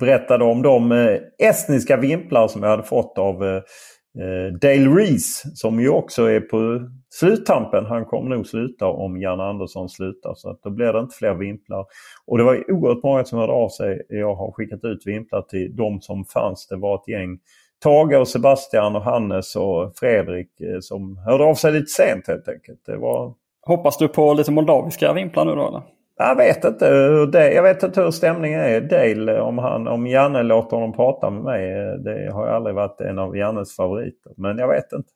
berättade 0.00 0.44
om 0.44 0.62
de 0.62 0.92
estniska 1.38 1.96
vimplar 1.96 2.48
som 2.48 2.62
jag 2.62 2.70
hade 2.70 2.82
fått 2.82 3.18
av 3.18 3.62
Eh, 4.18 4.54
Dale 4.54 4.96
Reese 4.96 5.42
som 5.54 5.80
ju 5.80 5.88
också 5.88 6.22
är 6.22 6.40
på 6.40 6.88
sluttampen. 7.08 7.86
Han 7.86 8.04
kommer 8.04 8.36
nog 8.36 8.46
sluta 8.46 8.86
om 8.86 9.20
Jan 9.20 9.40
Andersson 9.40 9.88
slutar. 9.88 10.34
Så 10.34 10.50
att 10.50 10.62
då 10.62 10.70
blir 10.70 10.92
det 10.92 11.00
inte 11.00 11.16
fler 11.16 11.34
vimplar. 11.34 11.86
Och 12.26 12.38
det 12.38 12.44
var 12.44 12.70
oerhört 12.70 13.02
många 13.02 13.24
som 13.24 13.38
hörde 13.38 13.52
av 13.52 13.68
sig. 13.68 14.02
Jag 14.08 14.34
har 14.34 14.52
skickat 14.52 14.84
ut 14.84 15.06
vimplar 15.06 15.42
till 15.42 15.76
de 15.76 16.00
som 16.00 16.24
fanns. 16.24 16.66
Det 16.68 16.76
var 16.76 16.94
ett 16.94 17.08
gäng. 17.08 17.38
Tage 17.82 18.20
och 18.20 18.28
Sebastian 18.28 18.96
och 18.96 19.02
Hannes 19.02 19.56
och 19.56 19.92
Fredrik 19.96 20.60
eh, 20.60 20.80
som 20.80 21.16
hörde 21.16 21.44
av 21.44 21.54
sig 21.54 21.72
lite 21.72 21.86
sent 21.86 22.28
helt 22.28 22.48
enkelt. 22.48 22.80
Det 22.86 22.96
var... 22.96 23.34
Hoppas 23.62 23.98
du 23.98 24.08
på 24.08 24.34
lite 24.34 24.52
moldaviska 24.52 25.12
vimplar 25.12 25.44
nu 25.44 25.54
då 25.54 25.68
eller? 25.68 25.82
Jag 26.22 26.36
vet 26.36 26.64
inte 26.64 26.86
hur, 26.86 27.26
det, 27.26 27.52
jag 27.52 27.62
vet 27.62 27.82
inte 27.82 28.00
hur 28.00 28.10
stämningen 28.10 28.60
är. 28.60 28.80
Dale, 28.80 29.40
om, 29.40 29.58
han, 29.58 29.88
om 29.88 30.06
Janne 30.06 30.42
låter 30.42 30.76
honom 30.76 30.92
prata 30.92 31.30
med 31.30 31.42
mig. 31.42 31.72
Eh, 31.72 31.92
det 31.92 32.32
har 32.32 32.46
aldrig 32.46 32.74
varit 32.74 33.00
en 33.00 33.18
av 33.18 33.36
Jannes 33.36 33.76
favoriter. 33.76 34.32
Men 34.36 34.58
jag 34.58 34.68
vet 34.68 34.92
inte. 34.92 35.08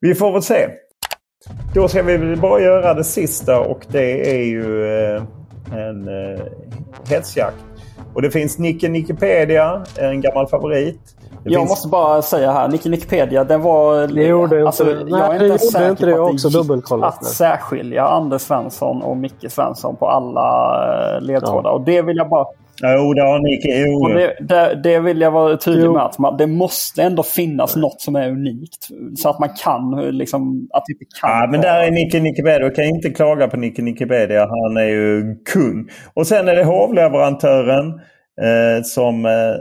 Vi 0.00 0.14
får 0.14 0.32
väl 0.32 0.42
se. 0.42 0.68
Då 1.74 1.88
ska 1.88 2.02
vi 2.02 2.36
bara 2.36 2.60
göra 2.60 2.94
det 2.94 3.04
sista 3.04 3.60
och 3.60 3.86
det 3.88 4.30
är 4.36 4.44
ju 4.44 4.84
eh, 4.84 5.22
en 5.72 6.08
eh, 6.08 6.40
hetsjakt. 7.08 7.56
Och 8.14 8.22
det 8.22 8.30
finns 8.30 8.58
Nicke 8.58 8.88
Nickepedia, 8.88 9.84
en 9.98 10.20
gammal 10.20 10.46
favorit. 10.46 11.00
Det 11.44 11.50
jag 11.50 11.60
finns... 11.60 11.70
måste 11.70 11.88
bara 11.88 12.22
säga 12.22 12.52
här, 12.52 12.68
Nicke 12.68 12.88
Nickepedia, 12.88 13.44
den 13.44 13.62
var... 13.62 14.06
Det 14.06 14.26
gjorde 14.26 14.66
alltså, 14.66 14.90
inte, 14.90 15.10
jag 15.10 15.36
är 15.36 15.44
inte 15.44 15.58
säker 15.58 15.90
inte 15.90 16.06
det 16.06 16.12
på 16.16 16.26
att 16.26 16.68
det 16.68 16.74
gick 16.74 17.04
att 17.04 17.24
särskilja 17.24 18.06
Anders 18.06 18.42
Svensson 18.42 19.02
och 19.02 19.16
Micke 19.16 19.46
Svensson 19.48 19.96
på 19.96 20.08
alla 20.08 20.80
eh, 21.16 21.20
ledtrådar. 21.20 21.70
Ja. 21.70 21.74
Och 21.74 21.80
det 21.80 22.02
vill 22.02 22.16
jag 22.16 22.28
bara 22.28 22.46
Jo, 22.82 23.14
det 23.14 23.22
har 23.22 23.38
ni. 23.38 23.60
Jo. 23.64 24.08
Det, 24.08 24.36
det, 24.40 24.80
det, 24.82 25.00
vill 25.00 25.20
jag 25.20 25.30
vara 25.30 25.56
tydlig 25.56 25.84
jo. 25.84 25.92
med. 25.92 26.02
Att 26.02 26.18
man, 26.18 26.36
det 26.36 26.46
måste 26.46 27.02
ändå 27.02 27.22
finnas 27.22 27.76
något 27.76 28.00
som 28.00 28.16
är 28.16 28.28
unikt. 28.30 28.88
Så 29.16 29.28
att 29.28 29.40
man 29.40 29.48
kan 29.64 30.10
liksom... 30.10 30.68
Att 30.72 30.88
inte 30.88 31.04
kan 31.20 31.30
ja, 31.30 31.48
men 31.50 31.60
där 31.60 31.82
är 31.82 31.90
Nicke 31.90 32.20
Nickebedia. 32.20 32.68
Du 32.68 32.74
kan 32.74 32.84
inte 32.84 33.10
klaga 33.10 33.48
på 33.48 33.56
Nicke 33.56 33.82
Nickebedia. 33.82 34.40
Han 34.40 34.76
är 34.76 34.88
ju 34.88 35.36
kung. 35.52 35.88
Och 36.14 36.26
sen 36.26 36.48
är 36.48 36.56
det 36.56 36.64
hovleverantören. 36.64 38.00
Eh, 38.40 38.82
som 38.82 39.26
eh, 39.26 39.56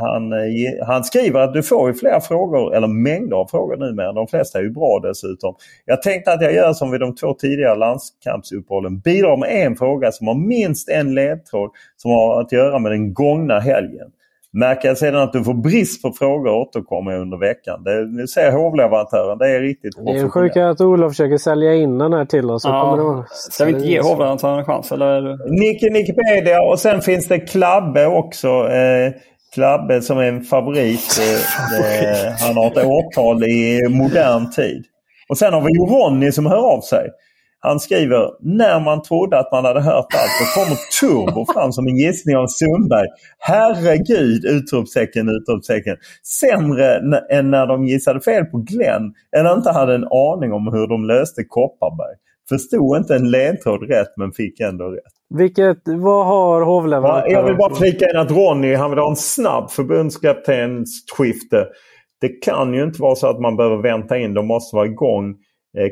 han, 0.00 0.32
eh, 0.32 0.86
han 0.86 1.04
skriver 1.04 1.40
att 1.40 1.54
du 1.54 1.62
får 1.62 1.88
ju 1.88 1.94
flera 1.94 2.20
frågor, 2.20 2.74
eller 2.74 2.86
mängder 2.86 3.36
av 3.36 3.46
frågor 3.46 3.76
numera. 3.76 4.12
De 4.12 4.26
flesta 4.26 4.58
är 4.58 4.62
ju 4.62 4.70
bra 4.70 5.00
dessutom. 5.02 5.54
Jag 5.84 6.02
tänkte 6.02 6.32
att 6.32 6.42
jag 6.42 6.54
gör 6.54 6.72
som 6.72 6.90
vid 6.90 7.00
de 7.00 7.14
två 7.14 7.34
tidigare 7.34 7.74
landskampsuppehållen. 7.74 8.98
Bidrar 8.98 9.36
med 9.36 9.66
en 9.66 9.76
fråga 9.76 10.12
som 10.12 10.26
har 10.26 10.34
minst 10.34 10.88
en 10.88 11.14
ledtråd 11.14 11.70
som 11.96 12.10
har 12.10 12.40
att 12.40 12.52
göra 12.52 12.78
med 12.78 12.92
den 12.92 13.14
gångna 13.14 13.60
helgen. 13.60 14.10
Märker 14.54 14.88
jag 14.88 14.98
sedan 14.98 15.22
att 15.22 15.32
du 15.32 15.44
får 15.44 15.54
brist 15.54 16.02
på 16.02 16.12
frågor 16.12 16.50
återkommer 16.50 17.12
jag 17.12 17.20
under 17.20 17.38
veckan. 17.38 17.84
Det, 17.84 18.06
nu 18.06 18.26
säger 18.26 18.52
hovleverantören, 18.52 19.38
det 19.38 19.50
är 19.50 19.60
riktigt 19.60 19.92
Det 20.06 20.18
är 20.18 20.28
sjukt 20.28 20.56
att 20.56 20.80
Olof 20.80 21.12
försöker 21.12 21.38
sälja 21.38 21.74
in 21.74 21.98
den 21.98 22.12
här 22.12 22.24
till 22.24 22.50
oss. 22.50 22.64
Ja. 22.64 23.24
Ska 23.30 23.64
vi 23.64 23.72
inte 23.72 23.88
ge 23.88 24.00
hovleverantören 24.00 24.58
en 24.58 24.64
chans? 24.64 24.92
Eller? 24.92 25.20
Nick, 25.60 25.82
Wikipedia 25.82 26.62
och 26.62 26.78
sen 26.78 27.00
finns 27.00 27.28
det 27.28 27.38
Klabbe 27.38 28.06
också. 28.06 28.48
Eh, 28.48 29.12
Klabbe 29.54 30.02
som 30.02 30.18
är 30.18 30.24
en 30.24 30.44
favorit. 30.44 31.20
Eh, 31.20 31.80
eh, 32.26 32.32
han 32.40 32.56
har 32.56 32.66
ett 32.66 32.86
årtal 32.86 33.44
i 33.44 33.88
modern 33.88 34.50
tid. 34.50 34.84
Och 35.28 35.38
sen 35.38 35.52
har 35.52 35.60
vi 35.60 35.72
ju 35.72 35.94
Ronny 35.94 36.32
som 36.32 36.46
hör 36.46 36.72
av 36.72 36.80
sig. 36.80 37.08
Han 37.64 37.80
skriver 37.80 38.30
när 38.40 38.80
man 38.80 39.02
trodde 39.02 39.38
att 39.38 39.52
man 39.52 39.64
hade 39.64 39.80
hört 39.80 40.06
allt 40.20 40.36
då 40.40 40.60
kommer 40.60 40.76
Turbo 41.00 41.52
fram 41.52 41.72
som 41.72 41.86
en 41.86 41.96
gissning 41.96 42.36
av 42.36 42.46
Sundberg. 42.46 43.08
Herregud! 43.38 44.44
Utropstecken, 44.44 45.28
utropstecken. 45.28 45.96
Sämre 46.40 47.00
än 47.30 47.50
när 47.50 47.66
de 47.66 47.84
gissade 47.84 48.20
fel 48.20 48.44
på 48.44 48.58
Glenn 48.58 49.14
eller 49.36 49.54
inte 49.54 49.70
hade 49.70 49.94
en 49.94 50.04
aning 50.04 50.52
om 50.52 50.72
hur 50.72 50.86
de 50.86 51.04
löste 51.04 51.44
Kopparberg. 51.44 52.16
Förstod 52.48 52.96
inte 52.96 53.14
en 53.14 53.30
ledtråd 53.30 53.88
rätt 53.88 54.16
men 54.16 54.32
fick 54.32 54.60
ändå 54.60 54.84
rätt. 54.84 55.12
Vilket, 55.34 55.78
vad 55.84 56.26
har 56.26 56.62
hovleverantören? 56.62 57.32
Jag 57.32 57.44
vill 57.44 57.56
bara 57.56 57.74
flika 57.74 58.10
in 58.10 58.16
att 58.16 58.30
Ronny 58.30 58.74
han 58.74 58.90
vill 58.90 58.98
ha 58.98 59.10
en 59.10 59.16
snabb 59.16 59.70
förbundskaptensskifte. 59.70 61.66
Det 62.20 62.28
kan 62.28 62.74
ju 62.74 62.82
inte 62.82 63.02
vara 63.02 63.14
så 63.14 63.26
att 63.26 63.40
man 63.40 63.56
behöver 63.56 63.82
vänta 63.82 64.18
in. 64.18 64.34
De 64.34 64.46
måste 64.46 64.76
vara 64.76 64.86
igång 64.86 65.34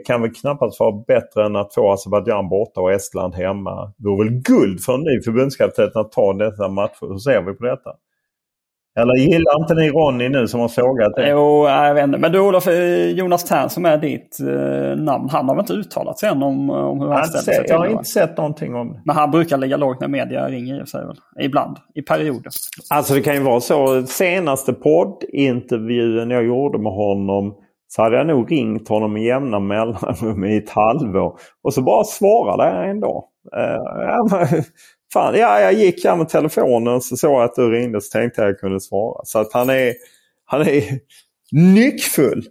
kan 0.07 0.23
väl 0.23 0.35
knappast 0.35 0.81
vara 0.81 1.05
bättre 1.07 1.47
än 1.47 1.57
att 1.57 1.75
få 1.75 1.93
Azerbajdzjan 1.93 2.49
borta 2.49 2.81
och 2.81 2.93
Estland 2.93 3.35
hemma. 3.35 3.93
Det 3.97 4.09
vore 4.09 4.29
väl 4.29 4.41
guld 4.41 4.81
för 4.85 4.95
en 4.95 5.01
ny 5.01 5.23
förbundskapten 5.25 5.91
att 5.95 6.13
ta 6.13 6.33
dessa 6.33 6.69
matcher. 6.69 7.09
Hur 7.13 7.19
ser 7.19 7.43
vi 7.43 7.55
på 7.55 7.65
detta? 7.65 7.91
Eller 8.99 9.15
gillar 9.15 9.61
inte 9.61 9.75
ni 9.75 9.91
Ronny 9.91 10.29
nu 10.29 10.49
som 10.49 10.61
har 10.61 10.69
frågat 10.69 11.13
det? 11.17 11.29
Jo, 11.29 11.69
jag 11.69 11.95
vet 11.95 12.05
inte. 12.05 12.19
Men 12.19 12.33
du 12.33 12.41
Olof, 12.41 12.69
eh, 12.69 13.11
Jonas 13.11 13.45
Tern 13.45 13.69
som 13.69 13.85
är 13.87 13.99
ditt 13.99 14.41
eh, 14.41 15.03
namn, 15.03 15.29
han 15.31 15.49
har 15.49 15.55
väl 15.55 15.63
inte 15.63 15.73
uttalat 15.73 16.19
sig 16.19 16.29
än 16.29 16.43
om, 16.43 16.71
om 16.71 17.01
hur 17.01 17.09
han 17.09 17.25
ställer 17.25 17.43
sig 17.43 17.65
till 17.65 17.71
Jag 17.71 17.79
har 17.79 17.87
inte 17.87 18.05
sett 18.05 18.37
någonting 18.37 18.75
om 18.75 18.93
det. 18.93 19.01
Men 19.05 19.17
han 19.17 19.31
brukar 19.31 19.57
ligga 19.57 19.77
lågt 19.77 20.01
när 20.01 20.09
media 20.09 20.49
ringer 20.49 20.83
i 20.83 20.87
sig 20.87 21.07
väl? 21.07 21.17
Ibland, 21.41 21.77
i 21.95 22.03
perioder. 22.03 22.51
Alltså 22.91 23.15
det 23.15 23.21
kan 23.21 23.35
ju 23.35 23.41
vara 23.41 23.61
så. 23.61 24.03
Senaste 24.03 24.73
poddintervjun 24.73 26.31
jag 26.31 26.45
gjorde 26.45 26.79
med 26.79 26.93
honom 26.93 27.55
så 27.93 28.03
hade 28.03 28.17
jag 28.17 28.27
nog 28.27 28.53
ringt 28.53 28.89
honom 28.89 29.13
med 29.13 29.23
jämna 29.23 29.59
mellanrum 29.59 30.45
i 30.45 30.57
ett 30.57 30.71
halvår. 30.71 31.39
Och 31.63 31.75
så 31.75 31.83
bara 31.83 32.05
svarade 32.05 32.77
jag 32.77 32.91
en 32.91 33.01
dag. 33.01 33.25
Uh, 33.57 34.61
fan, 35.13 35.35
ja, 35.35 35.61
jag 35.61 35.73
gick 35.73 36.05
här 36.05 36.17
med 36.17 36.29
telefonen 36.29 37.01
så 37.01 37.17
såg 37.17 37.33
jag 37.33 37.43
att 37.43 37.55
du 37.55 37.71
ringde 37.71 38.01
så 38.01 38.19
tänkte 38.19 38.41
jag 38.41 38.49
att 38.49 38.53
jag 38.53 38.61
kunde 38.61 38.81
svara. 38.81 39.21
Så 39.25 39.39
att 39.39 39.53
han 39.53 39.71
är, 39.71 39.95
han 40.45 40.61
är 40.61 40.83
nyckfull 41.53 42.45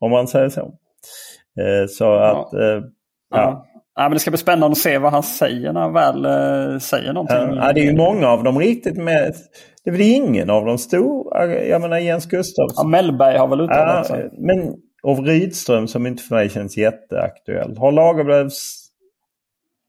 om 0.00 0.10
man 0.10 0.28
säger 0.28 0.48
så. 0.48 0.60
Uh, 0.60 1.86
så 1.88 2.04
ja. 2.04 2.40
att... 2.40 2.54
Uh, 2.54 2.60
ja. 2.60 2.82
ja. 3.30 3.66
Ja, 3.98 4.02
men 4.02 4.12
det 4.12 4.18
ska 4.18 4.30
bli 4.30 4.38
spännande 4.38 4.72
att 4.72 4.78
se 4.78 4.98
vad 4.98 5.12
han 5.12 5.22
säger 5.22 5.72
när 5.72 5.80
han 5.80 5.92
väl 5.92 6.26
uh, 6.26 6.78
säger 6.78 7.12
någonting. 7.12 7.56
Ja, 7.56 7.72
det 7.72 7.80
är 7.80 7.84
ju 7.84 7.96
många 7.96 8.28
av 8.28 8.44
dem 8.44 8.58
riktigt 8.58 8.96
med 8.96 9.34
det 9.86 9.90
är 9.90 9.92
väl 9.92 10.00
ingen 10.00 10.50
av 10.50 10.64
de 10.64 10.78
stora. 10.78 11.46
Jag 11.64 11.80
menar 11.80 11.98
Jens 11.98 12.26
Gustafsson. 12.26 12.74
Ja, 12.76 12.88
Mellberg 12.88 13.38
har 13.38 13.48
väl 13.48 13.60
uttalat 13.60 14.06
sig. 14.06 14.30
Men 14.38 14.74
och 15.02 15.24
Rydström 15.24 15.88
som 15.88 16.06
inte 16.06 16.22
för 16.22 16.34
mig 16.34 16.50
känns 16.50 16.76
jätteaktuell. 16.76 17.78
Har 17.78 17.92
Lagerlöfs 17.92 18.88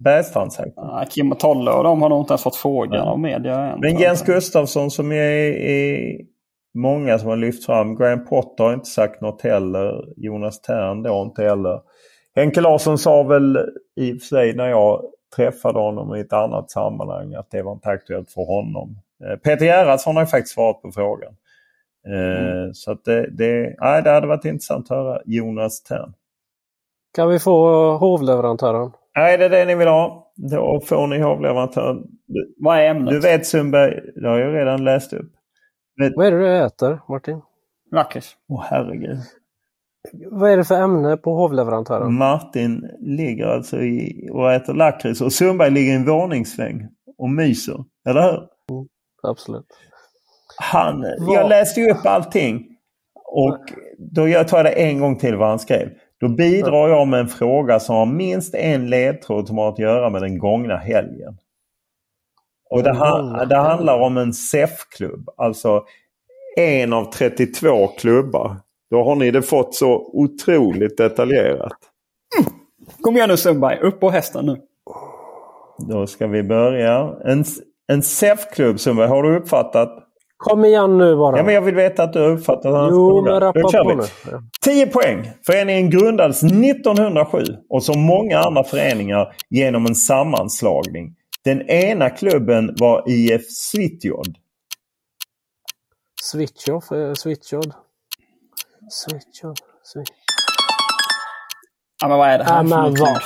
Bergstrand 0.03 0.53
sagt 0.53 0.73
ja, 0.75 1.05
Kim 1.09 1.31
och 1.31 1.39
Tolle 1.39 1.71
och 1.71 1.83
de 1.83 2.01
har 2.01 2.09
nog 2.09 2.21
inte 2.21 2.31
ens 2.31 2.43
fått 2.43 2.55
frågan 2.55 3.05
ja. 3.05 3.11
av 3.11 3.19
media 3.19 3.59
än. 3.59 3.79
Men 3.79 3.99
Jens 3.99 4.23
Gustafsson 4.23 4.91
som 4.91 5.11
är, 5.11 5.51
är 5.51 6.15
många 6.73 7.19
som 7.19 7.29
har 7.29 7.37
lyft 7.37 7.65
fram. 7.65 7.95
Graham 7.95 8.25
Potter 8.25 8.63
har 8.63 8.73
inte 8.73 8.89
sagt 8.89 9.21
något 9.21 9.41
heller. 9.41 10.05
Jonas 10.17 10.61
Tern 10.61 11.03
då 11.03 11.23
inte 11.27 11.43
heller. 11.43 11.79
Henke 12.35 12.61
Larsson 12.61 12.97
sa 12.97 13.23
väl 13.23 13.57
i 13.95 14.13
och 14.13 14.21
för 14.21 14.25
sig 14.25 14.53
när 14.53 14.67
jag 14.67 15.01
träffade 15.35 15.79
honom 15.79 16.15
i 16.15 16.19
ett 16.19 16.33
annat 16.33 16.71
sammanhang 16.71 17.33
att 17.33 17.51
det 17.51 17.61
var 17.61 17.73
inte 17.73 17.89
aktuellt 17.89 18.31
för 18.31 18.45
honom. 18.45 18.97
Eh, 19.26 19.38
Peter 19.38 19.65
Gerhardsson 19.65 20.15
har 20.15 20.24
ju 20.24 20.28
faktiskt 20.28 20.53
svarat 20.53 20.82
på 20.82 20.91
frågan. 20.91 21.34
Eh, 22.07 22.47
mm. 22.47 22.74
Så 22.74 22.91
att 22.91 23.05
det, 23.05 23.30
det, 23.32 23.76
nej, 23.80 24.03
det 24.03 24.09
hade 24.09 24.28
varit 24.28 24.45
intressant 24.45 24.91
att 24.91 24.97
höra 24.97 25.22
Jonas 25.26 25.84
Tern. 25.84 26.13
Kan 27.15 27.30
vi 27.30 27.39
få 27.39 27.97
hovleverantören? 27.97 28.91
Nej, 29.15 29.38
det 29.38 29.45
är 29.45 29.49
det 29.49 29.65
ni 29.65 29.76
vill 29.76 29.88
ha. 29.88 30.34
Då 30.36 30.82
får 30.86 31.07
ni 31.07 31.20
hovleverantören. 31.20 32.03
Vad 32.57 32.78
är 32.78 32.89
ämnet? 32.89 33.13
Du 33.13 33.20
vet 33.20 33.45
Sundberg, 33.45 34.01
det 34.15 34.28
har 34.28 34.38
jag 34.38 34.55
redan 34.55 34.84
läst 34.84 35.13
upp. 35.13 35.32
Vet... 35.99 36.13
Vad 36.15 36.28
är 36.28 36.32
det 36.32 36.38
du 36.38 36.65
äter 36.65 36.99
Martin? 37.09 37.41
Lakrits. 37.91 38.36
Åh 38.49 38.59
oh, 38.59 38.63
herregud. 38.63 39.18
Vad 40.32 40.51
är 40.51 40.57
det 40.57 40.63
för 40.63 40.76
ämne 40.76 41.18
på 41.18 41.36
hovleverantören? 41.36 42.13
Martin 42.13 42.89
ligger 42.99 43.45
alltså 43.47 43.82
i, 43.82 44.30
och 44.32 44.51
äter 44.51 44.74
lakrits 44.74 45.22
och 45.22 45.34
Sundberg 45.34 45.72
ligger 45.72 45.91
i 45.91 45.95
en 45.95 46.05
våningssväng 46.05 46.88
och 47.18 47.30
myser. 47.30 47.84
Eller 48.09 48.22
hur? 48.22 48.47
Absolut. 49.28 49.65
Han, 50.57 51.05
jag 51.19 51.49
läste 51.49 51.82
ju 51.82 51.91
upp 51.91 52.05
allting. 52.05 52.65
Och 53.25 53.59
då 53.97 54.28
jag 54.28 54.47
tar 54.47 54.63
det 54.63 54.69
en 54.69 54.99
gång 54.99 55.17
till 55.17 55.36
vad 55.36 55.49
han 55.49 55.59
skrev. 55.59 55.89
Då 56.19 56.30
bidrar 56.30 56.89
jag 56.89 57.07
med 57.07 57.19
en 57.19 57.28
fråga 57.28 57.80
som 57.80 57.95
har 57.95 58.05
minst 58.05 58.55
en 58.55 58.89
ledtråd 58.89 59.47
som 59.47 59.57
har 59.57 59.69
att 59.69 59.80
göra 59.80 60.09
med 60.09 60.21
den 60.21 60.39
gångna 60.39 60.78
helgen. 60.78 61.38
Och 62.69 62.84
det, 62.84 62.93
ha, 62.93 63.45
det 63.45 63.55
handlar 63.55 63.99
om 63.99 64.17
en 64.17 64.34
SEF-klubb. 64.34 65.30
Alltså 65.38 65.84
en 66.57 66.93
av 66.93 67.11
32 67.11 67.88
klubbar. 67.88 68.55
Då 68.89 69.03
har 69.03 69.15
ni 69.15 69.32
det 69.32 69.41
fått 69.41 69.75
så 69.75 70.09
otroligt 70.13 70.97
detaljerat. 70.97 71.78
Mm. 72.39 72.51
Kom 73.01 73.15
igen 73.17 73.30
nu 73.30 73.38
Sundberg, 73.38 73.80
upp 73.80 73.99
på 73.99 74.09
hästen 74.09 74.45
nu. 74.45 74.61
Då 75.78 76.07
ska 76.07 76.28
vi 76.28 76.43
börja. 76.43 77.15
En, 77.25 77.45
en 77.88 78.03
SEF-klubb 78.03 78.79
Sundberg, 78.79 79.07
har 79.07 79.23
du 79.23 79.38
uppfattat? 79.38 80.03
Kom 80.38 80.65
igen 80.65 80.97
nu 80.97 81.15
bara. 81.15 81.38
Ja, 81.38 81.43
men 81.43 81.53
jag 81.53 81.61
vill 81.61 81.75
veta 81.75 82.03
att 82.03 82.13
du 82.13 82.19
har 82.19 82.29
uppfattat 82.29 82.73
hans 82.73 82.91
Jo, 82.91 83.09
fråga. 83.09 83.31
men 83.31 83.39
rappa 83.39 83.83
på 83.83 83.93
nu. 83.93 84.03
10 84.61 84.88
poäng. 84.88 85.31
Föreningen 85.45 85.89
grundades 85.89 86.43
1907 86.43 87.43
och 87.69 87.83
som 87.83 88.01
många 88.01 88.39
andra 88.39 88.63
föreningar 88.63 89.35
genom 89.49 89.85
en 89.85 89.95
sammanslagning. 89.95 91.15
Den 91.43 91.61
ena 91.69 92.09
klubben 92.09 92.75
var 92.79 93.03
IF 93.09 93.41
Svitjod. 93.51 94.35
Svitjod? 96.21 96.83
Eh, 96.91 97.13
Svitjod? 97.13 97.73
Svitjod? 98.89 99.57
Ja, 102.01 102.07
men 102.07 102.17
vad 102.17 102.29
är 102.29 102.38
det 102.38 102.43
här 102.43 102.55
ja, 102.57 102.63
men 102.63 102.95
vad? 102.95 103.21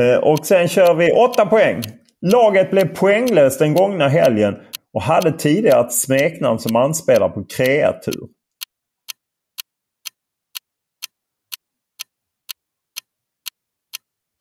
Eh, 0.00 0.18
och 0.18 0.46
sen 0.46 0.68
kör 0.68 0.94
vi 0.94 1.12
8 1.12 1.46
poäng. 1.46 1.82
Laget 2.24 2.70
blev 2.70 2.94
poänglöst 2.94 3.58
den 3.58 3.74
gångna 3.74 4.08
helgen 4.08 4.54
och 4.92 5.02
hade 5.02 5.32
tidigare 5.32 5.86
ett 5.86 5.92
smeknamn 5.92 6.58
som 6.58 6.76
anspelar 6.76 7.28
på 7.28 7.44
kreatur. 7.44 8.28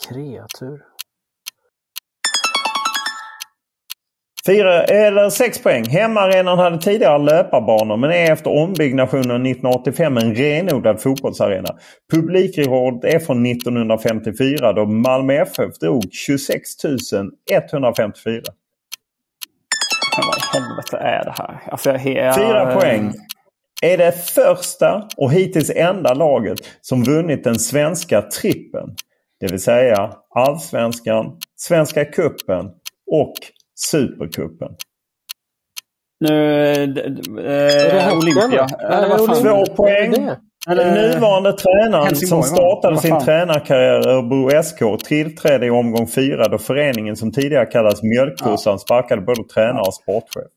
Kreatur? 0.09 0.90
Fyra, 4.45 4.83
eller 4.83 5.29
sex 5.29 5.63
poäng. 5.63 5.85
Hemmaarenan 5.85 6.59
hade 6.59 6.77
tidigare 6.77 7.17
löparbanor 7.17 7.97
men 7.97 8.11
är 8.11 8.31
efter 8.31 8.49
ombyggnationen 8.49 9.45
1985 9.45 10.17
en 10.17 10.35
renodlad 10.35 11.01
fotbollsarena. 11.01 11.69
Publikrekordet 12.11 13.13
är 13.13 13.19
från 13.19 13.45
1954 13.45 14.73
då 14.73 14.85
Malmö 14.85 15.33
FF 15.33 15.79
drog 15.81 16.03
26 16.11 16.69
154. 17.51 18.41
Men 20.17 20.27
vad 20.27 20.37
i 20.37 20.41
helvete 20.53 20.97
är 20.97 21.25
det 21.25 21.33
här? 21.37 21.71
Alltså 21.71 21.89
jag, 21.89 22.05
jag, 22.05 22.35
Fyra 22.35 22.73
poäng. 22.73 23.13
Är 23.81 23.97
det 23.97 24.11
första 24.11 25.07
och 25.17 25.31
hittills 25.31 25.71
enda 25.75 26.13
laget 26.13 26.59
som 26.81 27.03
vunnit 27.03 27.43
den 27.43 27.59
svenska 27.59 28.21
trippen. 28.21 28.95
Det 29.39 29.51
vill 29.51 29.61
säga 29.61 30.13
Allsvenskan, 30.35 31.37
Svenska 31.55 32.05
Kuppen 32.05 32.65
och 33.11 33.33
Supercupen. 33.85 34.69
Nu... 36.19 36.83
Äh, 36.83 38.17
Olympia. 38.17 38.67
Två 39.41 39.75
poäng. 39.75 40.29
Den 40.67 40.93
nuvarande 40.93 41.53
tränaren 41.53 42.05
Helsingborg, 42.05 42.43
som 42.43 42.55
startade 42.55 42.97
sin 42.97 43.19
tränarkarriär 43.19 44.07
i 44.07 44.11
Örebro 44.11 44.63
SK 44.63 45.07
tillträdde 45.07 45.65
i 45.65 45.69
omgång 45.69 46.07
fyra 46.07 46.47
då 46.47 46.57
föreningen 46.57 47.15
som 47.15 47.31
tidigare 47.31 47.65
kallades 47.65 48.03
Mjölkkosan 48.03 48.73
ja. 48.73 48.77
sparkade 48.77 49.21
både 49.21 49.43
tränare 49.43 49.81
och 49.81 49.93
sportchef. 49.93 50.51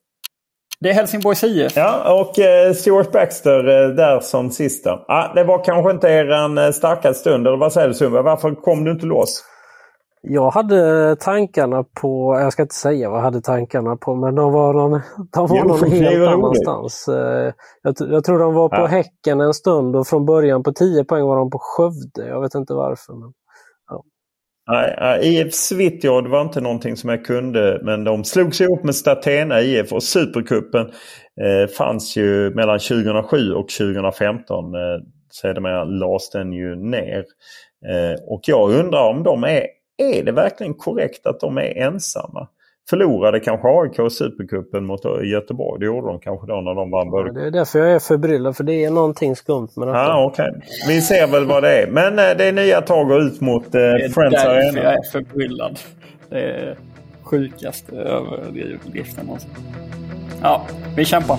Det 0.80 0.90
är 0.90 0.94
Helsingborgs 0.94 1.44
IF. 1.44 1.76
Ja, 1.76 2.20
och 2.20 2.38
eh, 2.38 2.72
Stuart 2.72 3.12
Baxter 3.12 3.68
eh, 3.68 3.88
där 3.88 4.20
som 4.20 4.50
sista. 4.50 4.90
Ah, 4.90 5.34
det 5.34 5.44
var 5.44 5.64
kanske 5.64 5.90
inte 5.90 6.08
er 6.08 6.58
eh, 6.58 6.70
starka 6.70 7.14
stund, 7.14 7.46
eller 7.46 7.56
vad 7.56 7.72
säger 7.72 7.88
du 7.88 7.94
Sundberg? 7.94 8.22
Varför 8.22 8.54
kom 8.54 8.84
du 8.84 8.90
inte 8.90 9.06
loss? 9.06 9.44
Jag 10.26 10.50
hade 10.50 11.16
tankarna 11.16 11.84
på, 12.00 12.38
jag 12.40 12.52
ska 12.52 12.62
inte 12.62 12.74
säga 12.74 13.10
vad 13.10 13.18
jag 13.18 13.24
hade 13.24 13.40
tankarna 13.40 13.96
på, 13.96 14.14
men 14.14 14.34
de 14.34 14.52
var 14.52 14.74
någon, 14.74 15.00
de 15.32 15.46
var 15.46 15.58
Jo, 15.58 15.64
någon 15.64 15.90
helt 15.90 16.28
annanstans. 16.28 17.08
Eh, 17.08 17.52
Jag, 17.82 17.94
jag 17.98 18.24
tror 18.24 18.38
de 18.38 18.54
var 18.54 18.68
på 18.68 18.76
Ja. 18.76 18.86
Häcken 18.86 19.40
en 19.40 19.54
stund 19.54 19.96
och 19.96 20.06
från 20.06 20.26
början 20.26 20.62
på 20.62 20.72
10 20.72 21.04
poäng 21.04 21.22
var 21.24 21.36
de 21.36 21.50
på 21.50 21.58
Skövde. 21.60 22.28
Jag 22.28 22.40
vet 22.40 22.54
inte 22.54 22.74
varför. 22.74 23.14
Men... 23.14 23.32
Nej, 24.70 24.96
nej, 25.00 25.40
IF 25.40 25.54
Svitjod 25.54 26.26
var 26.28 26.40
inte 26.40 26.60
någonting 26.60 26.96
som 26.96 27.10
jag 27.10 27.24
kunde. 27.24 27.80
Men 27.82 28.04
de 28.04 28.24
slogs 28.24 28.60
ihop 28.60 28.84
med 28.84 28.94
Statena 28.94 29.60
IF 29.60 29.92
och 29.92 30.02
Supercupen 30.02 30.86
eh, 31.40 31.68
fanns 31.78 32.16
ju 32.16 32.54
mellan 32.54 32.78
2007 32.78 33.52
och 33.52 33.68
2015. 33.68 34.74
Eh, 34.74 34.80
sedermera 35.32 35.84
lades 35.84 36.30
den 36.30 36.52
ju 36.52 36.76
ner. 36.76 37.24
Eh, 37.88 38.20
och 38.26 38.40
jag 38.46 38.70
undrar 38.70 39.08
om 39.10 39.22
de 39.22 39.44
är... 39.44 39.66
Är 39.96 40.22
det 40.22 40.32
verkligen 40.32 40.74
korrekt 40.74 41.26
att 41.26 41.40
de 41.40 41.58
är 41.58 41.78
ensamma? 41.78 42.48
Förlorade 42.90 43.40
kanske 43.40 43.68
AIK 43.68 44.12
Supercupen 44.12 44.86
mot 44.86 45.00
Göteborg. 45.32 45.80
Det 45.80 45.86
gjorde 45.86 46.06
de 46.06 46.20
kanske 46.20 46.46
då 46.46 46.60
när 46.60 46.74
de 46.74 46.90
vann 46.90 47.10
både 47.10 47.32
Det 47.32 47.46
är 47.46 47.50
därför 47.50 47.78
jag 47.78 47.90
är 47.92 47.98
förbryllad, 47.98 48.56
för 48.56 48.64
det 48.64 48.84
är 48.84 48.90
någonting 48.90 49.36
skumt 49.36 49.68
med 49.76 49.88
detta. 49.88 49.98
Ja, 49.98 50.24
okej. 50.32 50.52
Vi 50.88 51.00
ser 51.02 51.26
väl 51.26 51.44
vad 51.46 51.62
det 51.62 51.82
är. 51.82 51.86
Men 51.90 52.18
eh, 52.18 52.36
det 52.38 52.44
är 52.44 52.52
nya 52.52 52.80
tag 52.80 53.10
och 53.10 53.18
ut 53.20 53.40
mot 53.40 53.64
eh, 53.66 53.70
Det 53.72 53.78
är 53.78 54.08
Friends 54.08 54.34
därför 54.34 54.50
Arena. 54.50 54.82
jag 54.82 54.92
är 54.92 55.02
förbryllad. 55.12 55.78
Det 56.30 56.40
är 56.40 56.76
sjukaste 57.22 57.96
överdriften 57.96 59.26
någonsin. 59.26 59.50
Ja, 60.42 60.66
vi 60.96 61.04
kämpar. 61.04 61.38